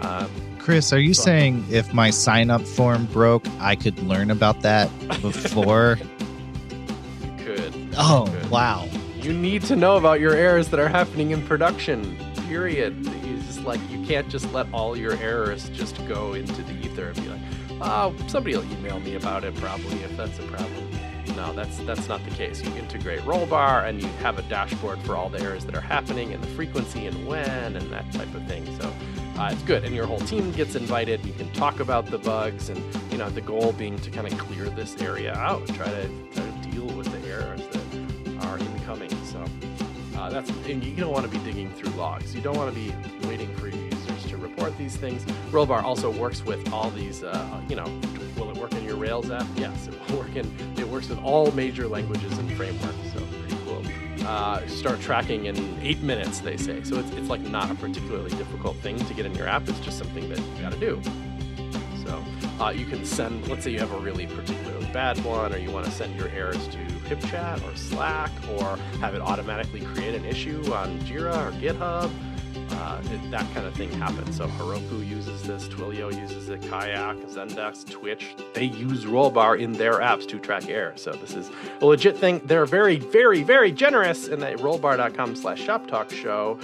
uh, 0.00 0.28
Chris, 0.62 0.92
are 0.92 1.00
you 1.00 1.12
saying 1.12 1.64
if 1.70 1.92
my 1.92 2.10
sign 2.10 2.48
up 2.48 2.62
form 2.62 3.06
broke, 3.06 3.44
I 3.58 3.74
could 3.74 3.98
learn 4.04 4.30
about 4.30 4.60
that 4.60 4.88
before? 5.20 5.98
you 7.20 7.44
could. 7.44 7.88
Oh, 7.98 8.26
you 8.26 8.38
could. 8.38 8.48
wow. 8.48 8.88
You 9.16 9.32
need 9.32 9.62
to 9.64 9.74
know 9.74 9.96
about 9.96 10.20
your 10.20 10.34
errors 10.34 10.68
that 10.68 10.78
are 10.78 10.88
happening 10.88 11.32
in 11.32 11.44
production. 11.44 12.16
Period. 12.46 12.94
It's 13.24 13.46
just 13.46 13.62
like 13.62 13.80
you 13.90 14.06
can't 14.06 14.28
just 14.28 14.52
let 14.52 14.72
all 14.72 14.96
your 14.96 15.14
errors 15.14 15.68
just 15.70 15.96
go 16.06 16.34
into 16.34 16.62
the 16.62 16.74
ether 16.74 17.08
and 17.08 17.16
be 17.16 17.28
like, 17.28 17.40
"Oh, 17.80 18.14
somebody 18.28 18.56
will 18.56 18.72
email 18.72 19.00
me 19.00 19.16
about 19.16 19.42
it 19.42 19.56
probably 19.56 19.96
if 20.04 20.16
that's 20.16 20.38
a 20.38 20.42
problem." 20.42 20.88
No, 21.34 21.52
that's 21.54 21.78
that's 21.78 22.06
not 22.06 22.22
the 22.24 22.30
case. 22.30 22.62
You 22.62 22.72
integrate 22.76 23.20
Rollbar 23.22 23.88
and 23.88 24.00
you 24.00 24.08
have 24.20 24.38
a 24.38 24.42
dashboard 24.42 25.00
for 25.00 25.16
all 25.16 25.28
the 25.28 25.40
errors 25.40 25.64
that 25.64 25.74
are 25.74 25.80
happening 25.80 26.32
and 26.32 26.40
the 26.40 26.48
frequency 26.48 27.06
and 27.06 27.26
when 27.26 27.74
and 27.74 27.90
that 27.90 28.12
type 28.12 28.32
of 28.34 28.46
thing. 28.46 28.64
So 28.80 28.92
uh, 29.38 29.50
it's 29.52 29.62
good. 29.62 29.84
And 29.84 29.94
your 29.94 30.06
whole 30.06 30.20
team 30.20 30.52
gets 30.52 30.74
invited. 30.74 31.24
You 31.24 31.32
can 31.32 31.50
talk 31.52 31.80
about 31.80 32.06
the 32.06 32.18
bugs, 32.18 32.68
and 32.68 32.82
you 33.10 33.18
know 33.18 33.30
the 33.30 33.40
goal 33.40 33.72
being 33.72 33.98
to 33.98 34.10
kind 34.10 34.30
of 34.30 34.38
clear 34.38 34.68
this 34.70 35.00
area 35.00 35.34
out, 35.34 35.66
try 35.68 35.88
to, 35.88 36.08
try 36.32 36.44
to 36.44 36.70
deal 36.70 36.86
with 36.86 37.10
the 37.10 37.28
errors 37.28 37.62
that 37.68 38.46
are 38.46 38.58
incoming. 38.58 39.10
So 39.24 39.44
uh, 40.16 40.30
that's 40.30 40.50
and 40.66 40.84
you 40.84 40.94
don't 40.94 41.12
want 41.12 41.30
to 41.30 41.38
be 41.38 41.42
digging 41.44 41.70
through 41.72 41.92
logs. 41.92 42.34
You 42.34 42.40
don't 42.40 42.56
want 42.56 42.74
to 42.74 42.78
be 42.78 42.94
waiting 43.26 43.54
for 43.56 43.68
users 43.68 44.26
to 44.28 44.36
report 44.36 44.76
these 44.78 44.96
things. 44.96 45.24
Rollbar 45.50 45.82
also 45.82 46.10
works 46.10 46.44
with 46.44 46.72
all 46.72 46.90
these. 46.90 47.22
Uh, 47.22 47.60
you 47.68 47.76
know, 47.76 47.86
will 48.36 48.50
it 48.50 48.56
work 48.56 48.72
in 48.74 48.84
your 48.84 48.96
Rails 48.96 49.30
app? 49.30 49.46
Yes, 49.56 49.88
it 49.88 49.94
will 50.10 50.18
work 50.18 50.36
in. 50.36 50.46
It 50.76 50.86
works 50.88 51.08
with 51.08 51.18
all 51.20 51.50
major 51.52 51.88
languages 51.88 52.36
and 52.38 52.52
frameworks. 52.52 53.11
Uh, 54.24 54.64
start 54.68 55.00
tracking 55.00 55.46
in 55.46 55.78
eight 55.82 56.00
minutes, 56.00 56.38
they 56.40 56.56
say. 56.56 56.82
So 56.84 56.98
it's, 56.98 57.10
it's 57.12 57.28
like 57.28 57.40
not 57.40 57.70
a 57.70 57.74
particularly 57.74 58.30
difficult 58.30 58.76
thing 58.76 58.96
to 59.06 59.14
get 59.14 59.26
in 59.26 59.34
your 59.34 59.48
app. 59.48 59.68
It's 59.68 59.80
just 59.80 59.98
something 59.98 60.28
that 60.28 60.38
you 60.38 60.62
got 60.62 60.72
to 60.72 60.78
do. 60.78 61.02
So 62.04 62.24
uh, 62.60 62.70
you 62.70 62.86
can 62.86 63.04
send, 63.04 63.48
let's 63.48 63.64
say 63.64 63.72
you 63.72 63.80
have 63.80 63.92
a 63.92 63.98
really 63.98 64.26
particularly 64.26 64.86
bad 64.92 65.22
one, 65.24 65.52
or 65.52 65.58
you 65.58 65.70
want 65.70 65.86
to 65.86 65.92
send 65.92 66.16
your 66.16 66.28
errors 66.28 66.68
to 66.68 66.78
HipChat 67.08 67.62
or 67.68 67.76
Slack, 67.76 68.30
or 68.58 68.76
have 69.00 69.14
it 69.14 69.20
automatically 69.20 69.80
create 69.80 70.14
an 70.14 70.24
issue 70.24 70.72
on 70.72 70.98
Jira 71.00 71.48
or 71.48 71.52
GitHub 71.60 72.10
uh, 72.82 73.00
it, 73.12 73.30
that 73.30 73.46
kind 73.54 73.64
of 73.64 73.74
thing 73.74 73.90
happens. 73.92 74.36
So 74.36 74.48
Heroku 74.48 75.06
uses 75.08 75.42
this, 75.44 75.68
Twilio 75.68 76.12
uses 76.12 76.48
it, 76.48 76.62
Kayak, 76.62 77.16
Zendesk, 77.28 77.88
Twitch. 77.90 78.34
They 78.54 78.64
use 78.64 79.04
Rollbar 79.04 79.60
in 79.60 79.72
their 79.72 80.00
apps 80.00 80.26
to 80.28 80.40
track 80.40 80.68
error. 80.68 80.94
So 80.96 81.12
this 81.12 81.34
is 81.34 81.48
a 81.80 81.86
legit 81.86 82.18
thing. 82.18 82.40
They're 82.44 82.66
very, 82.66 82.96
very, 82.96 83.44
very 83.44 83.70
generous 83.70 84.26
in 84.26 84.40
that 84.40 84.56
rollbar.com 84.56 85.36
slash 85.36 85.60
shop 85.60 85.86
talk 85.86 86.10
show 86.10 86.58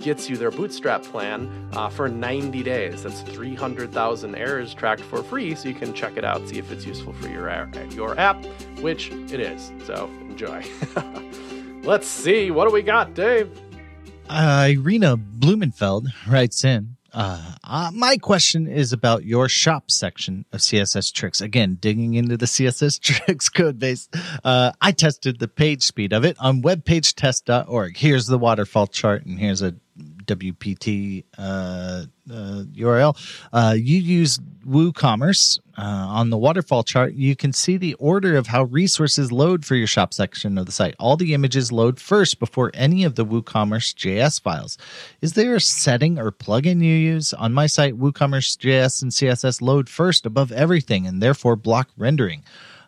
gets 0.00 0.28
you 0.28 0.36
their 0.36 0.50
bootstrap 0.50 1.04
plan 1.04 1.68
uh, 1.74 1.88
for 1.88 2.08
90 2.08 2.62
days. 2.64 3.04
That's 3.04 3.20
300,000 3.20 4.34
errors 4.34 4.74
tracked 4.74 5.02
for 5.02 5.22
free, 5.22 5.54
so 5.54 5.68
you 5.68 5.74
can 5.74 5.94
check 5.94 6.16
it 6.16 6.24
out, 6.24 6.48
see 6.48 6.58
if 6.58 6.72
it's 6.72 6.84
useful 6.84 7.12
for 7.12 7.28
your, 7.28 7.70
your 7.90 8.18
app, 8.18 8.44
which 8.80 9.10
it 9.10 9.38
is. 9.38 9.70
So 9.84 10.10
enjoy. 10.22 10.64
Let's 11.82 12.08
see, 12.08 12.50
what 12.50 12.66
do 12.66 12.74
we 12.74 12.82
got, 12.82 13.14
Dave? 13.14 13.50
Uh, 14.30 14.68
Irina 14.70 15.16
Blumenfeld 15.16 16.06
writes 16.28 16.64
in. 16.64 16.96
Uh, 17.12 17.54
uh, 17.64 17.90
my 17.92 18.16
question 18.16 18.68
is 18.68 18.92
about 18.92 19.24
your 19.24 19.48
shop 19.48 19.90
section 19.90 20.44
of 20.52 20.60
CSS 20.60 21.12
tricks. 21.12 21.40
Again, 21.40 21.78
digging 21.80 22.14
into 22.14 22.36
the 22.36 22.46
CSS 22.54 23.00
tricks 23.00 23.48
code 23.48 23.80
base. 23.80 24.08
Uh, 24.44 24.70
I 24.80 24.92
tested 24.92 25.40
the 25.40 25.48
page 25.48 25.82
speed 25.82 26.12
of 26.12 26.24
it 26.24 26.36
on 26.38 26.62
webpagetest.org. 26.62 27.96
Here's 27.96 28.28
the 28.28 28.38
waterfall 28.38 28.86
chart, 28.86 29.26
and 29.26 29.40
here's 29.40 29.62
a 29.62 29.74
WPT 30.36 31.24
uh, 31.38 32.04
uh, 32.30 32.62
URL. 32.74 33.16
Uh, 33.52 33.74
you 33.76 33.98
use 33.98 34.38
WooCommerce 34.66 35.58
uh, 35.76 35.82
on 35.82 36.30
the 36.30 36.38
waterfall 36.38 36.82
chart. 36.82 37.14
You 37.14 37.34
can 37.34 37.52
see 37.52 37.76
the 37.76 37.94
order 37.94 38.36
of 38.36 38.46
how 38.46 38.64
resources 38.64 39.32
load 39.32 39.64
for 39.64 39.74
your 39.74 39.86
shop 39.86 40.14
section 40.14 40.58
of 40.58 40.66
the 40.66 40.72
site. 40.72 40.94
All 40.98 41.16
the 41.16 41.34
images 41.34 41.72
load 41.72 41.98
first 41.98 42.38
before 42.38 42.70
any 42.74 43.04
of 43.04 43.14
the 43.14 43.24
WooCommerce 43.24 43.94
JS 43.94 44.40
files. 44.40 44.78
Is 45.20 45.32
there 45.32 45.54
a 45.54 45.60
setting 45.60 46.18
or 46.18 46.30
plugin 46.30 46.82
you 46.82 46.94
use 46.94 47.32
on 47.32 47.52
my 47.52 47.66
site? 47.66 47.98
WooCommerce 47.98 48.56
JS 48.58 49.02
and 49.02 49.10
CSS 49.10 49.60
load 49.60 49.88
first 49.88 50.26
above 50.26 50.52
everything, 50.52 51.06
and 51.06 51.22
therefore 51.22 51.56
block 51.56 51.88
rendering. 51.96 52.42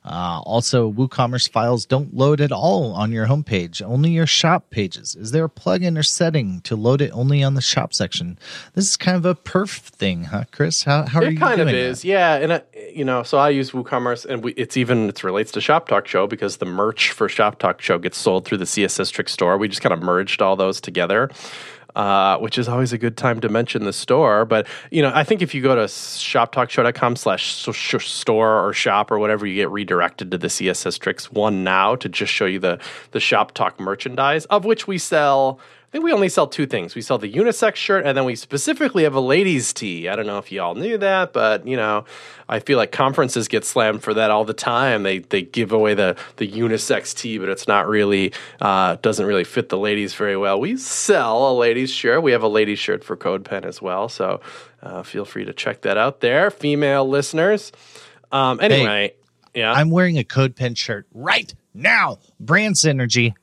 Uh, 0.04 0.40
also, 0.44 0.90
WooCommerce 0.90 1.48
files 1.48 1.86
don't 1.86 2.14
load 2.14 2.40
at 2.40 2.50
all 2.50 2.92
on 2.92 3.12
your 3.12 3.26
homepage, 3.26 3.80
only 3.82 4.10
your 4.10 4.26
shop 4.26 4.70
pages. 4.70 5.14
Is 5.14 5.30
there 5.30 5.44
a 5.44 5.48
plugin 5.48 5.96
or 5.96 6.02
setting 6.02 6.60
to 6.62 6.74
load 6.74 7.00
it 7.00 7.10
only 7.12 7.42
on 7.42 7.54
the 7.54 7.60
shop 7.60 7.94
section? 7.94 8.38
This 8.74 8.88
is 8.88 8.96
kind 8.96 9.16
of 9.16 9.24
a 9.24 9.34
perf 9.34 9.78
thing, 9.78 10.24
huh, 10.24 10.44
Chris? 10.50 10.82
How, 10.82 11.06
how 11.06 11.20
are 11.20 11.26
it 11.26 11.34
you 11.34 11.38
kind 11.38 11.60
of 11.60 11.68
is, 11.68 12.02
that? 12.02 12.08
yeah. 12.08 12.34
And 12.34 12.52
uh, 12.52 12.60
you 12.92 13.04
know, 13.04 13.22
so 13.22 13.38
I 13.38 13.50
use 13.50 13.70
WooCommerce, 13.70 14.26
and 14.26 14.42
we, 14.42 14.52
it's 14.52 14.76
even 14.76 15.08
it 15.08 15.22
relates 15.22 15.52
to 15.52 15.60
Shop 15.60 15.86
Talk 15.86 16.08
Show 16.08 16.26
because 16.26 16.56
the 16.56 16.66
merch 16.66 17.12
for 17.12 17.28
Shop 17.28 17.58
Talk 17.60 17.80
Show 17.80 17.98
gets 17.98 18.18
sold 18.18 18.44
through 18.44 18.58
the 18.58 18.64
CSS 18.64 19.12
Trick 19.12 19.28
store. 19.28 19.56
We 19.56 19.68
just 19.68 19.82
kind 19.82 19.92
of 19.92 20.02
merged 20.02 20.42
all 20.42 20.56
those 20.56 20.80
together 20.80 21.30
uh, 21.96 22.38
which 22.38 22.58
is 22.58 22.68
always 22.68 22.92
a 22.92 22.98
good 22.98 23.16
time 23.16 23.40
to 23.40 23.48
mention 23.48 23.84
the 23.84 23.92
store. 23.92 24.44
But 24.44 24.66
you 24.90 25.02
know, 25.02 25.12
I 25.14 25.24
think 25.24 25.42
if 25.42 25.54
you 25.54 25.62
go 25.62 25.74
to 25.74 25.84
shoptalkshow.com 25.84 27.16
slash 27.16 27.54
store 27.54 28.66
or 28.66 28.72
shop 28.72 29.10
or 29.10 29.18
whatever, 29.18 29.46
you 29.46 29.54
get 29.54 29.70
redirected 29.70 30.30
to 30.30 30.38
the 30.38 30.48
CSS 30.48 30.98
Tricks 30.98 31.30
one 31.30 31.64
now 31.64 31.96
to 31.96 32.08
just 32.08 32.32
show 32.32 32.46
you 32.46 32.58
the 32.58 32.78
the 33.12 33.20
Shop 33.20 33.52
Talk 33.52 33.78
merchandise, 33.78 34.44
of 34.46 34.64
which 34.64 34.86
we 34.86 34.98
sell 34.98 35.60
think 35.92 36.04
we 36.04 36.12
only 36.12 36.30
sell 36.30 36.46
two 36.46 36.64
things. 36.66 36.94
We 36.94 37.02
sell 37.02 37.18
the 37.18 37.30
unisex 37.30 37.76
shirt, 37.76 38.06
and 38.06 38.16
then 38.16 38.24
we 38.24 38.34
specifically 38.34 39.02
have 39.02 39.14
a 39.14 39.20
ladies' 39.20 39.74
tee. 39.74 40.08
I 40.08 40.16
don't 40.16 40.26
know 40.26 40.38
if 40.38 40.50
you 40.50 40.62
all 40.62 40.74
knew 40.74 40.96
that, 40.96 41.34
but 41.34 41.66
you 41.66 41.76
know, 41.76 42.06
I 42.48 42.60
feel 42.60 42.78
like 42.78 42.92
conferences 42.92 43.46
get 43.46 43.66
slammed 43.66 44.02
for 44.02 44.14
that 44.14 44.30
all 44.30 44.46
the 44.46 44.54
time. 44.54 45.02
They 45.02 45.18
they 45.18 45.42
give 45.42 45.70
away 45.70 45.92
the 45.92 46.16
the 46.36 46.50
unisex 46.50 47.14
tee, 47.14 47.36
but 47.36 47.50
it's 47.50 47.68
not 47.68 47.86
really 47.86 48.32
uh, 48.60 48.96
doesn't 49.02 49.26
really 49.26 49.44
fit 49.44 49.68
the 49.68 49.76
ladies 49.76 50.14
very 50.14 50.36
well. 50.36 50.58
We 50.58 50.78
sell 50.78 51.50
a 51.50 51.54
ladies' 51.54 51.90
shirt. 51.90 52.22
We 52.22 52.32
have 52.32 52.42
a 52.42 52.48
ladies' 52.48 52.78
shirt 52.78 53.04
for 53.04 53.14
CodePen 53.14 53.66
as 53.66 53.82
well, 53.82 54.08
so 54.08 54.40
uh, 54.82 55.02
feel 55.02 55.26
free 55.26 55.44
to 55.44 55.52
check 55.52 55.82
that 55.82 55.98
out 55.98 56.20
there, 56.20 56.50
female 56.50 57.06
listeners. 57.06 57.70
Um, 58.32 58.60
anyway, 58.60 59.14
Hey, 59.54 59.60
yeah, 59.60 59.72
I'm 59.72 59.90
wearing 59.90 60.18
a 60.18 60.24
CodePen 60.24 60.76
shirt 60.76 61.06
right 61.12 61.54
now. 61.74 62.18
Brand 62.40 62.76
synergy. 62.76 63.34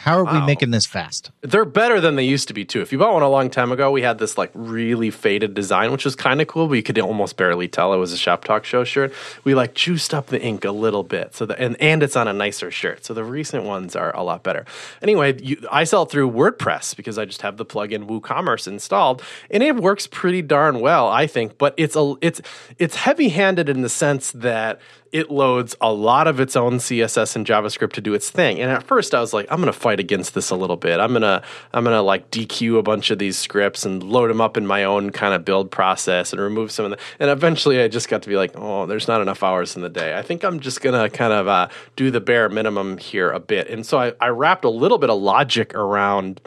How 0.00 0.18
are 0.18 0.24
we 0.24 0.40
making 0.46 0.70
this 0.70 0.86
fast? 0.86 1.30
They're 1.42 1.66
better 1.66 2.00
than 2.00 2.16
they 2.16 2.24
used 2.24 2.48
to 2.48 2.54
be 2.54 2.64
too. 2.64 2.80
If 2.80 2.90
you 2.90 2.96
bought 2.96 3.12
one 3.12 3.22
a 3.22 3.28
long 3.28 3.50
time 3.50 3.70
ago, 3.70 3.90
we 3.90 4.00
had 4.00 4.18
this 4.18 4.38
like 4.38 4.50
really 4.54 5.10
faded 5.10 5.52
design, 5.52 5.92
which 5.92 6.06
was 6.06 6.16
kind 6.16 6.40
of 6.40 6.46
cool, 6.46 6.68
but 6.68 6.74
you 6.74 6.82
could 6.82 6.98
almost 6.98 7.36
barely 7.36 7.68
tell 7.68 7.92
it 7.92 7.98
was 7.98 8.10
a 8.10 8.16
Shop 8.16 8.42
Talk 8.42 8.64
Show 8.64 8.82
shirt. 8.82 9.12
We 9.44 9.54
like 9.54 9.74
juiced 9.74 10.14
up 10.14 10.28
the 10.28 10.40
ink 10.40 10.64
a 10.64 10.70
little 10.70 11.02
bit, 11.02 11.34
so 11.34 11.44
that 11.44 11.60
and 11.60 11.78
and 11.82 12.02
it's 12.02 12.16
on 12.16 12.28
a 12.28 12.32
nicer 12.32 12.70
shirt. 12.70 13.04
So 13.04 13.12
the 13.12 13.24
recent 13.24 13.64
ones 13.64 13.94
are 13.94 14.16
a 14.16 14.22
lot 14.22 14.42
better. 14.42 14.64
Anyway, 15.02 15.38
you, 15.42 15.62
I 15.70 15.84
sell 15.84 16.06
through 16.06 16.30
WordPress 16.30 16.96
because 16.96 17.18
I 17.18 17.26
just 17.26 17.42
have 17.42 17.58
the 17.58 17.66
plugin 17.66 18.06
WooCommerce 18.06 18.66
installed, 18.66 19.22
and 19.50 19.62
it 19.62 19.76
works 19.76 20.06
pretty 20.06 20.40
darn 20.40 20.80
well, 20.80 21.08
I 21.08 21.26
think. 21.26 21.58
But 21.58 21.74
it's 21.76 21.94
a 21.94 22.14
it's 22.22 22.40
it's 22.78 22.96
heavy 22.96 23.28
handed 23.28 23.68
in 23.68 23.82
the 23.82 23.90
sense 23.90 24.32
that 24.32 24.80
it 25.12 25.30
loads 25.30 25.76
a 25.80 25.92
lot 25.92 26.28
of 26.28 26.38
its 26.38 26.54
own 26.54 26.74
CSS 26.74 27.34
and 27.34 27.44
JavaScript 27.44 27.92
to 27.94 28.00
do 28.00 28.14
its 28.14 28.30
thing. 28.30 28.60
And 28.60 28.70
at 28.70 28.84
first 28.84 29.14
I 29.14 29.20
was 29.20 29.32
like, 29.32 29.46
I'm 29.50 29.60
going 29.60 29.72
to 29.72 29.78
fight 29.78 29.98
against 29.98 30.34
this 30.34 30.50
a 30.50 30.56
little 30.56 30.76
bit. 30.76 31.00
I'm 31.00 31.10
going 31.10 31.22
to 31.22 31.42
I'm 31.72 31.84
going 31.84 31.96
to 31.96 32.02
like 32.02 32.30
dequeue 32.30 32.78
a 32.78 32.82
bunch 32.82 33.10
of 33.10 33.18
these 33.18 33.36
scripts 33.36 33.84
and 33.84 34.02
load 34.02 34.30
them 34.30 34.40
up 34.40 34.56
in 34.56 34.66
my 34.66 34.84
own 34.84 35.10
kind 35.10 35.34
of 35.34 35.44
build 35.44 35.70
process 35.70 36.32
and 36.32 36.40
remove 36.40 36.70
some 36.70 36.84
of 36.84 36.90
the 36.92 36.98
and 37.18 37.30
eventually 37.30 37.80
I 37.80 37.88
just 37.88 38.08
got 38.08 38.22
to 38.22 38.28
be 38.28 38.36
like, 38.36 38.52
"Oh, 38.54 38.86
there's 38.86 39.08
not 39.08 39.20
enough 39.20 39.42
hours 39.42 39.74
in 39.74 39.82
the 39.82 39.88
day. 39.88 40.16
I 40.16 40.22
think 40.22 40.44
I'm 40.44 40.60
just 40.60 40.80
going 40.80 41.00
to 41.00 41.16
kind 41.16 41.32
of 41.32 41.48
uh, 41.48 41.68
do 41.96 42.10
the 42.10 42.20
bare 42.20 42.48
minimum 42.48 42.98
here 42.98 43.30
a 43.30 43.40
bit." 43.40 43.68
And 43.68 43.84
so 43.84 43.98
I, 43.98 44.12
I 44.20 44.28
wrapped 44.28 44.64
a 44.64 44.70
little 44.70 44.98
bit 44.98 45.10
of 45.10 45.20
logic 45.20 45.74
around 45.74 46.40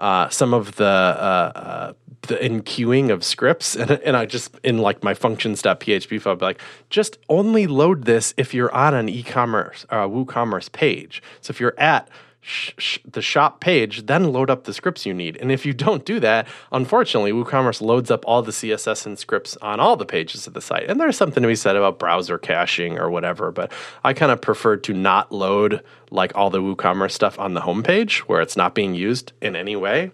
uh, 0.00 0.28
some 0.28 0.54
of 0.54 0.76
the 0.76 0.84
uh, 0.84 1.52
uh, 1.54 1.92
the 2.22 2.36
enqueuing 2.44 3.10
of 3.10 3.24
scripts, 3.24 3.74
and, 3.76 3.90
and 3.90 4.16
I 4.16 4.26
just 4.26 4.54
in 4.62 4.78
like 4.78 5.02
my 5.02 5.14
functions.php 5.14 6.20
file, 6.20 6.32
I'd 6.32 6.38
be 6.38 6.44
like, 6.44 6.60
just 6.90 7.18
only 7.28 7.66
load 7.66 8.04
this 8.04 8.34
if 8.36 8.54
you're 8.54 8.72
on 8.74 8.94
an 8.94 9.08
e-commerce 9.08 9.86
uh, 9.90 10.06
WooCommerce 10.06 10.70
page. 10.72 11.22
So 11.40 11.50
if 11.50 11.60
you're 11.60 11.78
at 11.78 12.08
sh- 12.40 12.98
the 13.04 13.22
shop 13.22 13.60
page, 13.60 14.06
then 14.06 14.32
load 14.32 14.50
up 14.50 14.64
the 14.64 14.72
scripts 14.72 15.06
you 15.06 15.14
need. 15.14 15.36
And 15.36 15.50
if 15.52 15.66
you 15.66 15.72
don't 15.72 16.04
do 16.04 16.20
that, 16.20 16.46
unfortunately, 16.72 17.32
WooCommerce 17.32 17.80
loads 17.80 18.10
up 18.10 18.24
all 18.26 18.42
the 18.42 18.52
CSS 18.52 19.06
and 19.06 19.18
scripts 19.18 19.56
on 19.58 19.80
all 19.80 19.96
the 19.96 20.06
pages 20.06 20.46
of 20.46 20.54
the 20.54 20.60
site. 20.60 20.88
And 20.88 21.00
there's 21.00 21.16
something 21.16 21.42
to 21.42 21.48
be 21.48 21.56
said 21.56 21.76
about 21.76 21.98
browser 21.98 22.38
caching 22.38 22.98
or 22.98 23.10
whatever, 23.10 23.50
but 23.50 23.72
I 24.04 24.12
kind 24.12 24.32
of 24.32 24.40
prefer 24.40 24.76
to 24.76 24.92
not 24.92 25.32
load 25.32 25.82
like 26.10 26.32
all 26.34 26.50
the 26.50 26.60
WooCommerce 26.60 27.12
stuff 27.12 27.38
on 27.38 27.54
the 27.54 27.60
homepage 27.60 28.20
where 28.20 28.40
it's 28.40 28.56
not 28.56 28.74
being 28.74 28.94
used 28.94 29.32
in 29.40 29.56
any 29.56 29.76
way. 29.76 30.12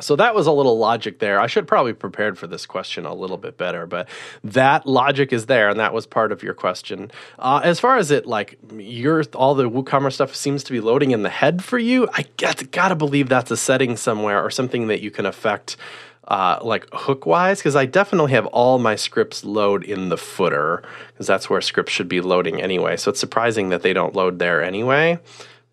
So 0.00 0.16
that 0.16 0.34
was 0.34 0.46
a 0.46 0.52
little 0.52 0.76
logic 0.76 1.20
there. 1.20 1.38
I 1.38 1.46
should 1.46 1.68
probably 1.68 1.92
prepared 1.92 2.36
for 2.36 2.46
this 2.46 2.66
question 2.66 3.06
a 3.06 3.14
little 3.14 3.36
bit 3.36 3.56
better, 3.56 3.86
but 3.86 4.08
that 4.42 4.86
logic 4.86 5.32
is 5.32 5.46
there, 5.46 5.68
and 5.68 5.78
that 5.78 5.94
was 5.94 6.06
part 6.06 6.32
of 6.32 6.42
your 6.42 6.54
question. 6.54 7.12
Uh, 7.38 7.60
as 7.62 7.78
far 7.78 7.96
as 7.96 8.10
it, 8.10 8.26
like 8.26 8.58
your 8.76 9.22
all 9.34 9.54
the 9.54 9.70
WooCommerce 9.70 10.14
stuff 10.14 10.34
seems 10.34 10.64
to 10.64 10.72
be 10.72 10.80
loading 10.80 11.12
in 11.12 11.22
the 11.22 11.30
head 11.30 11.62
for 11.62 11.78
you, 11.78 12.08
I 12.12 12.24
got 12.36 12.70
gotta 12.72 12.96
believe 12.96 13.28
that's 13.28 13.50
a 13.50 13.56
setting 13.56 13.96
somewhere 13.96 14.42
or 14.42 14.50
something 14.50 14.88
that 14.88 15.00
you 15.00 15.10
can 15.10 15.26
affect. 15.26 15.76
Uh, 16.26 16.58
like 16.62 16.88
hook 16.90 17.26
wise, 17.26 17.58
because 17.58 17.76
I 17.76 17.84
definitely 17.84 18.32
have 18.32 18.46
all 18.46 18.78
my 18.78 18.96
scripts 18.96 19.44
load 19.44 19.84
in 19.84 20.08
the 20.08 20.16
footer, 20.16 20.82
because 21.12 21.26
that's 21.26 21.50
where 21.50 21.60
scripts 21.60 21.92
should 21.92 22.08
be 22.08 22.22
loading 22.22 22.62
anyway. 22.62 22.96
So 22.96 23.10
it's 23.10 23.20
surprising 23.20 23.68
that 23.68 23.82
they 23.82 23.92
don't 23.92 24.16
load 24.16 24.38
there 24.38 24.62
anyway 24.62 25.20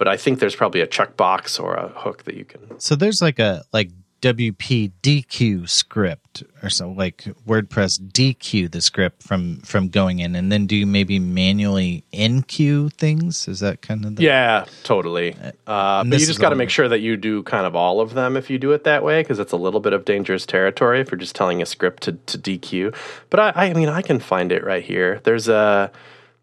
but 0.02 0.08
I 0.08 0.18
think 0.18 0.40
there's 0.40 0.56
probably 0.56 0.82
a 0.82 0.88
checkbox 0.88 1.62
or 1.62 1.76
a 1.76 1.90
hook 1.90 2.24
that 2.24 2.34
you 2.34 2.44
can. 2.44 2.80
So 2.80 2.96
there's 2.96 3.22
like 3.22 3.38
a 3.38 3.64
like 3.72 3.92
WP 4.22 4.92
dequeue 5.02 5.68
script 5.68 6.44
or 6.62 6.70
so 6.70 6.92
like 6.92 7.24
WordPress 7.48 8.00
dequeue 8.00 8.72
the 8.72 8.80
script 8.80 9.24
from 9.24 9.58
from 9.62 9.90
going 9.90 10.20
in 10.20 10.36
and 10.36 10.52
then 10.52 10.68
do 10.68 10.76
you 10.76 10.86
maybe 10.86 11.18
manually 11.18 12.04
enqueue 12.14 12.94
things? 12.94 13.48
Is 13.48 13.62
that 13.62 13.82
kind 13.82 14.06
of 14.06 14.16
the 14.16 14.24
Yeah, 14.24 14.66
totally. 14.84 15.36
Uh, 15.66 16.04
but 16.04 16.20
you 16.20 16.26
just 16.26 16.40
got 16.40 16.50
to 16.50 16.56
make 16.56 16.70
sure 16.70 16.88
that 16.88 17.00
you 17.00 17.18
do 17.18 17.42
kind 17.44 17.66
of 17.66 17.76
all 17.76 18.00
of 18.00 18.14
them 18.14 18.38
if 18.38 18.50
you 18.50 18.60
do 18.60 18.72
it 18.74 18.84
that 18.84 19.04
way 19.04 19.22
because 19.22 19.40
it's 19.40 19.54
a 19.54 19.58
little 19.58 19.80
bit 19.80 19.94
of 19.94 20.06
dangerous 20.06 20.46
territory 20.46 21.02
if 21.02 21.10
you're 21.10 21.18
just 21.18 21.36
telling 21.36 21.60
a 21.60 21.66
script 21.66 22.04
to, 22.04 22.12
to 22.12 22.38
dequeue. 22.38 22.96
But 23.32 23.40
I, 23.40 23.70
I 23.70 23.74
mean 23.74 23.90
I 23.90 24.04
can 24.04 24.20
find 24.20 24.52
it 24.52 24.64
right 24.64 24.84
here. 24.84 25.20
There's 25.24 25.48
a 25.48 25.92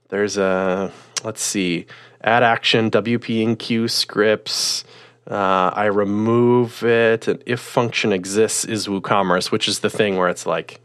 there's 0.09 0.37
a 0.37 0.93
let's 1.23 1.43
see 1.43 1.87
add 2.25 2.43
action 2.43 2.91
WP 2.91 3.47
enqueue 3.47 3.89
scripts 3.89 4.83
uh, 5.31 5.71
I 5.75 5.87
remove 5.87 6.83
it, 6.83 7.29
and 7.29 7.43
if 7.45 7.61
function 7.61 8.13
exists 8.13 8.65
is 8.65 8.87
WooCommerce, 8.87 9.51
which 9.51 9.69
is 9.69 9.81
the 9.81 9.91
thing 9.91 10.17
where 10.17 10.29
it's 10.29 10.47
like, 10.47 10.81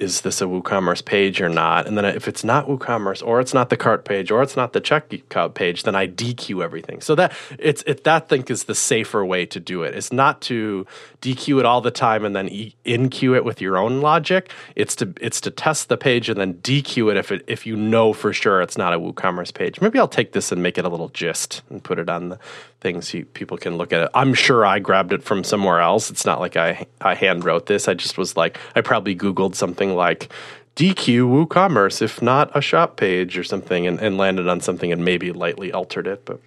is 0.00 0.22
this 0.22 0.40
a 0.40 0.46
WooCommerce 0.46 1.04
page 1.04 1.40
or 1.42 1.48
not? 1.48 1.86
And 1.86 1.96
then 1.96 2.06
if 2.06 2.26
it's 2.26 2.42
not 2.42 2.66
WooCommerce, 2.66 3.24
or 3.24 3.38
it's 3.38 3.52
not 3.52 3.68
the 3.68 3.76
cart 3.76 4.04
page, 4.06 4.30
or 4.30 4.42
it's 4.42 4.56
not 4.56 4.72
the 4.72 4.80
checkout 4.80 5.54
page, 5.54 5.82
then 5.82 5.94
I 5.94 6.08
dequeue 6.08 6.64
everything. 6.64 7.02
So 7.02 7.14
that 7.16 7.32
it's 7.58 7.82
it 7.86 8.04
that 8.04 8.28
think 8.28 8.50
is 8.50 8.64
the 8.64 8.74
safer 8.74 9.24
way 9.24 9.44
to 9.46 9.60
do 9.60 9.82
it. 9.82 9.94
It's 9.94 10.10
not 10.10 10.40
to 10.42 10.86
dequeue 11.20 11.60
it 11.60 11.66
all 11.66 11.82
the 11.82 11.90
time 11.90 12.24
and 12.24 12.34
then 12.34 12.48
e- 12.48 12.74
enqueue 12.86 13.36
it 13.36 13.44
with 13.44 13.60
your 13.60 13.76
own 13.76 14.00
logic. 14.00 14.50
It's 14.74 14.96
to 14.96 15.12
it's 15.20 15.40
to 15.42 15.50
test 15.50 15.90
the 15.90 15.98
page 15.98 16.30
and 16.30 16.40
then 16.40 16.54
dequeue 16.54 17.10
it 17.10 17.18
if 17.18 17.30
it 17.30 17.44
if 17.46 17.66
you 17.66 17.76
know 17.76 18.14
for 18.14 18.32
sure 18.32 18.62
it's 18.62 18.78
not 18.78 18.94
a 18.94 18.98
WooCommerce 18.98 19.52
page. 19.52 19.82
Maybe 19.82 19.98
I'll 19.98 20.08
take 20.08 20.32
this 20.32 20.50
and 20.50 20.62
make 20.62 20.78
it 20.78 20.86
a 20.86 20.88
little 20.88 21.10
gist 21.10 21.60
and 21.68 21.84
put 21.84 21.98
it 21.98 22.08
on 22.08 22.30
the 22.30 22.38
things 22.80 23.08
so 23.08 23.22
people 23.34 23.56
can 23.56 23.76
look 23.76 23.92
at 23.92 24.02
it. 24.02 24.10
I'm 24.14 24.34
sure 24.34 24.64
I 24.64 24.78
grabbed 24.78 25.12
it 25.12 25.22
from 25.22 25.44
somewhere 25.44 25.80
else. 25.80 26.10
It's 26.10 26.24
not 26.24 26.40
like 26.40 26.56
I 26.56 26.86
I 27.00 27.14
hand 27.14 27.44
wrote 27.44 27.66
this. 27.66 27.88
I 27.88 27.94
just 27.94 28.18
was 28.18 28.36
like 28.36 28.58
I 28.74 28.80
probably 28.80 29.14
googled 29.14 29.54
something 29.54 29.94
like 29.94 30.32
dequeue 30.76 31.46
WooCommerce 31.46 32.00
if 32.00 32.22
not 32.22 32.50
a 32.56 32.60
shop 32.60 32.96
page 32.96 33.36
or 33.36 33.44
something 33.44 33.86
and, 33.86 34.00
and 34.00 34.16
landed 34.16 34.48
on 34.48 34.60
something 34.60 34.92
and 34.92 35.04
maybe 35.04 35.32
lightly 35.32 35.72
altered 35.72 36.06
it, 36.06 36.24
but 36.24 36.40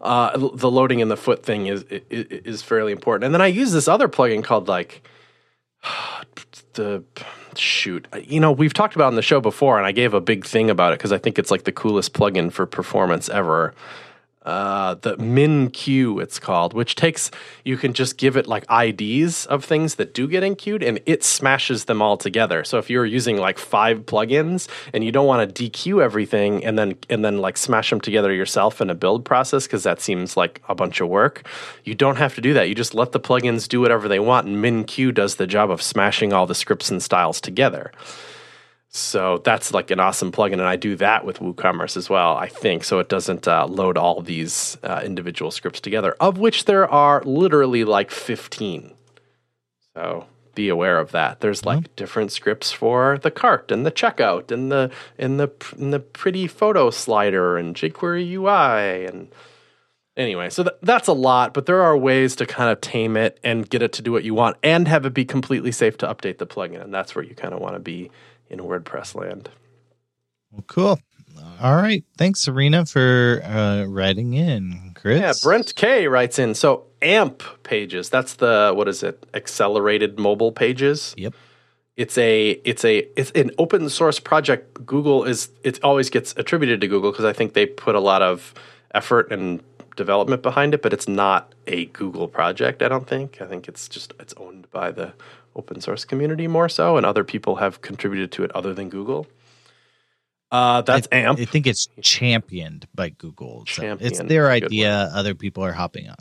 uh, 0.00 0.36
the 0.54 0.70
loading 0.70 1.00
in 1.00 1.08
the 1.08 1.16
foot 1.16 1.44
thing 1.44 1.66
is, 1.66 1.82
is, 1.82 2.26
is 2.30 2.62
fairly 2.62 2.92
important. 2.92 3.24
And 3.24 3.34
then 3.34 3.42
I 3.42 3.48
use 3.48 3.72
this 3.72 3.88
other 3.88 4.08
plugin 4.08 4.42
called 4.42 4.68
like 4.68 5.06
the 6.74 7.04
shoot. 7.56 8.06
You 8.22 8.40
know, 8.40 8.52
we've 8.52 8.72
talked 8.72 8.94
about 8.94 9.08
on 9.08 9.16
the 9.16 9.22
show 9.22 9.40
before, 9.40 9.76
and 9.76 9.86
I 9.86 9.92
gave 9.92 10.14
a 10.14 10.20
big 10.20 10.46
thing 10.46 10.70
about 10.70 10.92
it 10.92 10.98
because 10.98 11.12
I 11.12 11.18
think 11.18 11.38
it's 11.38 11.50
like 11.50 11.64
the 11.64 11.72
coolest 11.72 12.14
plugin 12.14 12.50
for 12.50 12.64
performance 12.64 13.28
ever 13.28 13.74
uh, 14.42 14.94
the 14.94 15.16
MinQueue 15.16 16.22
it's 16.22 16.38
called, 16.38 16.72
which 16.72 16.94
takes 16.94 17.30
you 17.62 17.76
can 17.76 17.92
just 17.92 18.16
give 18.16 18.36
it 18.38 18.46
like 18.46 18.64
IDs 18.70 19.44
of 19.46 19.64
things 19.64 19.96
that 19.96 20.14
do 20.14 20.26
get 20.26 20.42
enqueued, 20.42 20.82
and 20.82 20.98
it 21.04 21.22
smashes 21.22 21.84
them 21.84 22.00
all 22.00 22.16
together. 22.16 22.64
So 22.64 22.78
if 22.78 22.88
you're 22.88 23.04
using 23.04 23.36
like 23.36 23.58
five 23.58 24.06
plugins 24.06 24.66
and 24.94 25.04
you 25.04 25.12
don't 25.12 25.26
want 25.26 25.54
to 25.54 25.70
dequeue 25.70 26.02
everything 26.02 26.64
and 26.64 26.78
then 26.78 26.96
and 27.10 27.22
then 27.22 27.38
like 27.38 27.58
smash 27.58 27.90
them 27.90 28.00
together 28.00 28.32
yourself 28.32 28.80
in 28.80 28.88
a 28.88 28.94
build 28.94 29.26
process 29.26 29.66
because 29.66 29.82
that 29.82 30.00
seems 30.00 30.36
like 30.36 30.62
a 30.68 30.74
bunch 30.74 31.02
of 31.02 31.08
work, 31.08 31.46
you 31.84 31.94
don't 31.94 32.16
have 32.16 32.34
to 32.34 32.40
do 32.40 32.54
that. 32.54 32.68
You 32.68 32.74
just 32.74 32.94
let 32.94 33.12
the 33.12 33.20
plugins 33.20 33.68
do 33.68 33.80
whatever 33.80 34.08
they 34.08 34.20
want, 34.20 34.46
and 34.46 34.56
MinQueue 34.56 35.14
does 35.14 35.34
the 35.34 35.46
job 35.46 35.70
of 35.70 35.82
smashing 35.82 36.32
all 36.32 36.46
the 36.46 36.54
scripts 36.54 36.90
and 36.90 37.02
styles 37.02 37.40
together. 37.42 37.92
So 38.92 39.38
that's 39.38 39.72
like 39.72 39.92
an 39.92 40.00
awesome 40.00 40.32
plugin, 40.32 40.54
and 40.54 40.62
I 40.62 40.74
do 40.74 40.96
that 40.96 41.24
with 41.24 41.38
WooCommerce 41.38 41.96
as 41.96 42.10
well. 42.10 42.36
I 42.36 42.48
think 42.48 42.82
so. 42.82 42.98
It 42.98 43.08
doesn't 43.08 43.46
uh, 43.46 43.66
load 43.66 43.96
all 43.96 44.20
these 44.20 44.76
uh, 44.82 45.00
individual 45.04 45.52
scripts 45.52 45.80
together, 45.80 46.16
of 46.18 46.38
which 46.38 46.64
there 46.64 46.90
are 46.90 47.22
literally 47.24 47.84
like 47.84 48.10
fifteen. 48.10 48.94
So 49.94 50.26
be 50.56 50.68
aware 50.68 50.98
of 50.98 51.12
that. 51.12 51.38
There's 51.38 51.64
like 51.64 51.78
mm-hmm. 51.78 51.92
different 51.94 52.32
scripts 52.32 52.72
for 52.72 53.18
the 53.22 53.30
cart 53.30 53.70
and 53.70 53.86
the 53.86 53.92
checkout 53.92 54.50
and 54.50 54.72
the 54.72 54.90
and 55.18 55.38
the 55.38 55.52
and 55.78 55.92
the 55.92 56.00
pretty 56.00 56.48
photo 56.48 56.90
slider 56.90 57.56
and 57.56 57.76
jQuery 57.76 58.28
UI 58.32 59.06
and 59.06 59.28
anyway. 60.16 60.50
So 60.50 60.64
th- 60.64 60.76
that's 60.82 61.06
a 61.06 61.12
lot, 61.12 61.54
but 61.54 61.66
there 61.66 61.82
are 61.82 61.96
ways 61.96 62.34
to 62.36 62.46
kind 62.46 62.70
of 62.70 62.80
tame 62.80 63.16
it 63.16 63.38
and 63.44 63.70
get 63.70 63.82
it 63.82 63.92
to 63.94 64.02
do 64.02 64.10
what 64.10 64.24
you 64.24 64.34
want 64.34 64.56
and 64.64 64.88
have 64.88 65.06
it 65.06 65.14
be 65.14 65.24
completely 65.24 65.70
safe 65.70 65.96
to 65.98 66.08
update 66.08 66.38
the 66.38 66.46
plugin, 66.46 66.82
and 66.82 66.92
that's 66.92 67.14
where 67.14 67.24
you 67.24 67.36
kind 67.36 67.54
of 67.54 67.60
want 67.60 67.74
to 67.74 67.80
be 67.80 68.10
in 68.50 68.60
WordPress 68.60 69.14
land. 69.14 69.50
Well, 70.50 70.64
cool. 70.66 71.00
All 71.60 71.76
right. 71.76 72.04
Thanks, 72.16 72.40
Serena, 72.40 72.86
for 72.86 73.42
uh, 73.44 73.84
writing 73.84 74.34
in, 74.34 74.92
Chris. 74.94 75.20
Yeah, 75.20 75.32
Brent 75.42 75.74
K 75.74 76.06
writes 76.08 76.38
in. 76.38 76.54
So 76.54 76.84
AMP 77.02 77.42
pages. 77.62 78.08
That's 78.10 78.34
the 78.34 78.72
what 78.74 78.88
is 78.88 79.02
it? 79.02 79.26
Accelerated 79.34 80.18
mobile 80.18 80.52
pages. 80.52 81.14
Yep. 81.16 81.34
It's 81.96 82.16
a 82.16 82.52
it's 82.64 82.84
a 82.84 83.06
it's 83.18 83.30
an 83.32 83.50
open 83.58 83.88
source 83.90 84.18
project. 84.18 84.86
Google 84.86 85.24
is 85.24 85.50
it 85.62 85.82
always 85.84 86.08
gets 86.08 86.34
attributed 86.36 86.80
to 86.80 86.88
Google 86.88 87.10
because 87.10 87.26
I 87.26 87.32
think 87.32 87.52
they 87.52 87.66
put 87.66 87.94
a 87.94 88.00
lot 88.00 88.22
of 88.22 88.54
effort 88.94 89.30
and 89.30 89.62
development 89.96 90.42
behind 90.42 90.72
it, 90.72 90.80
but 90.80 90.94
it's 90.94 91.08
not 91.08 91.52
a 91.66 91.86
Google 91.86 92.26
project. 92.26 92.82
I 92.82 92.88
don't 92.88 93.06
think. 93.06 93.42
I 93.42 93.46
think 93.46 93.68
it's 93.68 93.88
just 93.88 94.14
it's 94.18 94.34
owned 94.38 94.70
by 94.70 94.90
the 94.90 95.12
open 95.60 95.80
source 95.80 96.04
community 96.04 96.48
more 96.48 96.68
so, 96.68 96.96
and 96.96 97.04
other 97.04 97.24
people 97.24 97.56
have 97.56 97.82
contributed 97.82 98.32
to 98.32 98.44
it 98.44 98.50
other 98.52 98.72
than 98.74 98.88
Google. 98.88 99.26
Uh, 100.50 100.82
that's 100.82 101.06
I, 101.12 101.16
AMP. 101.16 101.38
I 101.38 101.44
think 101.44 101.66
it's 101.66 101.88
championed 102.00 102.88
by 102.94 103.10
Google. 103.10 103.64
So 103.68 103.96
it's 104.00 104.20
their 104.20 104.50
idea. 104.50 105.10
Other 105.14 105.34
people 105.34 105.64
are 105.64 105.72
hopping 105.72 106.08
on. 106.08 106.16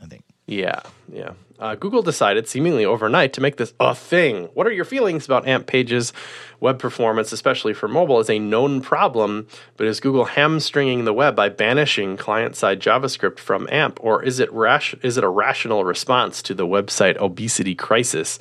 I 0.00 0.06
think. 0.06 0.22
Yeah, 0.46 0.80
yeah. 1.10 1.32
Uh, 1.58 1.74
Google 1.74 2.02
decided 2.02 2.46
seemingly 2.46 2.84
overnight 2.84 3.32
to 3.32 3.40
make 3.40 3.56
this 3.56 3.72
a 3.80 3.94
thing. 3.94 4.46
What 4.54 4.66
are 4.66 4.72
your 4.72 4.84
feelings 4.84 5.24
about 5.24 5.48
AMP 5.48 5.66
pages? 5.66 6.12
Web 6.60 6.78
performance, 6.78 7.32
especially 7.32 7.72
for 7.72 7.88
mobile, 7.88 8.20
is 8.20 8.28
a 8.28 8.38
known 8.38 8.80
problem, 8.80 9.46
but 9.76 9.86
is 9.86 10.00
Google 10.00 10.26
hamstringing 10.26 11.04
the 11.04 11.12
web 11.12 11.34
by 11.34 11.48
banishing 11.48 12.16
client-side 12.16 12.80
JavaScript 12.80 13.38
from 13.38 13.68
AMP, 13.70 13.98
or 14.02 14.22
is 14.22 14.38
it 14.38 14.52
rash- 14.52 14.94
is 15.02 15.16
it 15.16 15.24
a 15.24 15.28
rational 15.28 15.84
response 15.84 16.42
to 16.42 16.54
the 16.54 16.66
website 16.66 17.16
obesity 17.18 17.74
crisis? 17.74 18.38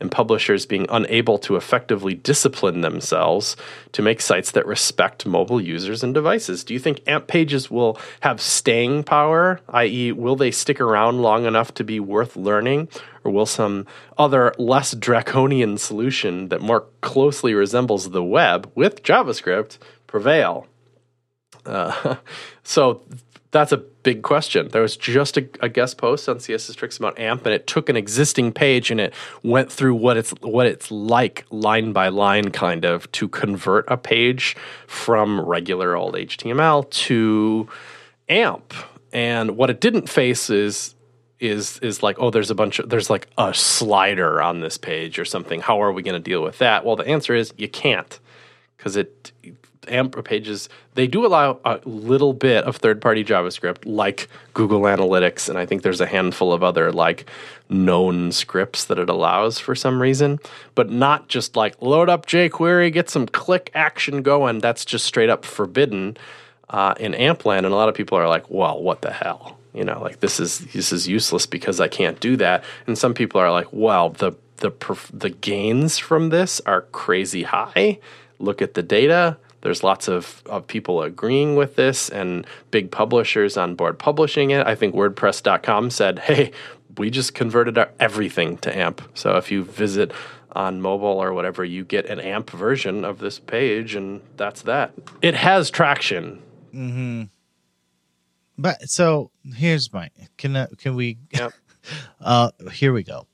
And 0.00 0.10
publishers 0.10 0.66
being 0.66 0.86
unable 0.90 1.38
to 1.38 1.56
effectively 1.56 2.14
discipline 2.14 2.80
themselves 2.80 3.56
to 3.92 4.02
make 4.02 4.20
sites 4.20 4.50
that 4.52 4.66
respect 4.66 5.26
mobile 5.26 5.60
users 5.60 6.02
and 6.02 6.14
devices. 6.14 6.64
Do 6.64 6.74
you 6.74 6.80
think 6.80 7.02
AMP 7.06 7.26
pages 7.26 7.70
will 7.70 7.98
have 8.20 8.40
staying 8.40 9.04
power, 9.04 9.60
i.e., 9.70 10.12
will 10.12 10.36
they 10.36 10.50
stick 10.50 10.80
around 10.80 11.22
long 11.22 11.44
enough 11.46 11.72
to 11.74 11.84
be 11.84 12.00
worth 12.00 12.36
learning? 12.36 12.88
Or 13.24 13.30
will 13.32 13.46
some 13.46 13.86
other 14.16 14.54
less 14.56 14.94
draconian 14.94 15.78
solution 15.78 16.48
that 16.48 16.60
more 16.60 16.86
closely 17.00 17.54
resembles 17.54 18.10
the 18.10 18.22
web 18.22 18.70
with 18.74 19.02
JavaScript 19.02 19.78
prevail? 20.06 20.66
Uh, 21.64 22.16
so 22.62 23.02
that's 23.56 23.72
a 23.72 23.78
big 23.78 24.22
question. 24.22 24.68
There 24.68 24.82
was 24.82 24.96
just 24.96 25.38
a, 25.38 25.48
a, 25.60 25.68
guest 25.70 25.96
post 25.96 26.28
on 26.28 26.36
CSS 26.36 26.76
Tricks 26.76 26.98
about 26.98 27.18
AMP, 27.18 27.46
and 27.46 27.54
it 27.54 27.66
took 27.66 27.88
an 27.88 27.96
existing 27.96 28.52
page 28.52 28.90
and 28.90 29.00
it 29.00 29.14
went 29.42 29.72
through 29.72 29.94
what 29.94 30.18
it's 30.18 30.30
what 30.42 30.66
it's 30.66 30.90
like 30.90 31.46
line 31.50 31.92
by 31.92 32.08
line, 32.08 32.50
kind 32.50 32.84
of, 32.84 33.10
to 33.12 33.28
convert 33.28 33.86
a 33.88 33.96
page 33.96 34.56
from 34.86 35.40
regular 35.40 35.96
old 35.96 36.14
HTML 36.14 36.88
to 36.90 37.66
AMP. 38.28 38.74
And 39.10 39.56
what 39.56 39.70
it 39.70 39.80
didn't 39.80 40.10
face 40.10 40.50
is 40.50 40.94
is 41.40 41.78
is 41.78 42.02
like, 42.02 42.16
oh, 42.18 42.30
there's 42.30 42.50
a 42.50 42.54
bunch 42.54 42.78
of 42.78 42.90
there's 42.90 43.08
like 43.08 43.26
a 43.38 43.54
slider 43.54 44.42
on 44.42 44.60
this 44.60 44.76
page 44.76 45.18
or 45.18 45.24
something. 45.24 45.60
How 45.60 45.80
are 45.80 45.92
we 45.92 46.02
going 46.02 46.20
to 46.20 46.30
deal 46.30 46.42
with 46.42 46.58
that? 46.58 46.84
Well, 46.84 46.96
the 46.96 47.08
answer 47.08 47.34
is 47.34 47.54
you 47.56 47.68
can't 47.68 48.20
because 48.76 48.96
it 48.96 49.32
AMP 49.88 50.24
pages, 50.24 50.68
they 50.94 51.06
do 51.06 51.26
allow 51.26 51.60
a 51.64 51.80
little 51.84 52.32
bit 52.32 52.64
of 52.64 52.76
third 52.76 53.00
party 53.00 53.24
JavaScript 53.24 53.78
like 53.84 54.28
Google 54.54 54.82
Analytics. 54.82 55.48
And 55.48 55.58
I 55.58 55.66
think 55.66 55.82
there's 55.82 56.00
a 56.00 56.06
handful 56.06 56.52
of 56.52 56.62
other 56.62 56.92
like 56.92 57.28
known 57.68 58.32
scripts 58.32 58.84
that 58.86 58.98
it 58.98 59.08
allows 59.08 59.58
for 59.58 59.74
some 59.74 60.00
reason, 60.00 60.38
but 60.74 60.90
not 60.90 61.28
just 61.28 61.56
like 61.56 61.80
load 61.80 62.08
up 62.08 62.26
jQuery, 62.26 62.92
get 62.92 63.10
some 63.10 63.26
click 63.26 63.70
action 63.74 64.22
going. 64.22 64.60
That's 64.60 64.84
just 64.84 65.04
straight 65.04 65.30
up 65.30 65.44
forbidden 65.44 66.16
uh, 66.70 66.94
in 66.98 67.12
AMPland. 67.12 67.58
And 67.58 67.66
a 67.66 67.76
lot 67.76 67.88
of 67.88 67.94
people 67.94 68.18
are 68.18 68.28
like, 68.28 68.48
well, 68.50 68.82
what 68.82 69.02
the 69.02 69.12
hell? 69.12 69.58
You 69.72 69.84
know, 69.84 70.00
like 70.00 70.20
this 70.20 70.40
is 70.40 70.60
this 70.72 70.90
is 70.90 71.06
useless 71.06 71.44
because 71.44 71.80
I 71.80 71.88
can't 71.88 72.18
do 72.18 72.36
that. 72.38 72.64
And 72.86 72.96
some 72.96 73.12
people 73.12 73.40
are 73.40 73.52
like, 73.52 73.66
well, 73.72 74.10
the 74.10 74.32
the 74.56 74.72
the 75.12 75.30
gains 75.30 75.98
from 75.98 76.30
this 76.30 76.60
are 76.64 76.82
crazy 76.82 77.42
high. 77.42 77.98
Look 78.38 78.62
at 78.62 78.74
the 78.74 78.82
data 78.82 79.36
there's 79.66 79.82
lots 79.82 80.06
of, 80.06 80.44
of 80.46 80.64
people 80.68 81.02
agreeing 81.02 81.56
with 81.56 81.74
this 81.74 82.08
and 82.08 82.46
big 82.70 82.92
publishers 82.92 83.56
on 83.56 83.74
board 83.74 83.98
publishing 83.98 84.50
it. 84.50 84.64
I 84.64 84.76
think 84.76 84.94
WordPress.com 84.94 85.90
said, 85.90 86.20
hey, 86.20 86.52
we 86.96 87.10
just 87.10 87.34
converted 87.34 87.76
our, 87.76 87.90
everything 87.98 88.58
to 88.58 88.72
AMP. 88.72 89.02
So 89.14 89.36
if 89.36 89.50
you 89.50 89.64
visit 89.64 90.12
on 90.52 90.80
mobile 90.80 91.20
or 91.20 91.32
whatever, 91.32 91.64
you 91.64 91.84
get 91.84 92.06
an 92.06 92.20
AMP 92.20 92.50
version 92.50 93.04
of 93.04 93.18
this 93.18 93.40
page, 93.40 93.96
and 93.96 94.20
that's 94.36 94.62
that. 94.62 94.92
It 95.20 95.34
has 95.34 95.68
traction. 95.68 96.40
Mm-hmm. 96.72 97.24
But 98.56 98.88
so 98.88 99.32
here's 99.52 99.92
my 99.92 100.10
can 100.38 100.54
uh, 100.54 100.68
can 100.78 100.94
we? 100.94 101.18
Yep. 101.32 101.52
uh, 102.20 102.50
here 102.72 102.92
we 102.92 103.02
go. 103.02 103.26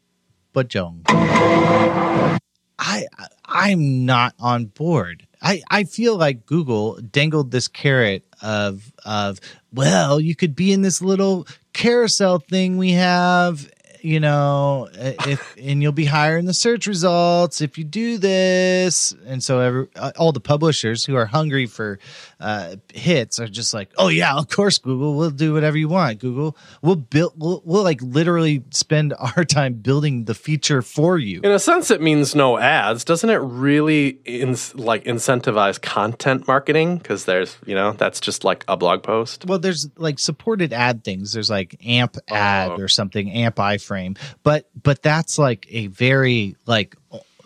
But 0.54 0.68
Jong, 0.68 1.02
I 1.08 3.04
I'm 3.44 4.06
not 4.06 4.34
on 4.40 4.64
board. 4.64 5.26
I, 5.42 5.62
I 5.70 5.84
feel 5.84 6.16
like 6.16 6.46
Google 6.46 6.98
dangled 7.10 7.50
this 7.50 7.68
carrot 7.68 8.24
of 8.40 8.92
of 9.04 9.40
well, 9.72 10.20
you 10.20 10.36
could 10.36 10.54
be 10.54 10.72
in 10.72 10.82
this 10.82 11.02
little 11.02 11.46
carousel 11.72 12.38
thing 12.38 12.76
we 12.76 12.92
have 12.92 13.70
you 14.02 14.18
know, 14.18 14.88
if 14.92 15.56
and 15.56 15.80
you'll 15.80 15.92
be 15.92 16.04
higher 16.04 16.36
in 16.36 16.44
the 16.44 16.54
search 16.54 16.86
results 16.86 17.60
if 17.60 17.78
you 17.78 17.84
do 17.84 18.18
this. 18.18 19.14
And 19.26 19.42
so 19.42 19.60
every, 19.60 19.88
uh, 19.94 20.12
all 20.18 20.32
the 20.32 20.40
publishers 20.40 21.04
who 21.04 21.14
are 21.14 21.26
hungry 21.26 21.66
for 21.66 21.98
uh, 22.40 22.76
hits 22.92 23.38
are 23.38 23.46
just 23.46 23.72
like, 23.72 23.90
oh 23.96 24.08
yeah, 24.08 24.34
of 24.36 24.48
course, 24.48 24.78
Google, 24.78 25.16
we'll 25.16 25.30
do 25.30 25.54
whatever 25.54 25.78
you 25.78 25.88
want. 25.88 26.18
Google, 26.18 26.56
we'll 26.82 26.96
build, 26.96 27.34
we'll, 27.36 27.62
we'll 27.64 27.84
like 27.84 28.02
literally 28.02 28.64
spend 28.70 29.14
our 29.36 29.44
time 29.44 29.74
building 29.74 30.24
the 30.24 30.34
feature 30.34 30.82
for 30.82 31.16
you. 31.16 31.40
In 31.42 31.52
a 31.52 31.58
sense, 31.58 31.90
it 31.90 32.02
means 32.02 32.34
no 32.34 32.58
ads, 32.58 33.04
doesn't 33.04 33.30
it? 33.30 33.36
Really, 33.36 34.20
in, 34.24 34.56
like 34.74 35.04
incentivize 35.04 35.80
content 35.80 36.48
marketing 36.48 36.98
because 36.98 37.24
there's, 37.24 37.56
you 37.66 37.74
know, 37.74 37.92
that's 37.92 38.18
just 38.18 38.42
like 38.42 38.64
a 38.66 38.76
blog 38.76 39.04
post. 39.04 39.46
Well, 39.46 39.60
there's 39.60 39.88
like 39.96 40.18
supported 40.18 40.72
ad 40.72 41.04
things. 41.04 41.32
There's 41.32 41.50
like 41.50 41.76
AMP 41.86 42.16
ad 42.28 42.72
oh. 42.72 42.80
or 42.80 42.88
something, 42.88 43.30
AMP 43.30 43.56
iframe 43.56 43.91
frame 43.92 44.14
but 44.42 44.68
but 44.82 45.02
that's 45.02 45.38
like 45.38 45.66
a 45.70 45.86
very 45.88 46.56
like 46.66 46.96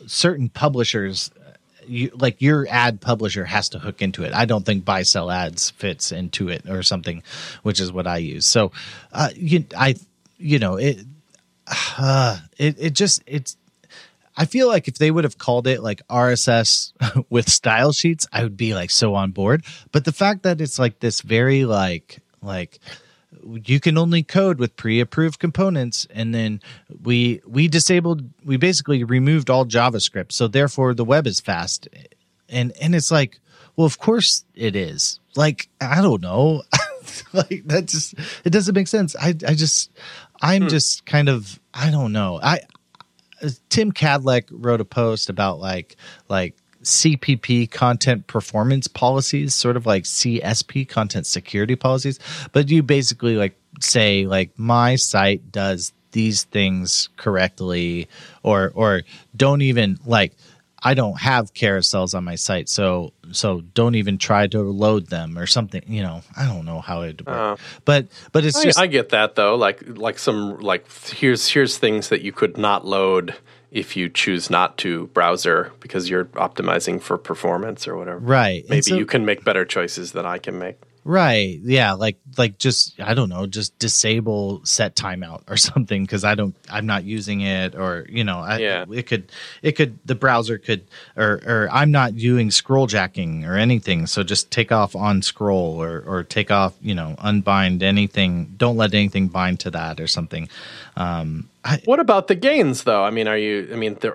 certain 0.06 0.48
publishers 0.48 1.30
you, 1.88 2.10
like 2.14 2.42
your 2.42 2.66
ad 2.68 3.00
publisher 3.00 3.44
has 3.44 3.68
to 3.70 3.78
hook 3.78 4.02
into 4.02 4.24
it. 4.24 4.32
I 4.34 4.44
don't 4.44 4.64
think 4.64 4.84
BuySellAds 4.84 5.72
fits 5.72 6.12
into 6.12 6.48
it 6.48 6.68
or 6.68 6.82
something, 6.82 7.22
which 7.62 7.80
is 7.80 7.92
what 7.92 8.06
I 8.06 8.18
use. 8.18 8.46
So, 8.46 8.72
uh, 9.12 9.30
you, 9.34 9.64
I, 9.76 9.94
you 10.38 10.58
know, 10.58 10.76
it, 10.76 10.98
uh, 11.98 12.38
it, 12.58 12.76
it 12.78 12.92
just, 12.92 13.22
it's, 13.26 13.56
I 14.36 14.44
feel 14.44 14.68
like 14.68 14.88
if 14.88 14.98
they 14.98 15.10
would 15.10 15.24
have 15.24 15.38
called 15.38 15.66
it 15.66 15.82
like 15.82 16.06
RSS 16.08 16.92
with 17.30 17.48
style 17.48 17.92
sheets, 17.92 18.26
I 18.32 18.42
would 18.42 18.56
be 18.56 18.74
like 18.74 18.90
so 18.90 19.14
on 19.14 19.30
board. 19.30 19.64
But 19.92 20.04
the 20.04 20.12
fact 20.12 20.42
that 20.42 20.60
it's 20.60 20.78
like 20.78 21.00
this 21.00 21.20
very 21.20 21.64
like, 21.64 22.18
like, 22.42 22.80
you 23.64 23.80
can 23.80 23.98
only 23.98 24.22
code 24.22 24.58
with 24.58 24.76
pre-approved 24.76 25.38
components 25.38 26.06
and 26.10 26.34
then 26.34 26.60
we 27.02 27.40
we 27.46 27.68
disabled 27.68 28.28
we 28.44 28.56
basically 28.56 29.04
removed 29.04 29.50
all 29.50 29.64
javascript 29.64 30.32
so 30.32 30.48
therefore 30.48 30.94
the 30.94 31.04
web 31.04 31.26
is 31.26 31.40
fast. 31.40 31.88
And 32.48 32.72
and 32.80 32.94
it's 32.94 33.10
like 33.10 33.40
well 33.76 33.86
of 33.86 33.98
course 33.98 34.44
it 34.54 34.76
is. 34.76 35.20
Like 35.34 35.68
i 35.80 36.00
don't 36.00 36.22
know. 36.22 36.62
Like 37.32 37.62
that 37.66 37.86
just 37.86 38.14
it 38.44 38.50
doesn't 38.50 38.74
make 38.74 38.88
sense. 38.88 39.14
I 39.14 39.28
i 39.46 39.54
just 39.54 39.92
i'm 40.42 40.62
hmm. 40.62 40.68
just 40.68 41.06
kind 41.06 41.28
of 41.28 41.60
i 41.72 41.90
don't 41.90 42.12
know. 42.12 42.40
I 42.42 42.60
Tim 43.68 43.92
Kadlec 43.92 44.44
wrote 44.50 44.80
a 44.80 44.84
post 44.84 45.28
about 45.28 45.60
like 45.60 45.96
like 46.28 46.56
CPP 46.86 47.68
content 47.70 48.28
performance 48.28 48.86
policies, 48.86 49.54
sort 49.54 49.76
of 49.76 49.86
like 49.86 50.04
CSP 50.04 50.88
content 50.88 51.26
security 51.26 51.74
policies, 51.74 52.20
but 52.52 52.70
you 52.70 52.82
basically 52.82 53.36
like 53.36 53.56
say 53.80 54.24
like 54.24 54.56
my 54.56 54.94
site 54.94 55.50
does 55.50 55.92
these 56.12 56.44
things 56.44 57.08
correctly 57.16 58.08
or 58.42 58.72
or 58.74 59.02
don't 59.36 59.62
even 59.62 59.98
like 60.06 60.32
I 60.82 60.94
don't 60.94 61.18
have 61.18 61.52
carousels 61.54 62.14
on 62.14 62.22
my 62.22 62.36
site, 62.36 62.68
so 62.68 63.12
so 63.32 63.62
don't 63.74 63.96
even 63.96 64.16
try 64.16 64.46
to 64.46 64.60
load 64.60 65.08
them 65.08 65.36
or 65.36 65.46
something. 65.46 65.82
You 65.88 66.02
know, 66.02 66.22
I 66.36 66.46
don't 66.46 66.64
know 66.64 66.80
how 66.80 67.02
it 67.02 67.26
works, 67.26 67.36
uh, 67.36 67.56
but 67.84 68.06
but 68.30 68.44
it's 68.44 68.56
I, 68.56 68.62
just 68.62 68.78
I 68.78 68.86
get 68.86 69.08
that 69.08 69.34
though. 69.34 69.56
Like 69.56 69.82
like 69.98 70.20
some 70.20 70.60
like 70.60 70.86
here's 71.12 71.48
here's 71.48 71.78
things 71.78 72.10
that 72.10 72.22
you 72.22 72.30
could 72.30 72.56
not 72.56 72.86
load 72.86 73.34
if 73.70 73.96
you 73.96 74.08
choose 74.08 74.48
not 74.48 74.78
to 74.78 75.06
browser 75.08 75.72
because 75.80 76.08
you're 76.08 76.26
optimizing 76.26 77.00
for 77.00 77.18
performance 77.18 77.86
or 77.86 77.96
whatever. 77.96 78.18
Right. 78.18 78.64
Maybe 78.68 78.82
so, 78.82 78.96
you 78.96 79.06
can 79.06 79.24
make 79.24 79.44
better 79.44 79.64
choices 79.64 80.12
than 80.12 80.24
I 80.26 80.38
can 80.38 80.58
make. 80.58 80.78
Right. 81.04 81.60
Yeah. 81.62 81.92
Like 81.92 82.16
like 82.36 82.58
just 82.58 83.00
I 83.00 83.14
don't 83.14 83.28
know, 83.28 83.46
just 83.46 83.78
disable 83.78 84.60
set 84.64 84.96
timeout 84.96 85.42
or 85.48 85.56
something 85.56 86.02
because 86.02 86.24
I 86.24 86.34
don't 86.34 86.56
I'm 86.68 86.86
not 86.86 87.04
using 87.04 87.42
it 87.42 87.76
or 87.76 88.06
you 88.08 88.24
know 88.24 88.40
I, 88.40 88.58
yeah. 88.58 88.84
it 88.90 89.06
could 89.06 89.30
it 89.62 89.72
could 89.72 90.00
the 90.04 90.16
browser 90.16 90.58
could 90.58 90.84
or 91.16 91.40
or 91.46 91.68
I'm 91.70 91.92
not 91.92 92.16
doing 92.16 92.50
scroll 92.50 92.88
jacking 92.88 93.44
or 93.44 93.56
anything 93.56 94.08
so 94.08 94.24
just 94.24 94.50
take 94.50 94.72
off 94.72 94.96
on 94.96 95.22
scroll 95.22 95.80
or 95.80 96.02
or 96.04 96.24
take 96.24 96.50
off 96.50 96.74
you 96.80 96.94
know 96.94 97.14
unbind 97.18 97.84
anything 97.84 98.54
don't 98.56 98.76
let 98.76 98.92
anything 98.92 99.28
bind 99.28 99.60
to 99.60 99.70
that 99.70 100.00
or 100.00 100.08
something. 100.08 100.48
Um, 100.96 101.48
I, 101.66 101.82
what 101.84 102.00
about 102.00 102.28
the 102.28 102.34
gains 102.34 102.84
though? 102.84 103.02
I 103.02 103.10
mean, 103.10 103.28
are 103.28 103.36
you? 103.36 103.68
I 103.72 103.76
mean, 103.76 103.96
there 104.00 104.14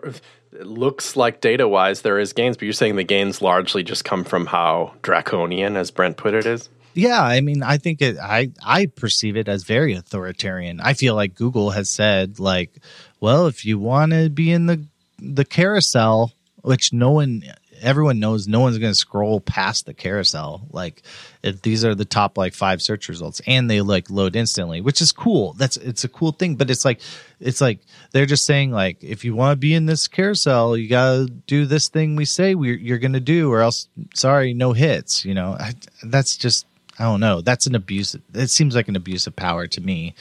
it 0.53 0.67
looks 0.67 1.15
like 1.15 1.41
data 1.41 1.67
wise 1.67 2.01
there 2.01 2.19
is 2.19 2.33
gains, 2.33 2.57
but 2.57 2.63
you're 2.63 2.73
saying 2.73 2.95
the 2.95 3.03
gains 3.03 3.41
largely 3.41 3.83
just 3.83 4.05
come 4.05 4.23
from 4.23 4.45
how 4.45 4.93
draconian, 5.01 5.75
as 5.75 5.91
Brent 5.91 6.17
put 6.17 6.33
it, 6.33 6.45
is. 6.45 6.69
Yeah, 6.93 7.21
I 7.21 7.41
mean, 7.41 7.63
I 7.63 7.77
think 7.77 8.01
it. 8.01 8.17
I 8.17 8.51
I 8.65 8.85
perceive 8.85 9.37
it 9.37 9.47
as 9.47 9.63
very 9.63 9.93
authoritarian. 9.93 10.79
I 10.81 10.93
feel 10.93 11.15
like 11.15 11.35
Google 11.35 11.71
has 11.71 11.89
said, 11.89 12.39
like, 12.39 12.81
well, 13.19 13.47
if 13.47 13.65
you 13.65 13.79
want 13.79 14.11
to 14.11 14.29
be 14.29 14.51
in 14.51 14.65
the 14.65 14.85
the 15.19 15.45
carousel, 15.45 16.31
which 16.61 16.91
no 16.91 17.11
one 17.11 17.43
everyone 17.81 18.19
knows 18.19 18.47
no 18.47 18.59
one's 18.59 18.77
going 18.77 18.91
to 18.91 18.95
scroll 18.95 19.39
past 19.39 19.85
the 19.85 19.93
carousel. 19.93 20.67
Like 20.71 21.01
these 21.41 21.83
are 21.83 21.95
the 21.95 22.05
top 22.05 22.37
like 22.37 22.53
five 22.53 22.81
search 22.81 23.09
results 23.09 23.41
and 23.47 23.69
they 23.69 23.81
like 23.81 24.09
load 24.09 24.35
instantly, 24.35 24.81
which 24.81 25.01
is 25.01 25.11
cool. 25.11 25.53
That's 25.53 25.77
it's 25.77 26.03
a 26.03 26.09
cool 26.09 26.31
thing, 26.31 26.55
but 26.55 26.69
it's 26.69 26.85
like 26.85 27.01
it's 27.39 27.61
like 27.61 27.79
they're 28.11 28.25
just 28.25 28.45
saying 28.45 28.71
like 28.71 29.03
if 29.03 29.25
you 29.25 29.35
want 29.35 29.53
to 29.53 29.55
be 29.55 29.73
in 29.73 29.85
this 29.85 30.07
carousel, 30.07 30.77
you 30.77 30.87
got 30.87 31.13
to 31.13 31.25
do 31.47 31.65
this 31.65 31.89
thing 31.89 32.15
we 32.15 32.25
say 32.25 32.53
we 32.55 32.77
you're 32.77 32.99
to 32.99 33.19
do 33.19 33.51
or 33.51 33.61
else 33.61 33.87
sorry, 34.13 34.53
no 34.53 34.73
hits, 34.73 35.25
you 35.25 35.33
know. 35.33 35.57
I, 35.59 35.73
that's 36.03 36.37
just 36.37 36.67
I 36.99 37.03
don't 37.05 37.19
know. 37.19 37.41
That's 37.41 37.65
an 37.65 37.75
abuse. 37.75 38.15
It 38.33 38.49
seems 38.49 38.75
like 38.75 38.87
an 38.87 38.95
abuse 38.95 39.25
of 39.25 39.35
power 39.35 39.67
to 39.67 39.81
me. 39.81 40.13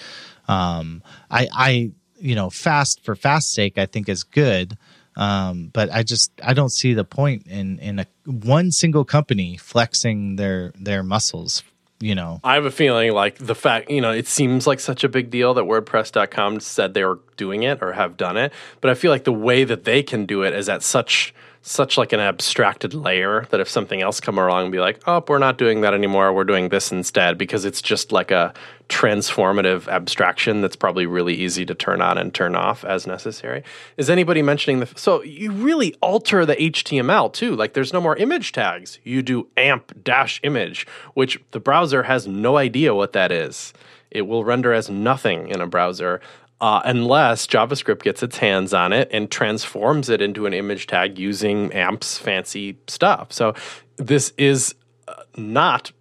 Um 0.49 1.03
I 1.31 1.49
I 1.53 1.93
you 2.19 2.35
know, 2.35 2.51
fast 2.51 3.03
for 3.05 3.15
fast 3.15 3.53
sake, 3.53 3.79
I 3.79 3.87
think 3.87 4.09
is 4.09 4.23
good. 4.23 4.77
Um, 5.21 5.69
but 5.75 5.93
I 5.93 6.03
just 6.03 6.33
I 6.43 6.55
don't 6.55 6.71
see 6.71 6.95
the 6.95 7.05
point 7.05 7.47
in 7.47 7.79
in 7.79 7.99
a 7.99 8.07
one 8.25 8.73
single 8.73 9.05
company 9.05 9.59
flexing 9.59 10.37
their 10.37 10.73
their 10.81 11.03
muscles. 11.03 11.63
You 12.03 12.15
know, 12.15 12.41
I 12.43 12.55
have 12.55 12.65
a 12.65 12.71
feeling 12.71 13.13
like 13.13 13.37
the 13.37 13.55
fact, 13.55 13.91
you 13.91 14.01
know, 14.01 14.11
it 14.11 14.27
seems 14.27 14.67
like 14.67 14.81
such 14.81 15.05
a 15.05 15.09
big 15.09 15.29
deal 15.29 15.53
that 15.53 15.65
WordPress.com 15.65 16.61
said 16.61 16.95
they 16.95 17.05
were 17.05 17.19
doing 17.37 17.63
it 17.63 17.83
or 17.83 17.93
have 17.93 18.17
done 18.17 18.39
it. 18.39 18.55
But 18.81 18.91
I 18.91 18.95
feel 18.95 19.11
like 19.11 19.25
the 19.25 19.35
way 19.35 19.65
that 19.65 19.85
they 19.85 20.03
can 20.03 20.25
do 20.25 20.43
it 20.43 20.55
is 20.55 20.71
at 20.71 20.83
such 20.83 21.35
such 21.63 21.99
like 21.99 22.13
an 22.13 22.21
abstracted 22.21 22.95
layer 22.95 23.47
that 23.51 23.61
if 23.61 23.69
something 23.69 24.01
else 24.01 24.19
come 24.19 24.39
along 24.39 24.71
be 24.71 24.81
like, 24.81 24.99
oh, 25.07 25.23
we're 25.29 25.39
not 25.39 25.59
doing 25.59 25.83
that 25.83 25.93
anymore, 25.93 26.33
we're 26.33 26.45
doing 26.45 26.71
this 26.71 26.91
instead, 26.91 27.37
because 27.37 27.65
it's 27.65 27.83
just 27.83 28.13
like 28.13 28.31
a 28.31 28.55
transformative 28.89 29.87
abstraction 29.89 30.63
that's 30.63 30.75
probably 30.75 31.07
really 31.07 31.35
easy 31.35 31.65
to 31.67 31.75
turn 31.75 32.01
on 32.01 32.19
and 32.19 32.35
turn 32.35 32.57
off 32.57 32.85
as 32.85 33.07
necessary. 33.07 33.63
Is 33.97 34.09
anybody 34.09 34.43
mentioning 34.43 34.81
the 34.81 34.87
so 34.97 35.23
you 35.23 35.53
really 35.53 35.95
alter 36.01 36.47
the 36.47 36.57
HTML 36.57 37.33
too? 37.33 37.55
Like 37.55 37.75
there's 37.75 37.93
no 37.93 38.01
more 38.01 38.17
image 38.17 38.53
tags. 38.53 38.99
You 39.05 39.23
do 39.23 39.47
amp 39.57 40.03
dash 40.03 40.41
image, 40.43 40.87
which 41.15 41.39
the 41.51 41.61
browser 41.61 42.05
has 42.05 42.27
no 42.27 42.57
idea 42.57 42.95
what 42.95 43.13
that 43.13 43.31
is. 43.31 43.73
It 44.11 44.23
will 44.23 44.45
render 44.45 44.73
as 44.73 44.91
nothing 44.91 45.49
in 45.49 45.61
a 45.61 45.67
browser 45.67 46.21
uh, 46.61 46.83
unless 46.85 47.47
JavaScript 47.47 48.03
gets 48.03 48.23
its 48.23 48.39
hands 48.39 48.75
on 48.75 48.93
it 48.93 49.09
and 49.13 49.31
transforms 49.31 50.09
it 50.09 50.21
into 50.21 50.47
an 50.47 50.53
image 50.53 50.87
tag 50.87 51.19
using 51.19 51.73
AMP's 51.73 52.19
fancy 52.19 52.79
stuff. 52.87 53.33
So 53.33 53.55
this 53.97 54.33
is 54.37 54.75
uh, 55.09 55.15
not 55.37 55.93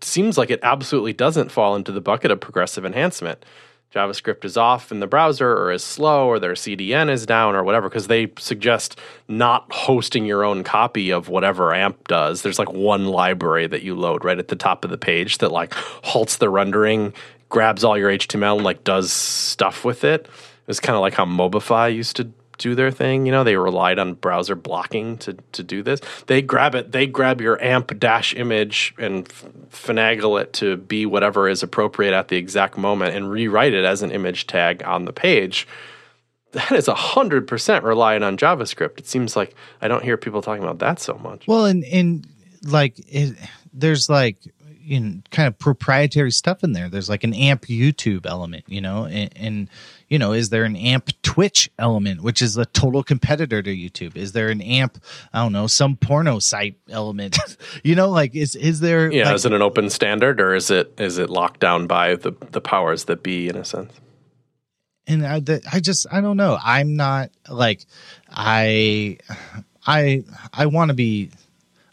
seems 0.00 0.36
like 0.36 0.50
it 0.50 0.60
absolutely 0.62 1.12
doesn't 1.12 1.50
fall 1.50 1.76
into 1.76 1.92
the 1.92 2.00
bucket 2.00 2.30
of 2.30 2.40
progressive 2.40 2.84
enhancement. 2.84 3.44
JavaScript 3.94 4.44
is 4.44 4.56
off 4.56 4.90
in 4.90 4.98
the 4.98 5.06
browser 5.06 5.52
or 5.52 5.70
is 5.70 5.84
slow 5.84 6.26
or 6.26 6.40
their 6.40 6.54
CDN 6.54 7.08
is 7.08 7.26
down 7.26 7.54
or 7.54 7.62
whatever 7.62 7.88
because 7.88 8.08
they 8.08 8.32
suggest 8.38 8.98
not 9.28 9.66
hosting 9.70 10.26
your 10.26 10.44
own 10.44 10.64
copy 10.64 11.10
of 11.10 11.28
whatever 11.28 11.72
AMP 11.72 12.08
does. 12.08 12.42
There's 12.42 12.58
like 12.58 12.72
one 12.72 13.06
library 13.06 13.68
that 13.68 13.82
you 13.82 13.94
load 13.94 14.24
right 14.24 14.38
at 14.38 14.48
the 14.48 14.56
top 14.56 14.84
of 14.84 14.90
the 14.90 14.98
page 14.98 15.38
that 15.38 15.52
like 15.52 15.72
halts 15.74 16.36
the 16.38 16.50
rendering 16.50 17.12
grabs 17.54 17.84
all 17.84 17.96
your 17.96 18.10
HTML 18.10 18.56
and 18.56 18.64
like 18.64 18.82
does 18.82 19.12
stuff 19.12 19.84
with 19.84 20.02
it. 20.02 20.28
It's 20.66 20.80
kind 20.80 20.96
of 20.96 21.02
like 21.02 21.14
how 21.14 21.24
Mobify 21.24 21.94
used 21.94 22.16
to 22.16 22.28
do 22.58 22.74
their 22.74 22.90
thing. 22.90 23.26
You 23.26 23.32
know, 23.32 23.44
they 23.44 23.56
relied 23.56 24.00
on 24.00 24.14
browser 24.14 24.56
blocking 24.56 25.18
to 25.18 25.34
to 25.52 25.62
do 25.62 25.80
this. 25.80 26.00
They 26.26 26.42
grab 26.42 26.74
it. 26.74 26.90
They 26.90 27.06
grab 27.06 27.40
your 27.40 27.62
AMP 27.62 28.00
dash 28.00 28.34
image 28.34 28.92
and 28.98 29.28
f- 29.28 29.44
finagle 29.70 30.40
it 30.40 30.52
to 30.54 30.76
be 30.76 31.06
whatever 31.06 31.48
is 31.48 31.62
appropriate 31.62 32.12
at 32.12 32.26
the 32.26 32.36
exact 32.36 32.76
moment 32.76 33.14
and 33.14 33.30
rewrite 33.30 33.72
it 33.72 33.84
as 33.84 34.02
an 34.02 34.10
image 34.10 34.48
tag 34.48 34.82
on 34.82 35.04
the 35.04 35.12
page. 35.12 35.68
That 36.52 36.72
is 36.72 36.88
hundred 36.88 37.46
percent 37.46 37.84
reliant 37.84 38.24
on 38.24 38.36
JavaScript. 38.36 38.98
It 38.98 39.06
seems 39.06 39.36
like 39.36 39.54
I 39.80 39.86
don't 39.86 40.02
hear 40.02 40.16
people 40.16 40.42
talking 40.42 40.64
about 40.64 40.80
that 40.80 40.98
so 40.98 41.14
much. 41.14 41.46
Well, 41.46 41.66
and 41.66 41.84
and 41.84 42.26
like 42.64 42.94
it, 42.98 43.36
there's 43.72 44.08
like 44.08 44.38
you 44.84 45.00
know, 45.00 45.20
kind 45.30 45.46
of 45.48 45.58
proprietary 45.58 46.30
stuff 46.30 46.62
in 46.62 46.72
there. 46.72 46.88
There's 46.88 47.08
like 47.08 47.24
an 47.24 47.34
AMP 47.34 47.66
YouTube 47.66 48.26
element, 48.26 48.64
you 48.68 48.80
know, 48.80 49.06
and, 49.06 49.30
and, 49.36 49.70
you 50.08 50.18
know, 50.18 50.32
is 50.32 50.50
there 50.50 50.64
an 50.64 50.76
AMP 50.76 51.10
Twitch 51.22 51.70
element, 51.78 52.22
which 52.22 52.42
is 52.42 52.56
a 52.56 52.66
total 52.66 53.02
competitor 53.02 53.62
to 53.62 53.74
YouTube? 53.74 54.16
Is 54.16 54.32
there 54.32 54.48
an 54.48 54.60
AMP, 54.60 54.98
I 55.32 55.42
don't 55.42 55.52
know, 55.52 55.66
some 55.66 55.96
porno 55.96 56.38
site 56.38 56.76
element? 56.90 57.38
you 57.82 57.94
know, 57.94 58.10
like 58.10 58.34
is 58.34 58.54
is 58.54 58.80
there? 58.80 59.10
Yeah, 59.10 59.26
like, 59.26 59.36
is 59.36 59.46
it 59.46 59.52
an 59.52 59.62
open 59.62 59.90
standard 59.90 60.40
or 60.40 60.54
is 60.54 60.70
it 60.70 60.94
is 60.98 61.18
it 61.18 61.30
locked 61.30 61.60
down 61.60 61.86
by 61.86 62.16
the 62.16 62.32
the 62.50 62.60
powers 62.60 63.04
that 63.04 63.22
be 63.22 63.48
in 63.48 63.56
a 63.56 63.64
sense? 63.64 63.92
And 65.06 65.26
I, 65.26 65.40
I 65.72 65.80
just 65.80 66.06
I 66.12 66.20
don't 66.20 66.36
know. 66.36 66.58
I'm 66.62 66.96
not 66.96 67.30
like 67.48 67.84
I 68.30 69.18
I 69.86 70.24
I 70.52 70.66
want 70.66 70.90
to 70.90 70.94
be 70.94 71.30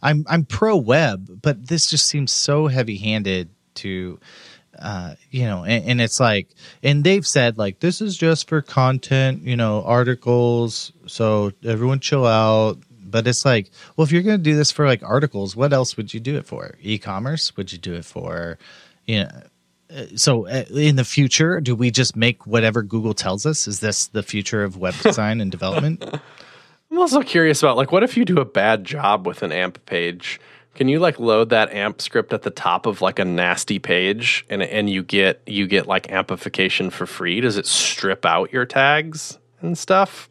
I'm 0.02 0.26
I'm 0.28 0.46
pro 0.46 0.78
web, 0.78 1.42
but 1.42 1.68
this 1.68 1.88
just 1.88 2.08
seems 2.08 2.32
so 2.32 2.68
heavy 2.68 2.98
handed 2.98 3.50
to 3.76 4.20
uh, 4.80 5.16
you 5.30 5.46
know, 5.46 5.64
and, 5.64 5.86
and, 5.86 6.02
it's 6.02 6.20
like, 6.20 6.48
and 6.82 7.04
they've 7.04 7.28
said 7.28 7.58
like 7.58 7.80
this 7.80 8.02
is 8.02 8.18
just 8.18 8.48
for 8.48 8.62
content, 8.62 9.44
you 9.44 9.56
know, 9.56 9.84
articles. 9.84 10.92
So 11.08 11.52
everyone 11.64 12.00
chill 12.00 12.26
out. 12.26 12.80
But 13.04 13.28
it's 13.28 13.44
like, 13.44 13.70
well, 13.96 14.06
if 14.06 14.12
you're 14.12 14.22
going 14.22 14.38
to 14.38 14.44
do 14.44 14.56
this 14.56 14.72
for 14.72 14.86
like 14.86 15.04
articles, 15.04 15.56
what 15.56 15.74
else 15.74 15.98
would 15.98 16.14
you 16.14 16.22
do 16.22 16.38
it 16.38 16.46
for? 16.46 16.76
E-commerce? 16.82 17.58
Would 17.58 17.74
you 17.74 17.78
do 17.78 17.94
it 17.94 18.06
for, 18.06 18.58
you 19.06 19.24
know? 19.24 19.30
Uh, 19.94 20.06
so 20.16 20.48
uh, 20.48 20.64
in 20.74 20.96
the 20.96 21.04
future, 21.04 21.60
do 21.60 21.76
we 21.76 21.92
just 21.92 22.16
make 22.16 22.48
whatever 22.48 22.82
Google 22.82 23.14
tells 23.14 23.46
us? 23.46 23.68
Is 23.68 23.82
this 23.82 24.08
the 24.08 24.24
future 24.24 24.64
of 24.64 24.78
web 24.78 24.96
design 25.04 25.42
and 25.42 25.52
development? 25.52 26.04
I'm 26.92 27.00
also 27.00 27.22
curious 27.22 27.64
about 27.64 27.78
like 27.78 27.92
what 27.92 28.04
if 28.04 28.18
you 28.18 28.26
do 28.26 28.40
a 28.40 28.46
bad 28.46 28.84
job 28.84 29.26
with 29.26 29.44
an 29.44 29.54
AMP 29.54 29.86
page? 29.86 30.42
Can 30.76 30.90
you 30.90 31.00
like 31.00 31.20
load 31.20 31.50
that 31.50 31.72
AMP 31.72 32.02
script 32.02 32.34
at 32.34 32.44
the 32.44 32.50
top 32.50 32.86
of 32.86 33.02
like 33.02 33.18
a 33.18 33.26
nasty 33.26 33.80
page 33.80 34.46
and 34.50 34.62
and 34.62 34.90
you 34.90 35.02
get 35.02 35.42
you 35.48 35.68
get 35.68 35.88
like 35.88 36.12
amplification 36.12 36.90
for 36.90 37.06
free? 37.06 37.40
Does 37.40 37.58
it 37.58 37.66
strip 37.66 38.26
out 38.26 38.52
your 38.52 38.66
tags 38.66 39.40
and 39.62 39.78
stuff? 39.78 40.28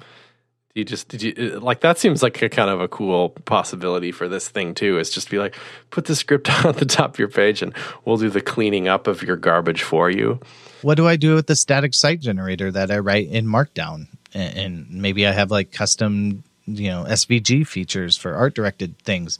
Do 0.74 0.80
you 0.80 0.84
just 0.84 1.08
did 1.08 1.22
you 1.22 1.54
uh, 1.56 1.60
like 1.60 1.80
that 1.80 1.98
seems 1.98 2.22
like 2.22 2.40
a 2.42 2.50
kind 2.50 2.68
of 2.68 2.82
a 2.82 2.88
cool 2.88 3.30
possibility 3.30 4.12
for 4.12 4.28
this 4.28 4.48
thing 4.50 4.74
too 4.74 4.98
is 4.98 5.08
just 5.08 5.30
be 5.30 5.38
like 5.38 5.56
put 5.88 6.04
the 6.04 6.14
script 6.14 6.50
on 6.64 6.74
the 6.74 6.84
top 6.84 7.14
of 7.14 7.18
your 7.18 7.28
page 7.28 7.62
and 7.62 7.74
we'll 8.04 8.18
do 8.18 8.28
the 8.28 8.42
cleaning 8.42 8.86
up 8.86 9.06
of 9.06 9.22
your 9.22 9.36
garbage 9.36 9.82
for 9.82 10.10
you 10.10 10.38
what 10.82 10.94
do 10.94 11.08
i 11.08 11.16
do 11.16 11.34
with 11.34 11.48
the 11.48 11.56
static 11.56 11.92
site 11.92 12.20
generator 12.20 12.70
that 12.70 12.92
i 12.92 12.98
write 13.00 13.26
in 13.28 13.46
markdown 13.46 14.06
and 14.32 14.88
maybe 14.90 15.26
i 15.26 15.32
have 15.32 15.50
like 15.50 15.72
custom 15.72 16.44
you 16.78 16.88
know 16.88 17.04
SVG 17.04 17.66
features 17.66 18.16
for 18.16 18.34
art 18.34 18.54
directed 18.54 18.98
things. 18.98 19.38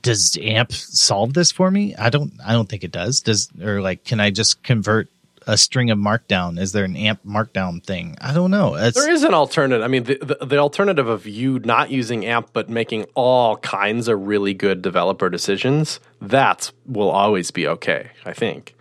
Does 0.00 0.38
AMP 0.40 0.72
solve 0.72 1.34
this 1.34 1.50
for 1.50 1.70
me? 1.70 1.94
I 1.96 2.10
don't. 2.10 2.32
I 2.44 2.52
don't 2.52 2.68
think 2.68 2.84
it 2.84 2.92
does. 2.92 3.20
Does 3.20 3.48
or 3.60 3.80
like, 3.80 4.04
can 4.04 4.20
I 4.20 4.30
just 4.30 4.62
convert 4.62 5.08
a 5.46 5.56
string 5.56 5.90
of 5.90 5.98
markdown? 5.98 6.58
Is 6.58 6.72
there 6.72 6.84
an 6.84 6.96
AMP 6.96 7.24
markdown 7.24 7.82
thing? 7.82 8.16
I 8.20 8.32
don't 8.32 8.50
know. 8.50 8.74
It's, 8.74 8.96
there 8.96 9.12
is 9.12 9.22
an 9.22 9.34
alternative. 9.34 9.82
I 9.82 9.88
mean, 9.88 10.04
the, 10.04 10.18
the, 10.20 10.46
the, 10.46 10.58
alternative 10.58 11.08
of 11.08 11.26
you 11.26 11.58
not 11.60 11.90
using 11.90 12.24
AMP 12.24 12.50
but 12.52 12.68
making 12.68 13.06
all 13.14 13.56
kinds 13.58 14.08
of 14.08 14.26
really 14.26 14.54
good 14.54 14.82
developer 14.82 15.28
decisions, 15.28 16.00
that 16.20 16.70
will 16.86 17.10
always 17.10 17.50
be 17.50 17.66
okay, 17.66 18.10
I 18.24 18.32
think. 18.32 18.74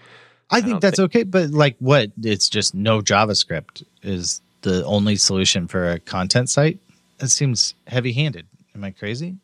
I, 0.49 0.57
I 0.57 0.61
think 0.61 0.81
that's 0.81 0.97
think... 0.97 1.11
okay, 1.11 1.23
but 1.23 1.51
like 1.51 1.75
what? 1.79 2.11
It's 2.21 2.49
just 2.49 2.75
no 2.75 3.01
JavaScript 3.01 3.83
is 4.03 4.41
the 4.61 4.85
only 4.85 5.15
solution 5.15 5.67
for 5.67 5.91
a 5.91 5.99
content 5.99 6.49
site 6.49 6.79
it 7.21 7.29
seems 7.29 7.75
heavy 7.87 8.13
handed. 8.13 8.47
Am 8.75 8.83
I 8.83 8.91
crazy? 8.91 9.37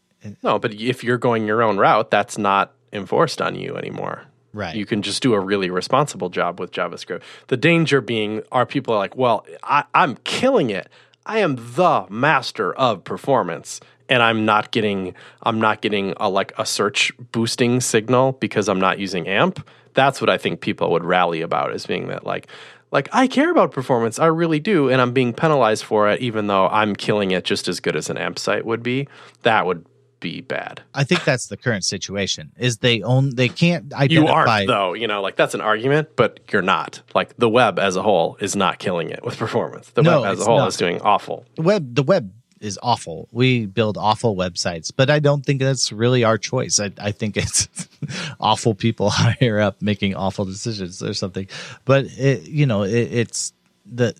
No, 0.43 0.59
but 0.59 0.73
if 0.73 1.03
you're 1.03 1.17
going 1.17 1.45
your 1.45 1.61
own 1.61 1.77
route, 1.77 2.11
that's 2.11 2.37
not 2.37 2.73
enforced 2.91 3.41
on 3.41 3.55
you 3.55 3.77
anymore. 3.77 4.23
Right. 4.53 4.75
You 4.75 4.85
can 4.85 5.01
just 5.01 5.21
do 5.21 5.33
a 5.33 5.39
really 5.39 5.69
responsible 5.69 6.29
job 6.29 6.59
with 6.59 6.71
JavaScript. 6.71 7.21
The 7.47 7.57
danger 7.57 8.01
being 8.01 8.41
are 8.51 8.65
people 8.65 8.93
are 8.95 8.97
like, 8.97 9.15
well, 9.15 9.45
I, 9.63 9.83
I'm 9.93 10.15
killing 10.23 10.69
it. 10.69 10.89
I 11.25 11.39
am 11.39 11.55
the 11.75 12.07
master 12.09 12.73
of 12.73 13.03
performance 13.03 13.79
and 14.09 14.23
I'm 14.23 14.45
not 14.45 14.71
getting 14.71 15.13
I'm 15.43 15.59
not 15.59 15.81
getting 15.81 16.13
a 16.17 16.29
like 16.29 16.53
a 16.57 16.65
search 16.65 17.11
boosting 17.31 17.81
signal 17.81 18.33
because 18.33 18.67
I'm 18.69 18.79
not 18.79 18.99
using 18.99 19.27
AMP. 19.27 19.67
That's 19.93 20.21
what 20.21 20.29
I 20.29 20.37
think 20.37 20.61
people 20.61 20.91
would 20.91 21.03
rally 21.03 21.41
about 21.41 21.71
as 21.71 21.85
being 21.85 22.07
that 22.07 22.25
like 22.25 22.47
like 22.91 23.09
I 23.11 23.27
care 23.27 23.51
about 23.51 23.71
performance, 23.71 24.19
I 24.19 24.27
really 24.27 24.59
do, 24.59 24.89
and 24.89 25.01
I'm 25.01 25.11
being 25.11 25.33
penalized 25.33 25.83
for 25.83 26.09
it, 26.09 26.21
even 26.21 26.47
though 26.47 26.67
I'm 26.67 26.95
killing 26.95 27.31
it 27.31 27.43
just 27.43 27.67
as 27.67 27.79
good 27.79 27.95
as 27.95 28.09
an 28.09 28.17
AMP 28.17 28.39
site 28.39 28.65
would 28.65 28.83
be. 28.83 29.07
That 29.43 29.65
would 29.65 29.85
be 30.19 30.41
bad. 30.41 30.81
I 30.93 31.03
think 31.03 31.23
that's 31.23 31.47
the 31.47 31.57
current 31.57 31.83
situation. 31.83 32.51
Is 32.57 32.77
they 32.77 33.01
own 33.01 33.35
they 33.35 33.49
can't 33.49 33.93
identify. 33.93 34.29
You 34.29 34.33
aren't 34.33 34.67
though. 34.67 34.93
You 34.93 35.07
know, 35.07 35.21
like 35.21 35.35
that's 35.35 35.53
an 35.53 35.61
argument, 35.61 36.09
but 36.15 36.39
you're 36.51 36.61
not. 36.61 37.01
Like 37.13 37.35
the 37.37 37.49
web 37.49 37.79
as 37.79 37.95
a 37.95 38.01
whole 38.01 38.37
is 38.39 38.55
not 38.55 38.79
killing 38.79 39.09
it 39.09 39.23
with 39.23 39.37
performance. 39.37 39.89
The 39.91 40.01
no, 40.01 40.21
web 40.21 40.33
as 40.33 40.41
a 40.41 40.45
whole 40.45 40.59
not. 40.59 40.69
is 40.69 40.77
doing 40.77 41.01
awful. 41.01 41.45
The 41.55 41.61
web, 41.63 41.95
the 41.95 42.03
web 42.03 42.31
is 42.59 42.79
awful. 42.81 43.27
We 43.31 43.65
build 43.65 43.97
awful 43.97 44.35
websites, 44.35 44.91
but 44.95 45.09
I 45.09 45.19
don't 45.19 45.45
think 45.45 45.61
that's 45.61 45.91
really 45.91 46.23
our 46.23 46.37
choice. 46.37 46.79
I, 46.79 46.91
I 46.99 47.11
think 47.11 47.37
it's 47.37 47.67
awful 48.39 48.75
people 48.75 49.09
higher 49.13 49.59
up 49.59 49.81
making 49.81 50.15
awful 50.15 50.45
decisions 50.45 51.01
or 51.01 51.13
something. 51.13 51.47
But 51.85 52.05
it, 52.05 52.47
you 52.47 52.65
know, 52.65 52.83
it, 52.83 52.93
it's 52.93 53.53
the. 53.85 54.15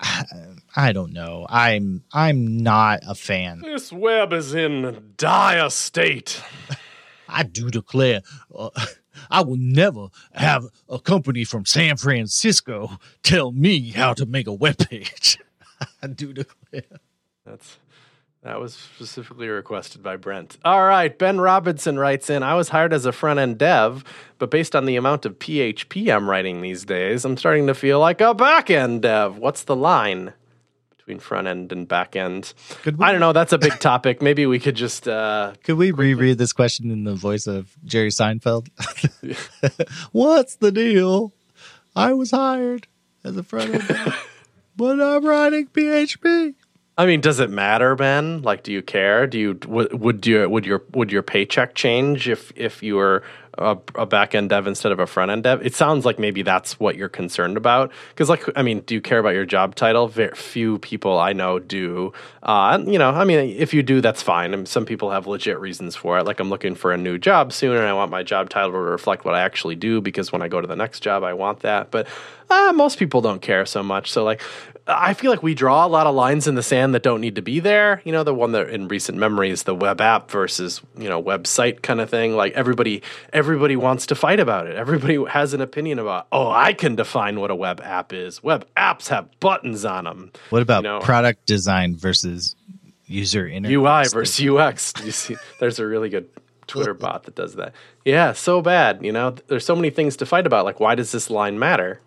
I 0.76 0.92
don't 0.92 1.12
know. 1.12 1.46
I'm 1.48 2.02
I'm 2.12 2.56
not 2.56 3.00
a 3.06 3.14
fan. 3.14 3.60
This 3.62 3.92
web 3.92 4.32
is 4.32 4.54
in 4.54 5.12
dire 5.16 5.70
state. 5.70 6.42
I 7.28 7.44
do 7.44 7.70
declare, 7.70 8.22
uh, 8.54 8.70
I 9.30 9.42
will 9.42 9.56
never 9.56 10.08
have 10.32 10.66
a 10.88 10.98
company 10.98 11.44
from 11.44 11.64
San 11.64 11.96
Francisco 11.96 12.98
tell 13.22 13.52
me 13.52 13.90
how 13.90 14.14
to 14.14 14.26
make 14.26 14.46
a 14.46 14.52
web 14.52 14.78
page. 14.78 15.38
I 16.02 16.08
do 16.08 16.32
declare. 16.32 16.82
That's 17.46 17.78
That 18.42 18.60
was 18.60 18.74
specifically 18.74 19.48
requested 19.48 20.02
by 20.02 20.16
Brent. 20.16 20.58
All 20.64 20.84
right, 20.84 21.16
Ben 21.16 21.40
Robinson 21.40 21.98
writes 21.98 22.30
in 22.30 22.42
I 22.42 22.54
was 22.54 22.70
hired 22.70 22.92
as 22.92 23.06
a 23.06 23.12
front 23.12 23.38
end 23.38 23.58
dev, 23.58 24.04
but 24.38 24.50
based 24.50 24.74
on 24.74 24.86
the 24.86 24.96
amount 24.96 25.26
of 25.26 25.38
PHP 25.38 26.14
I'm 26.14 26.28
writing 26.28 26.60
these 26.60 26.84
days, 26.84 27.24
I'm 27.24 27.36
starting 27.36 27.66
to 27.66 27.74
feel 27.74 28.00
like 28.00 28.20
a 28.20 28.34
back 28.34 28.70
end 28.70 29.02
dev. 29.02 29.38
What's 29.38 29.64
the 29.64 29.76
line 29.76 30.32
between 30.96 31.18
front 31.18 31.46
end 31.46 31.70
and 31.70 31.86
back 31.86 32.16
end? 32.16 32.54
I 32.98 33.12
don't 33.12 33.20
know. 33.20 33.34
That's 33.34 33.52
a 33.52 33.58
big 33.58 33.78
topic. 33.78 34.22
Maybe 34.22 34.46
we 34.46 34.58
could 34.58 34.74
just. 34.74 35.06
Uh, 35.06 35.52
could 35.62 35.76
we 35.76 35.90
reread 35.90 36.38
this 36.38 36.52
question 36.54 36.90
in 36.90 37.04
the 37.04 37.14
voice 37.14 37.46
of 37.46 37.76
Jerry 37.84 38.08
Seinfeld? 38.08 38.68
What's 40.12 40.56
the 40.56 40.72
deal? 40.72 41.34
I 41.94 42.14
was 42.14 42.30
hired 42.30 42.88
as 43.22 43.36
a 43.36 43.42
front 43.42 43.74
end 43.74 43.86
dev, 43.88 44.28
but 44.76 45.00
I'm 45.00 45.24
writing 45.24 45.66
PHP. 45.66 46.54
I 46.96 47.06
mean, 47.06 47.20
does 47.20 47.40
it 47.40 47.50
matter, 47.50 47.96
Ben? 47.96 48.42
Like, 48.42 48.62
do 48.62 48.72
you 48.72 48.80
care? 48.80 49.26
Do 49.26 49.36
you 49.38 49.58
would 49.66 49.98
would 49.98 50.24
you 50.26 50.48
would 50.48 50.64
your 50.64 50.84
would 50.92 51.10
your 51.10 51.22
paycheck 51.22 51.74
change 51.74 52.28
if 52.28 52.52
if 52.54 52.84
you 52.84 52.94
were 52.94 53.24
a, 53.58 53.76
a 53.96 54.06
back 54.06 54.32
end 54.34 54.50
dev 54.50 54.68
instead 54.68 54.92
of 54.92 55.00
a 55.00 55.06
front 55.06 55.32
end 55.32 55.42
dev? 55.42 55.66
It 55.66 55.74
sounds 55.74 56.04
like 56.04 56.20
maybe 56.20 56.42
that's 56.42 56.78
what 56.78 56.94
you're 56.94 57.08
concerned 57.08 57.56
about. 57.56 57.90
Because, 58.10 58.28
like, 58.28 58.44
I 58.54 58.62
mean, 58.62 58.80
do 58.80 58.94
you 58.94 59.00
care 59.00 59.18
about 59.18 59.34
your 59.34 59.44
job 59.44 59.74
title? 59.74 60.06
Very 60.06 60.36
few 60.36 60.78
people 60.78 61.18
I 61.18 61.32
know 61.32 61.58
do. 61.58 62.12
Uh, 62.44 62.80
you 62.86 63.00
know, 63.00 63.10
I 63.10 63.24
mean, 63.24 63.40
if 63.40 63.74
you 63.74 63.82
do, 63.82 64.00
that's 64.00 64.22
fine. 64.22 64.52
I 64.52 64.56
mean, 64.56 64.66
some 64.66 64.86
people 64.86 65.10
have 65.10 65.26
legit 65.26 65.58
reasons 65.58 65.96
for 65.96 66.18
it. 66.18 66.26
Like, 66.26 66.38
I'm 66.38 66.48
looking 66.48 66.76
for 66.76 66.92
a 66.92 66.96
new 66.96 67.18
job 67.18 67.52
soon, 67.52 67.76
and 67.76 67.86
I 67.86 67.92
want 67.92 68.12
my 68.12 68.22
job 68.22 68.50
title 68.50 68.70
to 68.70 68.78
reflect 68.78 69.24
what 69.24 69.34
I 69.34 69.40
actually 69.40 69.74
do. 69.74 70.00
Because 70.00 70.30
when 70.30 70.42
I 70.42 70.48
go 70.48 70.60
to 70.60 70.68
the 70.68 70.76
next 70.76 71.00
job, 71.00 71.24
I 71.24 71.32
want 71.32 71.60
that. 71.60 71.90
But 71.90 72.06
uh, 72.50 72.72
most 72.72 73.00
people 73.00 73.20
don't 73.20 73.42
care 73.42 73.66
so 73.66 73.82
much. 73.82 74.12
So, 74.12 74.22
like, 74.22 74.42
I 74.86 75.14
feel 75.14 75.30
like 75.30 75.42
we 75.42 75.54
draw 75.54 75.86
a 75.86 75.88
lot 75.88 76.06
of 76.06 76.14
lines 76.14 76.46
in 76.46 76.56
the 76.56 76.62
sand 76.62 76.94
that 76.94 77.02
don't 77.02 77.20
need 77.22 77.36
to 77.36 77.42
be 77.42 77.58
there. 77.58 78.02
You 78.04 78.12
know, 78.12 78.22
the 78.22 78.34
one 78.34 78.52
that 78.52 78.68
in 78.68 78.86
recent 78.88 79.16
memory 79.16 79.50
is 79.50 79.62
the 79.62 79.74
web 79.74 80.00
app 80.00 80.30
versus 80.30 80.82
you 80.98 81.08
know 81.08 81.22
website 81.22 81.80
kind 81.80 82.00
of 82.00 82.10
thing. 82.10 82.36
Like 82.36 82.52
everybody, 82.52 83.02
everybody 83.32 83.76
wants 83.76 84.06
to 84.06 84.14
fight 84.14 84.40
about 84.40 84.66
it. 84.66 84.76
Everybody 84.76 85.22
has 85.24 85.54
an 85.54 85.62
opinion 85.62 85.98
about. 85.98 86.26
Oh, 86.30 86.50
I 86.50 86.74
can 86.74 86.96
define 86.96 87.40
what 87.40 87.50
a 87.50 87.54
web 87.54 87.80
app 87.80 88.12
is. 88.12 88.42
Web 88.42 88.66
apps 88.76 89.08
have 89.08 89.28
buttons 89.40 89.86
on 89.86 90.04
them. 90.04 90.32
What 90.50 90.60
about 90.60 90.84
you 90.84 90.90
know? 90.90 91.00
product 91.00 91.46
design 91.46 91.96
versus 91.96 92.54
user 93.06 93.46
interface? 93.46 93.70
UI 93.70 94.08
versus 94.08 94.46
UX. 94.46 94.92
You 95.04 95.12
see, 95.12 95.36
there's 95.60 95.78
a 95.78 95.86
really 95.86 96.10
good 96.10 96.28
Twitter 96.66 96.94
bot 96.94 97.24
that 97.24 97.34
does 97.34 97.54
that. 97.54 97.72
Yeah, 98.04 98.32
so 98.32 98.60
bad. 98.60 99.02
You 99.02 99.12
know, 99.12 99.34
there's 99.48 99.64
so 99.64 99.76
many 99.76 99.90
things 99.90 100.16
to 100.18 100.26
fight 100.26 100.46
about. 100.46 100.64
Like, 100.66 100.80
why 100.80 100.94
does 100.94 101.12
this 101.12 101.30
line 101.30 101.58
matter? 101.58 102.00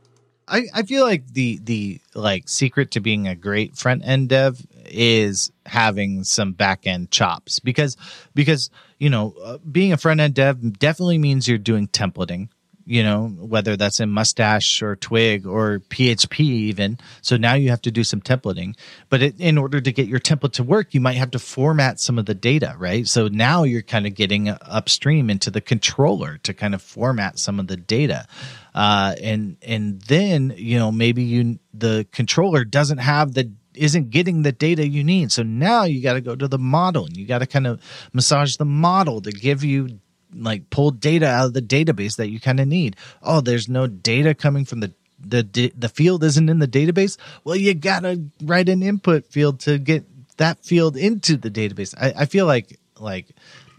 I, 0.47 0.65
I 0.73 0.83
feel 0.83 1.03
like 1.03 1.27
the 1.33 1.59
the 1.63 1.99
like 2.15 2.47
secret 2.47 2.91
to 2.91 2.99
being 2.99 3.27
a 3.27 3.35
great 3.35 3.75
front 3.75 4.05
end 4.05 4.29
dev 4.29 4.65
is 4.85 5.51
having 5.65 6.23
some 6.23 6.53
back 6.53 6.87
end 6.87 7.11
chops 7.11 7.59
because 7.59 7.97
because 8.33 8.69
you 8.97 9.09
know 9.09 9.35
uh, 9.43 9.57
being 9.69 9.91
a 9.91 9.97
front 9.97 10.19
end 10.19 10.35
dev 10.35 10.79
definitely 10.79 11.17
means 11.17 11.47
you're 11.47 11.57
doing 11.57 11.87
templating 11.87 12.49
you 12.87 13.03
know, 13.03 13.27
whether 13.27 13.75
that's 13.75 13.99
in 13.99 14.09
Mustache 14.09 14.81
or 14.81 14.95
Twig 14.95 15.45
or 15.45 15.79
PHP 15.89 16.39
even. 16.39 16.97
So 17.21 17.35
now 17.35 17.53
you 17.53 17.69
have 17.69 17.81
to 17.81 17.91
do 17.91 18.05
some 18.05 18.21
templating. 18.21 18.75
But 19.09 19.21
it, 19.21 19.39
in 19.39 19.57
order 19.57 19.81
to 19.81 19.91
get 19.91 20.07
your 20.07 20.21
template 20.21 20.53
to 20.53 20.63
work, 20.63 20.93
you 20.93 21.01
might 21.01 21.17
have 21.17 21.31
to 21.31 21.39
format 21.39 21.99
some 21.99 22.17
of 22.17 22.25
the 22.25 22.33
data, 22.33 22.75
right? 22.77 23.05
So 23.05 23.27
now 23.27 23.63
you're 23.63 23.81
kind 23.81 24.07
of 24.07 24.15
getting 24.15 24.47
upstream 24.49 25.29
into 25.29 25.51
the 25.51 25.59
controller 25.59 26.37
to 26.43 26.53
kind 26.53 26.73
of 26.73 26.81
format 26.81 27.37
some 27.39 27.59
of 27.59 27.67
the 27.67 27.75
data. 27.75 28.25
Uh, 28.73 29.15
and 29.21 29.57
and 29.63 30.01
then 30.03 30.53
you 30.55 30.77
know 30.77 30.91
maybe 30.91 31.23
you 31.23 31.59
the 31.73 32.07
controller 32.11 32.63
doesn't 32.63 32.99
have 32.99 33.33
the 33.33 33.51
isn't 33.73 34.11
getting 34.11 34.43
the 34.43 34.51
data 34.51 34.87
you 34.87 35.03
need. 35.03 35.31
So 35.31 35.43
now 35.43 35.83
you 35.83 36.01
got 36.01 36.13
to 36.13 36.21
go 36.21 36.35
to 36.35 36.47
the 36.47 36.57
model 36.57 37.05
and 37.05 37.17
you 37.17 37.25
got 37.25 37.39
to 37.39 37.47
kind 37.47 37.67
of 37.67 37.81
massage 38.13 38.55
the 38.55 38.65
model 38.65 39.21
to 39.21 39.31
give 39.31 39.63
you 39.63 39.99
like 40.33 40.69
pull 40.69 40.91
data 40.91 41.27
out 41.27 41.47
of 41.47 41.53
the 41.53 41.61
database 41.61 42.17
that 42.17 42.29
you 42.29 42.39
kind 42.39 42.59
of 42.59 42.67
need. 42.67 42.95
Oh, 43.21 43.41
there's 43.41 43.69
no 43.69 43.87
data 43.87 44.33
coming 44.33 44.65
from 44.65 44.81
the 44.81 44.93
the 45.19 45.71
the 45.75 45.89
field 45.89 46.23
isn't 46.23 46.49
in 46.49 46.59
the 46.59 46.67
database. 46.67 47.17
Well, 47.43 47.55
you 47.55 47.73
gotta 47.73 48.23
write 48.43 48.69
an 48.69 48.83
input 48.83 49.25
field 49.25 49.59
to 49.61 49.77
get 49.77 50.05
that 50.37 50.63
field 50.63 50.95
into 50.95 51.37
the 51.37 51.49
database. 51.49 51.95
I, 51.99 52.21
I 52.21 52.25
feel 52.25 52.45
like 52.45 52.79
like 52.99 53.27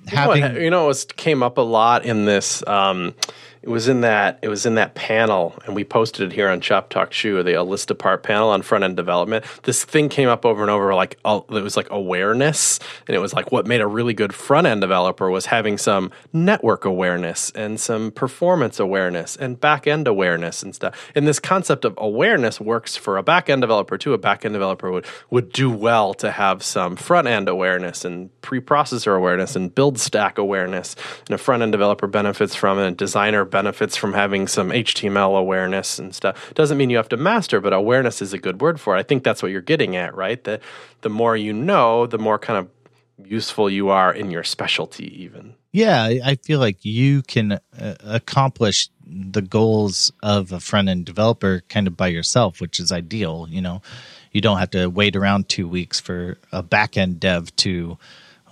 having 0.07 0.43
you 0.43 0.49
know, 0.49 0.59
you 0.59 0.71
know 0.71 0.91
it 0.91 1.17
came 1.17 1.43
up 1.43 1.59
a 1.59 1.63
lot 1.63 2.05
in 2.05 2.25
this. 2.25 2.67
Um, 2.67 3.15
it 3.69 3.71
was 3.71 3.87
in 3.87 4.01
that 4.01 4.39
it 4.41 4.49
was 4.49 4.65
in 4.65 4.77
that 4.77 4.95
panel, 4.95 5.55
and 5.67 5.77
we 5.77 5.85
posted 5.85 6.33
it 6.33 6.35
here 6.35 6.49
on 6.49 6.63
Shop 6.63 6.89
Talk 6.89 7.13
Show, 7.13 7.43
the 7.43 7.53
A 7.53 7.63
List 7.63 7.91
Apart 7.91 8.23
panel 8.23 8.49
on 8.49 8.63
front 8.63 8.83
end 8.83 8.97
development. 8.97 9.45
This 9.65 9.85
thing 9.85 10.09
came 10.09 10.31
up 10.31 10.47
over 10.47 10.63
and 10.63 10.71
over, 10.71 10.95
like 10.95 11.19
uh, 11.23 11.43
it 11.51 11.63
was 11.63 11.77
like 11.77 11.91
awareness, 11.91 12.81
and 13.07 13.15
it 13.15 13.19
was 13.19 13.35
like 13.35 13.53
what 13.53 13.67
made 13.67 13.83
a 13.83 13.87
really 13.87 14.15
good 14.15 14.35
front 14.35 14.67
end 14.67 14.81
developer 14.81 15.29
was 15.29 15.45
having 15.45 15.77
some 15.77 16.11
network 16.33 16.87
awareness 16.87 17.51
and 17.51 17.79
some 17.79 18.11
performance 18.11 18.81
awareness 18.81 19.37
and 19.37 19.61
back 19.61 19.87
end 19.87 20.09
awareness 20.09 20.63
and 20.63 20.75
stuff. 20.75 21.13
And 21.15 21.29
this 21.29 21.39
concept 21.39 21.85
of 21.85 21.93
awareness 21.99 22.59
works 22.59 22.97
for 22.97 23.19
a 23.19 23.23
back 23.23 23.51
end 23.51 23.61
developer 23.61 23.99
too. 23.99 24.15
A 24.15 24.19
back 24.19 24.47
end 24.47 24.55
developer 24.55 24.91
would 24.91 25.05
would 25.29 25.53
do 25.53 25.71
well 25.71 26.15
to 26.15 26.31
have 26.31 26.63
some 26.63 26.97
front 26.97 27.29
end 27.29 27.51
awareness 27.51 28.07
and 28.07 28.31
preprocessor 28.41 29.15
awareness 29.15 29.57
and 29.57 29.75
build 29.75 29.99
stack 29.99 30.39
awareness, 30.39 30.97
and 31.27 31.35
a 31.35 31.39
front 31.39 31.63
end 31.63 31.73
developer 31.73 32.07
benefits 32.07 32.55
from 32.55 32.79
it. 32.79 32.89
A 32.89 32.93
designer 32.93 33.45
benefits 33.45 33.58
from 33.97 34.13
having 34.13 34.47
some 34.47 34.71
HTML 34.71 35.39
awareness 35.39 35.99
and 35.99 36.15
stuff. 36.15 36.53
Doesn't 36.55 36.79
mean 36.79 36.91
you 36.91 36.97
have 36.97 37.09
to 37.11 37.17
master, 37.17 37.61
but 37.61 37.73
awareness 37.73 38.23
is 38.23 38.33
a 38.33 38.39
good 38.39 38.61
word 38.61 38.81
for 38.81 38.97
it. 38.97 39.01
I 39.01 39.03
think 39.03 39.25
that's 39.25 39.43
what 39.43 39.53
you're 39.53 39.61
getting 39.61 39.97
at, 39.97 40.15
right? 40.15 40.43
That 40.45 40.63
the 41.01 41.11
more 41.11 41.37
you 41.37 41.53
know, 41.53 42.07
the 42.07 42.19
more 42.19 42.39
kind 42.39 42.59
of 42.59 42.69
useful 43.27 43.69
you 43.69 43.89
are 43.89 44.13
in 44.13 44.31
your 44.31 44.45
specialty, 44.45 45.23
even. 45.23 45.55
Yeah, 45.73 46.05
I 46.25 46.37
feel 46.37 46.61
like 46.61 46.85
you 46.85 47.23
can 47.23 47.53
uh, 47.53 47.95
accomplish 48.05 48.89
the 49.07 49.43
goals 49.43 50.13
of 50.23 50.53
a 50.53 50.61
front 50.61 50.89
end 50.89 51.07
developer 51.07 51.63
kind 51.69 51.87
of 51.87 51.97
by 51.97 52.09
yourself, 52.09 52.61
which 52.61 52.81
is 52.81 52.93
ideal. 52.93 53.47
You 53.51 53.61
know, 53.61 53.83
you 54.33 54.41
don't 54.41 54.59
have 54.59 54.71
to 54.71 54.87
wait 54.87 55.17
around 55.17 55.49
two 55.49 55.69
weeks 55.69 56.01
for 56.01 56.39
a 56.53 56.63
back 56.63 56.97
end 56.97 57.21
dev 57.21 57.55
to, 57.57 57.99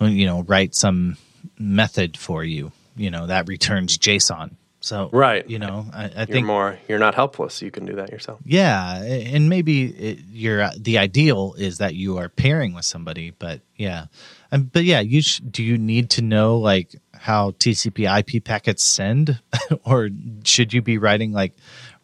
you 0.01 0.25
know, 0.25 0.43
write 0.43 0.75
some 0.75 1.17
method 1.57 2.17
for 2.17 2.43
you. 2.43 2.71
You 2.95 3.11
know, 3.11 3.27
that 3.27 3.47
returns 3.47 3.97
JSON 3.97 4.55
so 4.87 5.09
right, 5.11 5.47
you 5.49 5.59
know, 5.59 5.85
I, 5.93 6.05
I 6.05 6.09
you're 6.19 6.25
think 6.27 6.47
more 6.47 6.79
you're 6.87 6.97
not 6.97 7.13
helpless. 7.13 7.61
You 7.61 7.71
can 7.71 7.85
do 7.85 7.95
that 7.95 8.09
yourself. 8.09 8.39
Yeah, 8.45 9.03
and 9.03 9.49
maybe 9.49 9.87
it, 9.87 10.19
you're 10.31 10.69
the 10.77 10.97
ideal 10.97 11.55
is 11.57 11.79
that 11.79 11.93
you 11.95 12.17
are 12.19 12.29
pairing 12.29 12.73
with 12.73 12.85
somebody, 12.85 13.31
but 13.31 13.59
yeah, 13.75 14.05
and 14.49 14.71
but 14.71 14.85
yeah, 14.85 15.01
you 15.01 15.21
sh- 15.21 15.39
do 15.39 15.61
you 15.61 15.77
need 15.77 16.09
to 16.11 16.21
know 16.21 16.57
like 16.57 16.95
how 17.13 17.51
TCP/IP 17.51 18.45
packets 18.45 18.85
send, 18.85 19.41
or 19.83 20.09
should 20.45 20.71
you 20.71 20.81
be 20.81 20.97
writing 20.97 21.33
like 21.33 21.51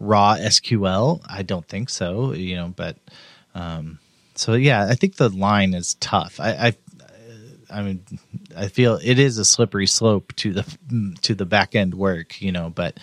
raw 0.02 0.36
SQL? 0.36 1.22
I 1.26 1.42
don't 1.42 1.66
think 1.66 1.90
so. 1.90 2.34
You 2.34 2.58
know, 2.58 2.74
but 2.76 2.98
um, 3.56 4.00
so 4.36 4.56
yeah, 4.56 4.88
I 4.90 4.96
think 4.96 5.16
the 5.16 5.30
line 5.30 5.74
is 5.74 5.94
tough. 6.02 6.42
I, 6.42 6.50
I 6.50 6.76
I 7.74 7.82
mean, 7.82 8.04
I 8.56 8.68
feel 8.68 9.00
it 9.04 9.20
is 9.20 9.38
a 9.38 9.46
slippery 9.46 9.88
slope 9.88 10.34
to 10.38 10.54
the 10.54 11.18
to 11.24 11.36
the 11.36 11.46
back 11.46 11.76
end 11.76 11.96
work, 11.96 12.42
you 12.42 12.52
know. 12.52 12.70
But 12.70 13.00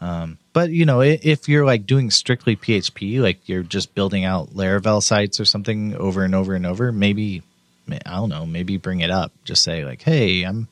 um, 0.00 0.38
but 0.52 0.70
you 0.70 0.84
know, 0.86 1.00
if 1.00 1.48
you're 1.48 1.64
like 1.64 1.86
doing 1.86 2.10
strictly 2.10 2.56
PHP, 2.56 3.20
like 3.20 3.48
you're 3.48 3.62
just 3.62 3.94
building 3.94 4.24
out 4.24 4.50
Laravel 4.50 5.02
sites 5.02 5.40
or 5.40 5.44
something 5.44 5.94
over 5.96 6.24
and 6.24 6.34
over 6.34 6.54
and 6.54 6.66
over, 6.66 6.92
maybe 6.92 7.42
I 7.88 8.16
don't 8.16 8.28
know, 8.28 8.46
maybe 8.46 8.76
bring 8.76 9.00
it 9.00 9.10
up. 9.10 9.32
Just 9.44 9.62
say 9.62 9.84
like, 9.84 10.02
hey, 10.02 10.42
I'm 10.42 10.68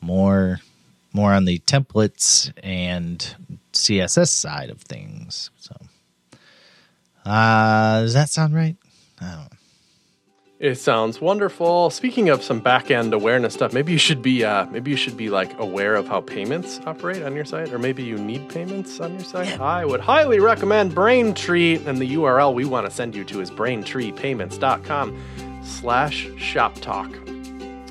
more 0.00 0.60
more 1.12 1.32
on 1.32 1.44
the 1.44 1.58
templates 1.60 2.52
and 2.62 3.34
CSS 3.72 4.28
side 4.28 4.70
of 4.70 4.80
things. 4.80 5.50
So, 5.58 5.76
uh, 7.24 8.00
does 8.00 8.14
that 8.14 8.30
sound 8.30 8.54
right? 8.54 8.76
I 9.20 9.34
don't. 9.34 9.61
It 10.62 10.76
sounds 10.76 11.20
wonderful. 11.20 11.90
Speaking 11.90 12.28
of 12.28 12.44
some 12.44 12.60
back-end 12.60 13.12
awareness 13.12 13.54
stuff, 13.54 13.72
maybe 13.72 13.90
you 13.90 13.98
should 13.98 14.22
be 14.22 14.44
uh, 14.44 14.66
maybe 14.66 14.92
you 14.92 14.96
should 14.96 15.16
be 15.16 15.28
like 15.28 15.58
aware 15.58 15.96
of 15.96 16.06
how 16.06 16.20
payments 16.20 16.80
operate 16.86 17.24
on 17.24 17.34
your 17.34 17.44
site, 17.44 17.72
or 17.72 17.80
maybe 17.80 18.04
you 18.04 18.16
need 18.16 18.48
payments 18.48 19.00
on 19.00 19.14
your 19.14 19.24
site. 19.24 19.60
I 19.60 19.84
would 19.84 19.98
highly 19.98 20.38
recommend 20.38 20.94
Braintree, 20.94 21.84
and 21.84 21.98
the 21.98 22.14
URL 22.14 22.54
we 22.54 22.64
want 22.64 22.86
to 22.86 22.92
send 22.92 23.16
you 23.16 23.24
to 23.24 23.40
is 23.40 23.50
braintreepayments.com/slash 23.50 26.28
shop 26.36 26.74
talk. 26.76 27.10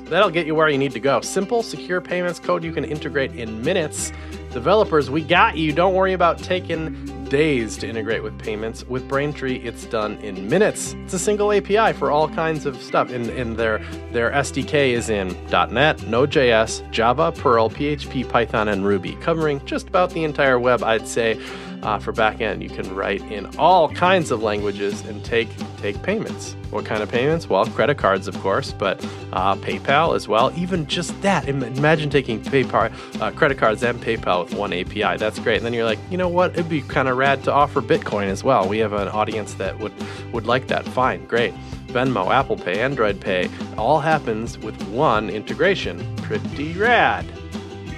That'll 0.04 0.30
get 0.30 0.46
you 0.46 0.54
where 0.54 0.70
you 0.70 0.78
need 0.78 0.92
to 0.92 1.00
go. 1.00 1.20
Simple, 1.20 1.62
secure 1.62 2.00
payments 2.00 2.38
code 2.38 2.64
you 2.64 2.72
can 2.72 2.86
integrate 2.86 3.34
in 3.34 3.60
minutes. 3.60 4.12
Developers, 4.50 5.10
we 5.10 5.20
got 5.20 5.58
you. 5.58 5.74
Don't 5.74 5.92
worry 5.92 6.14
about 6.14 6.38
taking 6.38 7.11
days 7.32 7.78
to 7.78 7.88
integrate 7.88 8.22
with 8.22 8.38
payments. 8.38 8.84
With 8.84 9.08
Braintree, 9.08 9.56
it's 9.64 9.86
done 9.86 10.18
in 10.18 10.50
minutes. 10.50 10.92
It's 11.04 11.14
a 11.14 11.18
single 11.18 11.50
API 11.50 11.94
for 11.94 12.10
all 12.10 12.28
kinds 12.28 12.66
of 12.66 12.76
stuff. 12.82 13.10
And, 13.10 13.30
in 13.30 13.56
their 13.56 13.78
their 14.12 14.30
SDK 14.32 14.92
is 14.92 15.08
in 15.08 15.28
.NET, 15.50 16.06
Node.js, 16.06 16.90
Java, 16.90 17.32
Perl, 17.32 17.70
PHP, 17.70 18.28
Python, 18.28 18.68
and 18.68 18.84
Ruby, 18.84 19.14
covering 19.22 19.64
just 19.64 19.88
about 19.88 20.10
the 20.10 20.24
entire 20.24 20.58
web, 20.58 20.82
I'd 20.82 21.08
say. 21.08 21.40
Uh, 21.82 21.98
for 21.98 22.12
backend. 22.12 22.62
You 22.62 22.68
can 22.68 22.94
write 22.94 23.22
in 23.30 23.46
all 23.58 23.88
kinds 23.88 24.30
of 24.30 24.42
languages 24.42 25.04
and 25.06 25.24
take 25.24 25.48
take 25.78 26.02
payments. 26.02 26.56
What 26.70 26.84
kind 26.84 27.02
of 27.02 27.10
payments? 27.10 27.48
Well, 27.48 27.66
credit 27.66 27.98
cards, 27.98 28.28
of 28.28 28.38
course, 28.40 28.72
but 28.72 29.04
uh, 29.32 29.56
PayPal 29.56 30.14
as 30.16 30.28
well. 30.28 30.52
Even 30.56 30.86
just 30.86 31.20
that. 31.22 31.48
Imagine 31.48 32.08
taking 32.08 32.40
PayPal, 32.40 32.92
uh, 33.20 33.30
credit 33.32 33.58
cards 33.58 33.82
and 33.82 34.00
PayPal 34.00 34.44
with 34.44 34.54
one 34.54 34.72
API. 34.72 35.16
That's 35.18 35.38
great. 35.38 35.56
And 35.56 35.66
then 35.66 35.74
you're 35.74 35.84
like, 35.84 35.98
you 36.10 36.16
know 36.16 36.28
what? 36.28 36.52
It'd 36.52 36.68
be 36.68 36.82
kind 36.82 37.08
of 37.08 37.16
rad 37.16 37.44
to 37.44 37.52
offer 37.52 37.82
Bitcoin 37.82 38.26
as 38.26 38.42
well. 38.42 38.68
We 38.68 38.78
have 38.78 38.92
an 38.92 39.08
audience 39.08 39.54
that 39.54 39.78
would 39.78 39.92
would 40.32 40.46
like 40.46 40.68
that. 40.68 40.86
Fine, 40.86 41.26
great. 41.26 41.52
Venmo, 41.88 42.32
Apple 42.32 42.56
Pay, 42.56 42.80
Android 42.80 43.20
Pay, 43.20 43.50
all 43.76 44.00
happens 44.00 44.56
with 44.58 44.80
one 44.88 45.28
integration. 45.28 46.16
Pretty 46.16 46.72
rad. 46.72 47.26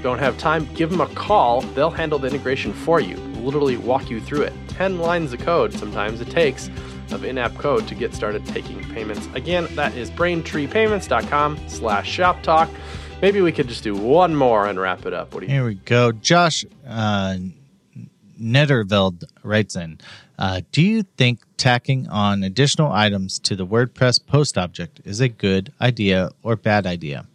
Don't 0.02 0.18
have 0.18 0.36
time? 0.36 0.68
Give 0.74 0.90
them 0.90 1.00
a 1.00 1.06
call. 1.06 1.62
They'll 1.62 1.90
handle 1.90 2.18
the 2.18 2.26
integration 2.26 2.72
for 2.72 3.00
you, 3.00 3.16
literally 3.44 3.76
walk 3.76 4.10
you 4.10 4.20
through 4.20 4.42
it. 4.42 4.52
10 4.68 4.98
lines 4.98 5.32
of 5.32 5.40
code 5.40 5.72
sometimes 5.72 6.20
it 6.20 6.30
takes 6.30 6.70
of 7.12 7.24
in-app 7.24 7.54
code 7.56 7.86
to 7.88 7.94
get 7.94 8.14
started 8.14 8.44
taking 8.46 8.82
payments. 8.92 9.28
Again, 9.34 9.68
that 9.76 9.94
is 9.94 10.10
braintreepayments.com 10.10 11.68
slash 11.68 12.10
shop 12.10 12.42
talk. 12.42 12.70
Maybe 13.22 13.40
we 13.40 13.52
could 13.52 13.68
just 13.68 13.84
do 13.84 13.94
one 13.94 14.34
more 14.34 14.66
and 14.66 14.78
wrap 14.78 15.06
it 15.06 15.14
up. 15.14 15.32
What 15.32 15.40
do 15.40 15.46
you 15.46 15.52
Here 15.52 15.64
we 15.64 15.74
go. 15.74 16.12
Josh 16.12 16.64
uh, 16.86 17.36
Netterveld 18.40 19.24
writes 19.42 19.76
in 19.76 19.98
uh, 20.38 20.62
Do 20.72 20.82
you 20.82 21.02
think 21.02 21.40
tacking 21.56 22.08
on 22.08 22.42
additional 22.42 22.92
items 22.92 23.38
to 23.40 23.56
the 23.56 23.66
WordPress 23.66 24.26
post 24.26 24.58
object 24.58 25.00
is 25.04 25.20
a 25.20 25.28
good 25.28 25.72
idea 25.80 26.30
or 26.42 26.56
bad 26.56 26.86
idea? 26.86 27.26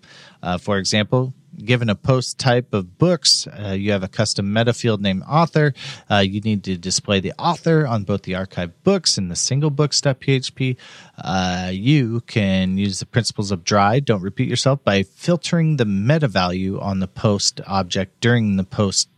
Uh, 0.41 0.57
for 0.57 0.77
example, 0.77 1.33
given 1.65 1.89
a 1.89 1.95
post 1.95 2.39
type 2.39 2.73
of 2.73 2.97
books, 2.97 3.47
uh, 3.47 3.71
you 3.71 3.91
have 3.91 4.03
a 4.03 4.07
custom 4.07 4.51
meta 4.51 4.73
field 4.73 5.01
named 5.01 5.23
author. 5.27 5.73
Uh, 6.09 6.17
you 6.17 6.41
need 6.41 6.63
to 6.63 6.77
display 6.77 7.19
the 7.19 7.33
author 7.37 7.85
on 7.85 8.03
both 8.03 8.23
the 8.23 8.35
archive 8.35 8.83
books 8.83 9.17
and 9.17 9.29
the 9.29 9.35
single 9.35 9.69
books.php. 9.69 10.77
Uh, 11.17 11.69
you 11.71 12.21
can 12.21 12.77
use 12.77 12.99
the 12.99 13.05
principles 13.05 13.51
of 13.51 13.63
dry, 13.63 13.99
don't 13.99 14.21
repeat 14.21 14.49
yourself, 14.49 14.83
by 14.83 15.03
filtering 15.03 15.77
the 15.77 15.85
meta 15.85 16.27
value 16.27 16.79
on 16.79 16.99
the 16.99 17.07
post 17.07 17.61
object 17.67 18.19
during 18.21 18.55
the 18.55 18.63
post 18.63 19.09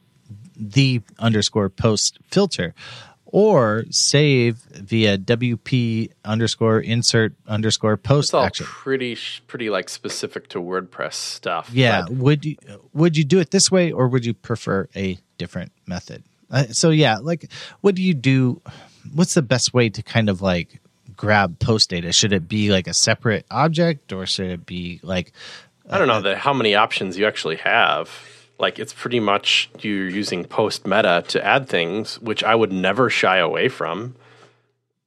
the 0.56 1.02
underscore 1.18 1.70
post 1.70 2.20
filter 2.30 2.76
or 3.32 3.86
save 3.90 4.58
via 4.72 5.18
WP 5.18 6.12
underscore 6.26 6.80
insert 6.80 7.34
underscore 7.48 7.98
post 7.98 8.30
It's 8.30 8.34
all 8.34 8.44
action. 8.44 8.66
pretty, 8.66 9.18
pretty 9.48 9.70
like 9.70 9.90
specific 9.90 10.50
to 10.50 10.60
WordPress 10.60 11.14
stuff. 11.14 11.70
Yeah, 11.74 12.06
would 12.10 12.46
you 12.46 12.58
would 12.94 13.16
you 13.18 13.24
do 13.24 13.40
it 13.40 13.52
this 13.52 13.72
way 13.72 13.92
or 13.92 14.08
would 14.08 14.26
you 14.26 14.34
prefer 14.34 14.88
a 14.96 15.18
different 15.38 15.72
method? 15.88 16.24
Uh, 16.50 16.66
so 16.68 16.90
yeah, 16.90 17.18
like 17.18 17.50
what 17.82 17.96
do 17.96 18.02
you 18.02 18.14
do? 18.14 18.62
What's 19.16 19.34
the 19.34 19.42
best 19.42 19.74
way 19.74 19.90
to 19.90 20.04
kind 20.04 20.30
of 20.30 20.42
like 20.42 20.82
grab 21.16 21.60
post 21.60 21.90
data? 21.90 22.12
Should 22.12 22.34
it 22.34 22.48
be 22.48 22.72
like 22.72 22.88
a 22.88 22.94
separate 22.94 23.46
object 23.50 24.12
or 24.12 24.26
should 24.26 24.50
it 24.50 24.66
be 24.66 25.00
like 25.04 25.32
I 25.90 25.98
don't 25.98 26.08
know 26.08 26.22
that 26.22 26.38
how 26.38 26.54
many 26.54 26.76
options 26.76 27.18
you 27.18 27.26
actually 27.26 27.58
have. 27.58 28.10
Like 28.62 28.80
it's 28.80 28.94
pretty 28.94 29.20
much 29.20 29.70
you're 29.80 30.08
using 30.08 30.46
post 30.46 30.86
meta 30.86 31.24
to 31.30 31.46
add 31.46 31.68
things, 31.68 32.22
which 32.22 32.44
I 32.44 32.56
would 32.56 32.72
never 32.72 33.10
shy 33.10 33.38
away 33.38 33.68
from. 33.68 34.16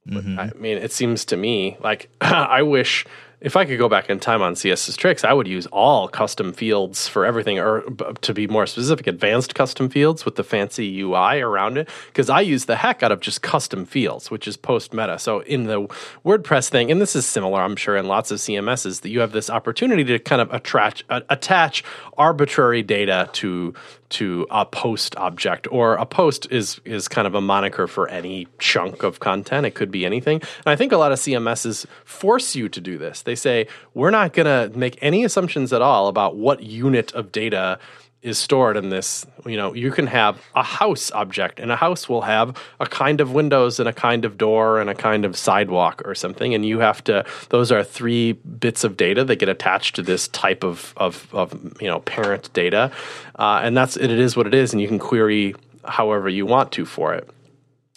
But, 0.05 0.23
mm-hmm. 0.23 0.39
I 0.39 0.51
mean, 0.59 0.77
it 0.77 0.91
seems 0.91 1.25
to 1.25 1.37
me 1.37 1.77
like 1.81 2.09
I 2.21 2.61
wish 2.61 3.05
if 3.41 3.55
I 3.55 3.65
could 3.65 3.77
go 3.77 3.89
back 3.89 4.09
in 4.09 4.19
time 4.19 4.41
on 4.41 4.55
CSS 4.55 4.97
tricks, 4.97 5.23
I 5.23 5.33
would 5.33 5.47
use 5.47 5.65
all 5.67 6.07
custom 6.07 6.53
fields 6.53 7.07
for 7.07 7.25
everything, 7.25 7.59
or 7.59 7.81
to 8.21 8.33
be 8.33 8.47
more 8.47 8.65
specific, 8.65 9.07
advanced 9.07 9.55
custom 9.55 9.89
fields 9.89 10.25
with 10.25 10.35
the 10.35 10.43
fancy 10.43 11.01
UI 11.01 11.41
around 11.41 11.77
it. 11.77 11.89
Because 12.07 12.29
I 12.29 12.41
use 12.41 12.65
the 12.65 12.75
heck 12.75 13.03
out 13.03 13.11
of 13.11 13.19
just 13.19 13.41
custom 13.41 13.85
fields, 13.85 14.31
which 14.31 14.47
is 14.47 14.57
post 14.57 14.93
meta. 14.93 15.19
So 15.19 15.41
in 15.41 15.65
the 15.65 15.87
WordPress 16.25 16.69
thing, 16.69 16.91
and 16.91 17.01
this 17.01 17.15
is 17.15 17.25
similar, 17.25 17.61
I'm 17.61 17.75
sure, 17.75 17.97
in 17.97 18.07
lots 18.07 18.31
of 18.31 18.39
CMSs, 18.39 19.01
that 19.01 19.09
you 19.09 19.19
have 19.19 19.31
this 19.31 19.49
opportunity 19.49 20.03
to 20.05 20.19
kind 20.19 20.41
of 20.41 20.53
attract, 20.53 21.03
attach 21.09 21.83
arbitrary 22.17 22.83
data 22.83 23.29
to 23.33 23.73
to 24.09 24.45
a 24.51 24.65
post 24.65 25.15
object 25.15 25.67
or 25.71 25.95
a 25.95 26.05
post 26.05 26.47
is 26.51 26.79
is 26.85 27.07
kind 27.07 27.27
of 27.27 27.35
a 27.35 27.41
moniker 27.41 27.87
for 27.87 28.07
any 28.09 28.47
chunk 28.59 29.03
of 29.03 29.19
content. 29.19 29.65
It 29.65 29.71
could 29.71 29.91
be 29.91 30.05
anything. 30.05 30.41
And 30.41 30.67
i 30.67 30.75
think 30.75 30.91
a 30.91 30.97
lot 30.97 31.11
of 31.11 31.19
cms's 31.19 31.87
force 32.03 32.55
you 32.55 32.69
to 32.69 32.81
do 32.81 32.97
this. 32.97 33.23
They 33.23 33.35
say 33.35 33.67
we're 33.93 34.11
not 34.11 34.33
going 34.33 34.45
to 34.71 34.77
make 34.77 34.97
any 35.01 35.23
assumptions 35.23 35.73
at 35.73 35.81
all 35.81 36.07
about 36.07 36.35
what 36.35 36.61
unit 36.63 37.11
of 37.13 37.31
data 37.31 37.79
is 38.25 38.37
stored 38.37 38.75
in 38.75 38.89
this 38.89 39.25
you 39.45 39.55
know 39.55 39.73
you 39.73 39.91
can 39.91 40.07
have 40.07 40.41
a 40.55 40.63
house 40.63 41.11
object 41.11 41.59
and 41.59 41.71
a 41.71 41.75
house 41.75 42.09
will 42.09 42.21
have 42.21 42.57
a 42.79 42.85
kind 42.85 43.21
of 43.21 43.31
windows 43.31 43.79
and 43.79 43.87
a 43.87 43.93
kind 43.93 44.25
of 44.25 44.37
door 44.37 44.79
and 44.79 44.89
a 44.89 44.95
kind 44.95 45.23
of 45.25 45.37
sidewalk 45.37 46.01
or 46.05 46.15
something 46.15 46.53
and 46.53 46.65
you 46.65 46.79
have 46.79 47.03
to 47.03 47.23
those 47.49 47.71
are 47.71 47.83
three 47.83 48.33
bits 48.33 48.83
of 48.83 48.97
data 48.97 49.23
that 49.23 49.37
get 49.37 49.47
attached 49.47 49.95
to 49.95 50.01
this 50.01 50.27
type 50.29 50.63
of 50.63 50.93
of, 50.97 51.27
of 51.33 51.53
you 51.79 51.87
know 51.87 51.99
parent 51.99 52.51
data 52.53 52.91
uh, 53.37 53.61
and 53.63 53.77
that's 53.77 53.95
it 53.95 54.11
is 54.11 54.35
what 54.35 54.47
it 54.47 54.53
is 54.53 54.73
and 54.73 54.81
you 54.81 54.87
can 54.87 54.99
query 54.99 55.53
however 55.87 56.29
you 56.29 56.45
want 56.45 56.71
to 56.73 56.85
for 56.85 57.13
it. 57.13 57.29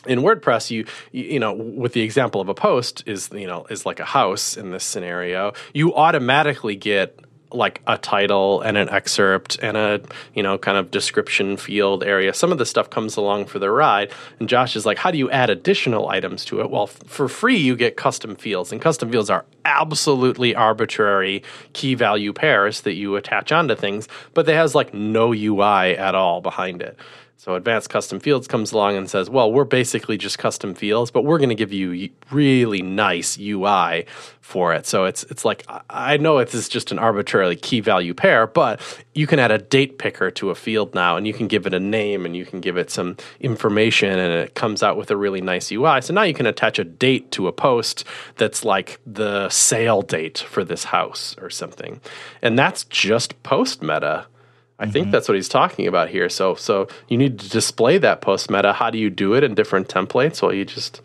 In 0.07 0.21
WordPress, 0.21 0.71
you 0.71 0.87
you 1.13 1.25
you 1.25 1.41
know, 1.41 1.53
with 1.53 1.93
the 1.93 2.03
example 2.03 2.41
of 2.41 2.49
a 2.49 2.55
post 2.55 3.03
is 3.07 3.31
you 3.33 3.47
know 3.47 3.67
is 3.69 3.85
like 3.85 4.01
a 4.01 4.05
house 4.05 4.57
in 4.57 4.71
this 4.71 4.85
scenario, 4.85 5.53
you 5.75 5.95
automatically 5.95 6.77
get 6.77 7.19
like 7.51 7.81
a 7.87 7.97
title 7.97 8.61
and 8.61 8.77
an 8.77 8.89
excerpt 8.91 9.59
and 9.63 9.77
a 9.77 10.01
you 10.35 10.43
know 10.43 10.59
kind 10.59 10.77
of 10.77 10.91
description 10.91 11.57
field 11.57 12.05
area. 12.05 12.35
Some 12.35 12.53
of 12.53 12.59
the 12.59 12.67
stuff 12.67 12.91
comes 12.91 13.17
along 13.17 13.47
for 13.47 13.59
the 13.59 13.71
ride, 13.71 14.13
and 14.39 14.49
Josh 14.49 14.77
is 14.77 14.85
like, 14.85 14.99
how 14.99 15.11
do 15.11 15.19
you 15.19 15.31
add 15.31 15.51
additional 15.51 16.09
items 16.09 16.45
to 16.47 16.61
it? 16.61 16.71
Well, 16.71 16.85
f- 16.85 17.01
for 17.07 17.29
free 17.29 17.57
you 17.57 17.77
get 17.77 17.97
custom 17.97 18.37
fields, 18.37 18.73
and 18.73 18.81
custom 18.81 19.11
fields 19.11 19.31
are 19.31 19.45
absolutely 19.65 20.55
arbitrary 20.55 21.43
key 21.73 21.95
value 21.95 22.33
pairs 22.33 22.83
that 22.83 22.95
you 22.95 23.17
attach 23.17 23.53
onto 23.53 23.75
things, 23.75 24.09
but 24.35 24.47
they 24.47 24.55
has 24.55 24.75
like 24.75 24.93
no 24.95 25.33
UI 25.33 25.97
at 25.97 26.15
all 26.15 26.41
behind 26.41 26.83
it. 26.83 26.97
So 27.41 27.55
Advanced 27.55 27.89
Custom 27.89 28.19
Fields 28.19 28.49
comes 28.49 28.73
along 28.73 28.97
and 28.97 29.09
says, 29.09 29.31
"Well, 29.31 29.53
we're 29.53 29.63
basically 29.63 30.19
just 30.19 30.41
custom 30.41 30.75
fields, 30.75 31.13
but 31.13 31.23
we're 31.23 31.39
going 31.39 31.51
to 31.51 31.55
give 31.55 31.73
you 31.73 32.11
really 32.33 32.83
nice 32.83 33.39
UI 33.39 34.07
for 34.41 34.75
it." 34.75 34.87
So 34.87 35.05
it's 35.05 35.23
it's 35.31 35.45
like 35.45 35.65
I- 35.89 36.17
know 36.17 36.39
it 36.39 36.53
is 36.53 36.69
just 36.69 36.91
an 36.91 36.99
arbitrarily 36.99 37.55
key 37.55 37.79
value 37.79 38.13
pair, 38.13 38.49
but 38.49 38.81
you 39.15 39.29
can 39.29 39.39
add 39.39 39.53
a 39.53 39.59
date 39.59 39.99
picker 39.99 40.33
to 40.33 40.51
a 40.51 40.57
field 40.57 40.97
now, 40.97 41.17
and 41.17 41.29
you 41.29 41.33
can 41.33 41.47
give 41.47 41.65
it 41.65 41.73
a 41.73 41.79
name, 41.79 42.27
and 42.27 42.37
you 42.37 42.45
can 42.45 42.61
give 42.61 42.77
it 42.77 42.91
some 42.91 43.17
information, 43.39 44.19
and 44.19 44.33
it 44.33 44.57
comes 44.57 44.83
out 44.83 44.97
with 44.97 45.13
a 45.13 45.17
really 45.17 45.41
nice 45.41 45.71
UI. 45.71 46.01
So 46.01 46.13
now 46.13 46.23
you 46.23 46.35
can 46.35 46.47
attach 46.47 46.81
a 46.81 46.85
date 46.85 47.31
to 47.33 47.47
a 47.47 47.53
post 47.53 48.05
that's 48.35 48.65
like 48.65 48.99
the 49.07 49.49
sale 49.49 50.03
date 50.03 50.39
for 50.39 50.65
this 50.65 50.85
house 50.85 51.37
or 51.41 51.51
something, 51.51 52.01
and 52.43 52.59
that's 52.59 52.83
just 52.83 53.41
post 53.45 53.81
meta. 53.81 54.27
I 54.79 54.87
think 54.87 55.07
mm-hmm. 55.07 55.11
that's 55.11 55.29
what 55.29 55.35
he's 55.35 55.49
talking 55.49 55.87
about 55.87 56.09
here. 56.09 56.29
So 56.29 56.55
so 56.55 56.89
you 57.09 57.19
need 57.19 57.39
to 57.41 57.49
display 57.49 57.99
that 57.99 58.21
post 58.21 58.51
meta. 58.51 58.73
How 58.73 58.91
do 58.91 58.99
you 58.99 59.11
do 59.11 59.35
it 59.35 59.43
in 59.43 59.55
different 59.55 59.89
templates? 59.89 60.41
Well, 60.41 60.53
you 60.53 60.65
just 60.65 61.01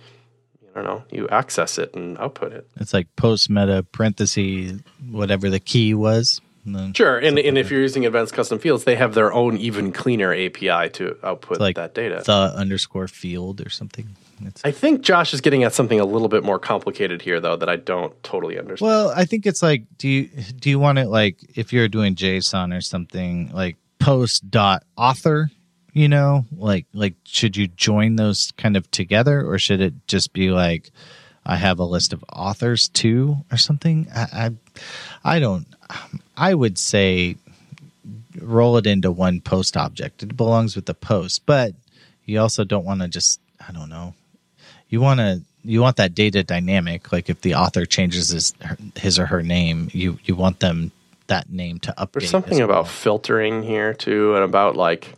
I 0.75 0.81
don't 0.81 0.85
know, 0.85 1.03
you 1.11 1.27
access 1.29 1.77
it 1.77 1.93
and 1.93 2.17
output 2.17 2.51
it. 2.51 2.67
it's 2.77 2.93
like 2.93 3.07
post 3.15 3.49
meta 3.49 3.85
parenthesis 3.91 4.81
whatever 5.09 5.49
the 5.49 5.59
key 5.59 5.93
was? 5.93 6.41
And 6.65 6.95
Sure, 6.95 7.17
and 7.17 7.37
and 7.37 7.57
if 7.57 7.71
you're 7.71 7.81
using 7.81 8.05
advanced 8.05 8.33
custom 8.33 8.59
fields, 8.59 8.83
they 8.83 8.95
have 8.95 9.13
their 9.15 9.33
own 9.33 9.57
even 9.57 9.91
cleaner 9.91 10.33
API 10.33 10.89
to 10.91 11.17
output 11.23 11.59
like 11.59 11.75
that 11.75 11.93
data. 11.93 12.23
the 12.25 12.53
underscore 12.55 13.07
field 13.07 13.65
or 13.65 13.69
something. 13.69 14.15
It's, 14.41 14.61
I 14.65 14.71
think 14.71 15.01
Josh 15.01 15.33
is 15.33 15.41
getting 15.41 15.63
at 15.63 15.73
something 15.73 15.99
a 15.99 16.05
little 16.05 16.27
bit 16.27 16.43
more 16.43 16.59
complicated 16.59 17.21
here, 17.21 17.39
though, 17.39 17.55
that 17.55 17.69
I 17.69 17.75
don't 17.75 18.21
totally 18.23 18.57
understand. 18.59 18.89
well, 18.89 19.09
I 19.15 19.25
think 19.25 19.45
it's 19.45 19.61
like 19.61 19.83
do 19.97 20.07
you 20.07 20.29
do 20.59 20.69
you 20.69 20.79
want 20.79 20.97
it 20.99 21.07
like 21.07 21.37
if 21.55 21.71
you're 21.71 21.87
doing 21.87 22.15
JSON 22.15 22.75
or 22.75 22.81
something 22.81 23.51
like 23.53 23.77
post 23.99 24.49
dot 24.49 24.83
author, 24.97 25.49
you 25.93 26.07
know, 26.09 26.45
like 26.55 26.85
like 26.93 27.15
should 27.25 27.55
you 27.55 27.67
join 27.67 28.15
those 28.15 28.51
kind 28.57 28.75
of 28.75 28.89
together 28.91 29.45
or 29.45 29.57
should 29.59 29.81
it 29.81 29.93
just 30.07 30.33
be 30.33 30.49
like 30.51 30.91
I 31.45 31.55
have 31.57 31.79
a 31.79 31.85
list 31.85 32.13
of 32.13 32.23
authors 32.31 32.87
too 32.89 33.37
or 33.51 33.57
something? 33.57 34.07
I 34.15 34.51
I, 35.25 35.35
I 35.35 35.39
don't. 35.39 35.67
I 36.35 36.53
would 36.53 36.77
say 36.77 37.37
roll 38.41 38.77
it 38.77 38.87
into 38.87 39.11
one 39.11 39.41
post 39.41 39.77
object. 39.77 40.23
It 40.23 40.35
belongs 40.35 40.75
with 40.75 40.85
the 40.85 40.93
post, 40.93 41.45
but 41.45 41.73
you 42.25 42.39
also 42.39 42.63
don't 42.63 42.85
want 42.85 43.01
to 43.01 43.07
just 43.07 43.39
I 43.65 43.71
don't 43.71 43.89
know. 43.89 44.15
You 44.93 45.01
want 45.01 45.19
to 45.21 45.41
you 45.63 45.81
want 45.81 45.95
that 45.97 46.13
data 46.13 46.43
dynamic. 46.43 47.11
Like 47.11 47.27
if 47.27 47.41
the 47.41 47.55
author 47.55 47.83
changes 47.83 48.29
his 48.29 48.53
his 48.95 49.17
or 49.17 49.25
her 49.25 49.41
name, 49.41 49.89
you 49.91 50.19
you 50.23 50.35
want 50.35 50.59
them 50.59 50.91
that 51.25 51.49
name 51.49 51.79
to 51.79 51.95
update. 51.97 52.19
There's 52.19 52.29
something 52.29 52.59
as 52.59 52.65
about 52.65 52.87
filtering 52.87 53.63
here 53.63 53.95
too, 53.95 54.35
and 54.35 54.43
about 54.43 54.75
like, 54.75 55.15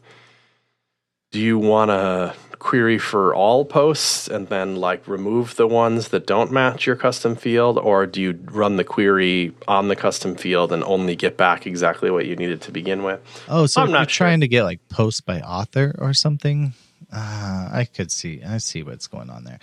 do 1.34 1.42
you 1.42 1.60
want 1.60 1.92
to 1.92 2.34
query 2.58 2.98
for 2.98 3.36
all 3.36 3.66
posts 3.66 4.30
and 4.30 4.48
then 4.48 4.78
like 4.78 5.06
remove 5.10 5.58
the 5.58 5.68
ones 5.68 6.08
that 6.08 6.26
don't 6.26 6.54
match 6.54 6.88
your 6.88 6.96
custom 6.96 7.36
field, 7.36 7.78
or 7.78 8.06
do 8.06 8.22
you 8.22 8.40
run 8.46 8.78
the 8.78 8.86
query 8.86 9.54
on 9.68 9.90
the 9.90 9.96
custom 9.98 10.36
field 10.36 10.72
and 10.72 10.86
only 10.86 11.18
get 11.18 11.36
back 11.36 11.68
exactly 11.68 12.10
what 12.10 12.26
you 12.26 12.38
needed 12.38 12.62
to 12.62 12.72
begin 12.72 13.04
with? 13.04 13.20
Oh, 13.50 13.66
so 13.66 13.82
I'm 13.82 13.92
not 13.92 14.04
you're 14.04 14.10
sure. 14.10 14.28
trying 14.28 14.40
to 14.40 14.48
get 14.48 14.64
like 14.64 14.80
post 14.88 15.26
by 15.26 15.42
author 15.42 15.94
or 15.98 16.14
something. 16.14 16.74
Uh, 17.16 17.70
I 17.72 17.86
could 17.86 18.12
see. 18.12 18.44
I 18.44 18.58
see 18.58 18.84
what's 18.84 19.08
going 19.08 19.30
on 19.30 19.46
there. 19.46 19.60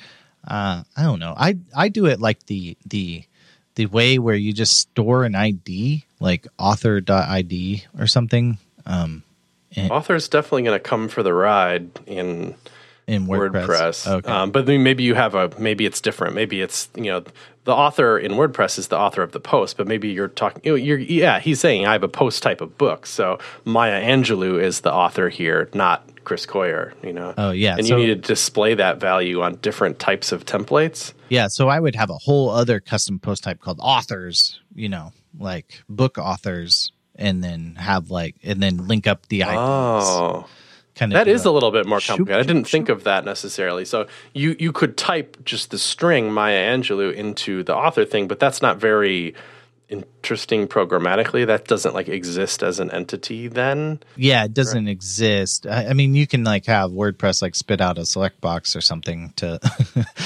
Uh, 0.46 0.82
I 0.96 1.02
don't 1.02 1.20
know. 1.20 1.34
I 1.36 1.58
I 1.76 1.88
do 1.88 2.06
it 2.06 2.20
like 2.20 2.46
the 2.46 2.76
the 2.86 3.24
the 3.74 3.86
way 3.86 4.18
where 4.18 4.34
you 4.34 4.52
just 4.52 4.76
store 4.76 5.24
an 5.24 5.34
ID, 5.34 6.04
like 6.18 6.46
author.id 6.58 7.84
or 7.98 8.06
something. 8.06 8.58
Um, 8.86 9.22
Author's 9.76 10.28
definitely 10.28 10.64
going 10.64 10.78
to 10.78 10.82
come 10.82 11.08
for 11.08 11.22
the 11.22 11.32
ride 11.32 11.88
in 12.06 12.54
in 13.06 13.26
WordPress. 13.26 13.66
WordPress. 13.66 14.06
Okay. 14.06 14.30
Um, 14.30 14.50
but 14.50 14.66
then 14.66 14.82
maybe 14.82 15.02
you 15.02 15.14
have 15.14 15.34
a 15.34 15.50
maybe 15.58 15.86
it's 15.86 16.00
different. 16.00 16.34
Maybe 16.34 16.60
it's 16.60 16.88
you 16.94 17.04
know 17.04 17.24
the 17.64 17.72
author 17.72 18.18
in 18.18 18.32
WordPress 18.32 18.78
is 18.78 18.88
the 18.88 18.98
author 18.98 19.22
of 19.22 19.32
the 19.32 19.40
post, 19.40 19.76
but 19.76 19.86
maybe 19.86 20.08
you're 20.08 20.28
talking. 20.28 20.62
You 20.64 20.72
know, 20.72 20.76
you're 20.76 20.98
yeah. 20.98 21.40
He's 21.40 21.60
saying 21.60 21.86
I 21.86 21.92
have 21.92 22.02
a 22.02 22.08
post 22.08 22.42
type 22.42 22.60
of 22.60 22.76
book, 22.76 23.06
so 23.06 23.38
Maya 23.64 24.02
Angelou 24.02 24.60
is 24.62 24.80
the 24.80 24.92
author 24.92 25.28
here, 25.28 25.70
not 25.72 26.06
Chris 26.24 26.46
Coyier. 26.46 26.92
You 27.02 27.12
know. 27.12 27.34
Oh, 27.36 27.50
yeah. 27.50 27.76
And 27.76 27.86
So- 27.86 27.96
you 27.96 28.06
need 28.06 28.22
to 28.22 28.28
display 28.28 28.74
that 28.74 29.00
value 29.00 29.42
on 29.42 29.56
different 29.56 29.98
types 29.98 30.32
of 30.32 30.44
templates. 30.44 31.12
Yeah, 31.28 31.48
so 31.48 31.68
I 31.68 31.80
would 31.80 31.94
have 31.96 32.10
a 32.10 32.18
whole 32.18 32.50
other 32.50 32.78
custom 32.80 33.18
post 33.18 33.42
type 33.44 33.60
called 33.60 33.78
authors, 33.80 34.58
you 34.74 34.88
know, 34.88 35.12
like 35.38 35.82
book 35.88 36.18
authors, 36.18 36.92
and 37.16 37.42
then 37.42 37.76
have 37.76 38.10
like 38.10 38.36
and 38.42 38.62
then 38.62 38.86
link 38.88 39.06
up 39.06 39.26
the 39.28 39.40
IDs. 39.42 39.48
Oh. 39.56 40.46
kind 40.94 41.10
of 41.12 41.16
That 41.16 41.28
is 41.28 41.44
a 41.46 41.50
little 41.50 41.70
bit 41.70 41.86
more 41.86 42.00
Shoop, 42.00 42.16
complicated. 42.18 42.44
I 42.44 42.46
didn't 42.46 42.64
shoop, 42.66 42.70
think 42.72 42.88
of 42.90 43.04
that 43.04 43.24
necessarily. 43.24 43.84
So 43.86 44.06
you 44.34 44.56
you 44.58 44.72
could 44.72 44.96
type 44.98 45.38
just 45.44 45.70
the 45.70 45.78
string 45.78 46.30
Maya 46.32 46.76
Angelou 46.76 47.14
into 47.14 47.62
the 47.62 47.74
author 47.74 48.04
thing, 48.04 48.28
but 48.28 48.38
that's 48.38 48.60
not 48.60 48.76
very 48.78 49.34
interesting 49.92 50.66
programmatically. 50.66 51.46
That 51.46 51.66
doesn't 51.66 51.94
like 51.94 52.08
exist 52.08 52.62
as 52.62 52.80
an 52.80 52.90
entity 52.90 53.48
then. 53.48 54.00
Yeah, 54.16 54.44
it 54.44 54.54
doesn't 54.54 54.88
exist. 54.88 55.66
I, 55.66 55.88
I 55.88 55.92
mean, 55.92 56.14
you 56.14 56.26
can 56.26 56.44
like 56.44 56.66
have 56.66 56.90
WordPress 56.90 57.42
like 57.42 57.54
spit 57.54 57.80
out 57.80 57.98
a 57.98 58.06
select 58.06 58.40
box 58.40 58.74
or 58.74 58.80
something 58.80 59.32
to, 59.36 59.60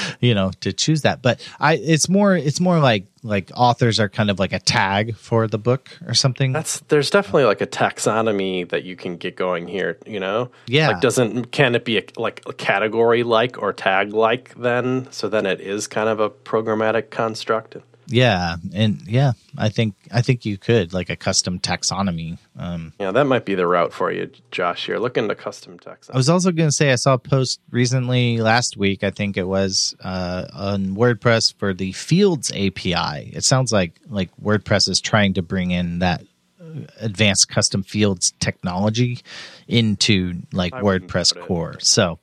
you 0.21 0.33
know, 0.33 0.51
to 0.61 0.71
choose 0.71 1.01
that. 1.01 1.21
But 1.21 1.45
I, 1.59 1.75
it's 1.75 2.07
more, 2.07 2.35
it's 2.35 2.59
more 2.59 2.79
like 2.79 3.07
like 3.23 3.51
authors 3.55 3.99
are 3.99 4.07
kind 4.07 4.29
of 4.29 4.39
like 4.39 4.53
a 4.53 4.59
tag 4.59 5.15
for 5.17 5.47
the 5.47 5.57
book 5.57 5.89
or 6.07 6.13
something. 6.13 6.53
That's 6.53 6.79
there's 6.87 7.09
definitely 7.09 7.43
like 7.43 7.61
a 7.61 7.67
taxonomy 7.67 8.69
that 8.69 8.83
you 8.83 8.95
can 8.95 9.17
get 9.17 9.35
going 9.35 9.67
here, 9.67 9.97
you 10.05 10.19
know? 10.19 10.49
Yeah. 10.67 10.89
Like 10.89 11.01
doesn't 11.01 11.51
can 11.51 11.75
it 11.75 11.83
be 11.83 11.97
a, 11.97 12.03
like 12.15 12.41
a 12.45 12.53
category 12.53 13.23
like 13.23 13.61
or 13.61 13.73
tag 13.73 14.13
like 14.13 14.55
then? 14.55 15.11
So 15.11 15.27
then 15.27 15.45
it 15.45 15.59
is 15.59 15.87
kind 15.87 16.07
of 16.07 16.19
a 16.19 16.29
programmatic 16.29 17.09
construct. 17.09 17.77
Yeah, 18.09 18.55
and 18.73 19.01
yeah, 19.05 19.33
I 19.57 19.67
think 19.67 19.95
I 20.11 20.21
think 20.21 20.45
you 20.45 20.57
could 20.57 20.93
like 20.93 21.09
a 21.09 21.15
custom 21.15 21.59
taxonomy. 21.59 22.37
Um, 22.57 22.93
Yeah, 22.99 23.11
that 23.11 23.25
might 23.25 23.43
be 23.43 23.53
the 23.53 23.67
route 23.67 23.91
for 23.91 24.11
you, 24.11 24.31
Josh. 24.49 24.85
Here, 24.85 24.97
look 24.97 25.17
into 25.17 25.35
custom 25.35 25.77
taxonomy. 25.77 26.13
I 26.13 26.17
was 26.17 26.29
also 26.29 26.51
going 26.51 26.69
to 26.69 26.75
say 26.75 26.91
I 26.91 26.95
saw 26.95 27.13
a 27.15 27.19
post 27.19 27.59
recently 27.69 28.37
last 28.37 28.77
week. 28.77 29.03
I 29.03 29.11
think 29.11 29.35
it 29.35 29.47
was 29.47 29.93
uh, 30.01 30.45
on 30.53 30.95
WordPress 30.95 31.53
for 31.55 31.73
the 31.73 31.91
Fields 31.91 32.49
API. 32.51 33.31
It 33.33 33.43
sounds 33.43 33.73
like 33.73 33.99
like 34.09 34.29
WordPress 34.41 34.87
is 34.87 35.01
trying 35.01 35.33
to 35.33 35.41
bring 35.41 35.71
in 35.71 35.99
that 35.99 36.23
uh, 36.61 36.81
advanced 37.01 37.49
custom 37.49 37.83
fields 37.83 38.31
technology 38.39 39.19
into 39.67 40.41
like 40.53 40.71
WordPress 40.73 41.37
core. 41.41 41.75
So, 41.79 42.19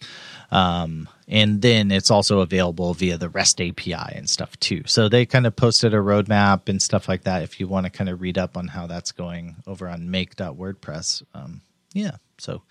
um, 0.50 1.08
and 1.28 1.62
then 1.62 1.90
it's 1.90 2.10
also 2.10 2.40
available 2.40 2.94
via 2.94 3.16
the 3.16 3.28
REST 3.28 3.60
API 3.60 4.14
and 4.14 4.28
stuff 4.28 4.58
too. 4.60 4.82
So 4.86 5.08
they 5.08 5.26
kind 5.26 5.46
of 5.46 5.56
posted 5.56 5.94
a 5.94 5.98
roadmap 5.98 6.68
and 6.68 6.80
stuff 6.80 7.08
like 7.08 7.24
that. 7.24 7.42
If 7.42 7.58
you 7.60 7.68
want 7.68 7.86
to 7.86 7.90
kind 7.90 8.10
of 8.10 8.20
read 8.20 8.38
up 8.38 8.56
on 8.56 8.68
how 8.68 8.86
that's 8.86 9.12
going 9.12 9.56
over 9.66 9.88
on 9.88 10.10
make.wordpress. 10.10 11.22
Um, 11.34 11.62
yeah. 11.92 12.16
So, 12.38 12.62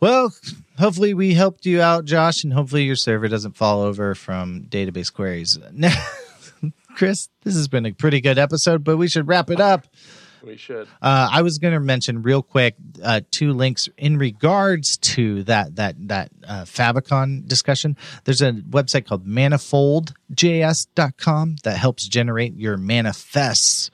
well, 0.00 0.34
hopefully 0.78 1.14
we 1.14 1.34
helped 1.34 1.66
you 1.66 1.80
out, 1.80 2.04
Josh, 2.04 2.44
and 2.44 2.52
hopefully 2.52 2.84
your 2.84 2.96
server 2.96 3.28
doesn't 3.28 3.56
fall 3.56 3.82
over 3.82 4.14
from 4.14 4.64
database 4.68 5.12
queries. 5.12 5.58
Chris, 6.96 7.28
this 7.42 7.54
has 7.54 7.68
been 7.68 7.86
a 7.86 7.92
pretty 7.92 8.20
good 8.20 8.38
episode, 8.38 8.84
but 8.84 8.96
we 8.96 9.08
should 9.08 9.28
wrap 9.28 9.50
it 9.50 9.60
up. 9.60 9.86
We 10.44 10.56
should. 10.56 10.88
Uh, 11.00 11.28
I 11.32 11.42
was 11.42 11.58
going 11.58 11.74
to 11.74 11.80
mention 11.80 12.22
real 12.22 12.42
quick 12.42 12.74
uh, 13.02 13.20
two 13.30 13.52
links 13.52 13.88
in 13.96 14.18
regards 14.18 14.96
to 14.98 15.44
that 15.44 15.76
that 15.76 15.94
that 16.08 16.30
uh, 16.46 16.64
favicon 16.64 17.46
discussion. 17.46 17.96
There's 18.24 18.42
a 18.42 18.52
website 18.52 19.06
called 19.06 19.26
manifoldjs.com 19.26 21.56
that 21.64 21.76
helps 21.76 22.08
generate 22.08 22.56
your 22.56 22.76
manifests. 22.76 23.90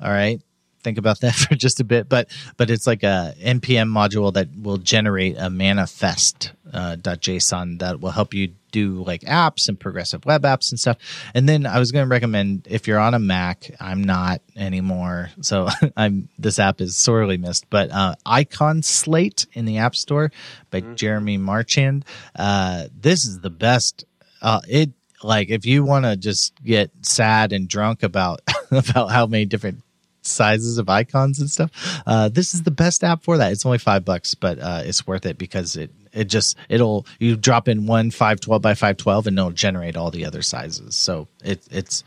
All 0.00 0.10
right, 0.10 0.42
think 0.84 0.98
about 0.98 1.20
that 1.20 1.34
for 1.48 1.54
just 1.54 1.80
a 1.80 1.84
bit, 1.84 2.08
but 2.08 2.28
but 2.56 2.70
it's 2.70 2.86
like 2.86 3.02
a 3.02 3.34
npm 3.42 3.88
module 3.88 4.32
that 4.34 4.48
will 4.56 4.76
generate 4.76 5.36
a 5.38 5.50
manifest 5.50 6.52
uh, 6.72 6.96
.json 6.96 7.80
that 7.80 8.00
will 8.00 8.10
help 8.10 8.34
you 8.34 8.52
do 8.74 9.04
like 9.04 9.20
apps 9.20 9.68
and 9.68 9.78
progressive 9.78 10.26
web 10.26 10.42
apps 10.42 10.72
and 10.72 10.80
stuff. 10.80 10.98
And 11.32 11.48
then 11.48 11.64
I 11.64 11.78
was 11.78 11.92
going 11.92 12.04
to 12.04 12.10
recommend 12.10 12.66
if 12.68 12.88
you're 12.88 12.98
on 12.98 13.14
a 13.14 13.20
Mac, 13.20 13.70
I'm 13.80 14.02
not 14.02 14.42
anymore, 14.56 15.30
so 15.40 15.68
I'm 15.96 16.28
this 16.38 16.58
app 16.58 16.80
is 16.80 16.96
sorely 16.96 17.36
missed. 17.38 17.70
But 17.70 17.92
uh, 17.92 18.16
Icon 18.26 18.82
Slate 18.82 19.46
in 19.52 19.64
the 19.64 19.78
App 19.78 19.94
Store 19.94 20.32
by 20.70 20.80
Jeremy 20.80 21.38
Marchand. 21.38 22.04
Uh, 22.34 22.88
this 22.92 23.24
is 23.24 23.40
the 23.40 23.50
best. 23.50 24.04
Uh, 24.42 24.60
it 24.68 24.90
like 25.22 25.50
if 25.50 25.64
you 25.64 25.84
want 25.84 26.04
to 26.04 26.16
just 26.16 26.60
get 26.64 26.90
sad 27.02 27.52
and 27.52 27.68
drunk 27.68 28.02
about 28.02 28.40
about 28.72 29.12
how 29.12 29.26
many 29.26 29.46
different 29.46 29.82
sizes 30.22 30.78
of 30.78 30.88
icons 30.88 31.38
and 31.38 31.48
stuff. 31.50 31.70
Uh, 32.06 32.28
this 32.28 32.54
is 32.54 32.62
the 32.62 32.70
best 32.70 33.04
app 33.04 33.22
for 33.22 33.36
that. 33.36 33.52
It's 33.52 33.66
only 33.66 33.78
five 33.78 34.06
bucks, 34.06 34.34
but 34.34 34.58
uh, 34.58 34.82
it's 34.84 35.06
worth 35.06 35.26
it 35.26 35.36
because 35.36 35.76
it 35.76 35.90
it 36.14 36.24
just 36.24 36.56
it'll 36.68 37.06
you 37.18 37.36
drop 37.36 37.68
in 37.68 37.86
one 37.86 38.10
five 38.10 38.40
twelve 38.40 38.62
by 38.62 38.74
five 38.74 38.96
twelve 38.96 39.26
and 39.26 39.38
it'll 39.38 39.50
generate 39.50 39.96
all 39.96 40.10
the 40.10 40.24
other 40.24 40.42
sizes. 40.42 40.94
So 40.96 41.28
it 41.44 41.66
it's 41.70 42.04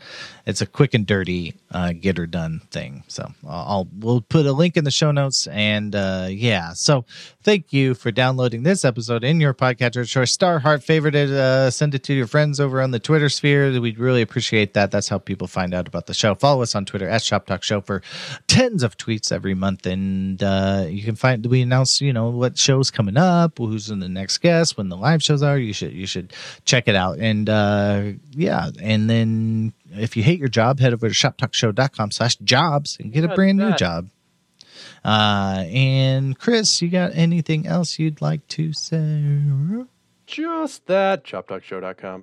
it's 0.48 0.62
a 0.62 0.66
quick 0.66 0.94
and 0.94 1.06
dirty 1.06 1.54
uh, 1.70 1.92
get 1.92 2.16
her 2.16 2.26
done 2.26 2.62
thing. 2.70 3.04
So 3.06 3.30
I'll, 3.46 3.86
we'll 3.98 4.22
put 4.22 4.46
a 4.46 4.52
link 4.52 4.78
in 4.78 4.84
the 4.84 4.90
show 4.90 5.10
notes 5.10 5.46
and 5.46 5.94
uh, 5.94 6.28
yeah. 6.30 6.72
So 6.72 7.04
thank 7.42 7.70
you 7.72 7.92
for 7.92 8.10
downloading 8.10 8.62
this 8.62 8.82
episode 8.82 9.24
in 9.24 9.40
your 9.40 9.52
podcatcher 9.52 10.08
choice. 10.08 10.32
Star 10.32 10.58
heart 10.58 10.82
favorite 10.82 11.14
it, 11.14 11.28
uh, 11.28 11.70
send 11.70 11.94
it 11.94 12.02
to 12.04 12.14
your 12.14 12.26
friends 12.26 12.60
over 12.60 12.80
on 12.80 12.92
the 12.92 12.98
Twitter 12.98 13.28
sphere. 13.28 13.78
We'd 13.78 13.98
really 13.98 14.22
appreciate 14.22 14.72
that. 14.72 14.90
That's 14.90 15.08
how 15.08 15.18
people 15.18 15.46
find 15.46 15.74
out 15.74 15.86
about 15.86 16.06
the 16.06 16.14
show. 16.14 16.34
Follow 16.34 16.62
us 16.62 16.74
on 16.74 16.86
Twitter 16.86 17.08
at 17.08 17.22
Shop 17.22 17.44
Talk 17.44 17.62
Show 17.62 17.82
for 17.82 18.02
tens 18.46 18.82
of 18.82 18.96
tweets 18.96 19.30
every 19.30 19.54
month, 19.54 19.84
and 19.84 20.42
uh, 20.42 20.86
you 20.88 21.02
can 21.02 21.14
find 21.14 21.44
we 21.44 21.60
announce 21.60 22.00
you 22.00 22.14
know 22.14 22.30
what 22.30 22.56
shows 22.56 22.90
coming 22.90 23.18
up, 23.18 23.58
who's 23.58 23.90
in 23.90 23.97
the 24.00 24.08
next 24.08 24.38
guest, 24.38 24.76
when 24.76 24.88
the 24.88 24.96
live 24.96 25.22
shows 25.22 25.42
are. 25.42 25.58
You 25.58 25.72
should 25.72 25.92
you 25.92 26.06
should 26.06 26.32
check 26.64 26.88
it 26.88 26.94
out, 26.94 27.18
and 27.18 27.48
uh, 27.48 28.02
yeah, 28.30 28.70
and 28.82 29.08
then 29.08 29.72
if 29.92 30.16
you 30.16 30.22
hate 30.22 30.38
your 30.38 30.48
job, 30.48 30.80
head 30.80 30.92
over 30.92 31.08
to 31.08 31.14
shoptalkshow.com 31.14 32.10
slash 32.10 32.36
jobs 32.36 32.96
and 33.00 33.12
get 33.12 33.24
a 33.24 33.28
brand 33.28 33.58
new 33.58 33.74
job. 33.76 34.08
Uh, 35.04 35.64
and 35.68 36.38
Chris, 36.38 36.82
you 36.82 36.88
got 36.88 37.12
anything 37.14 37.66
else 37.66 37.98
you'd 37.98 38.20
like 38.20 38.46
to 38.48 38.72
say? 38.72 39.32
Just 40.26 40.86
that. 40.86 41.24
ShopTalkShow.com. 41.24 42.16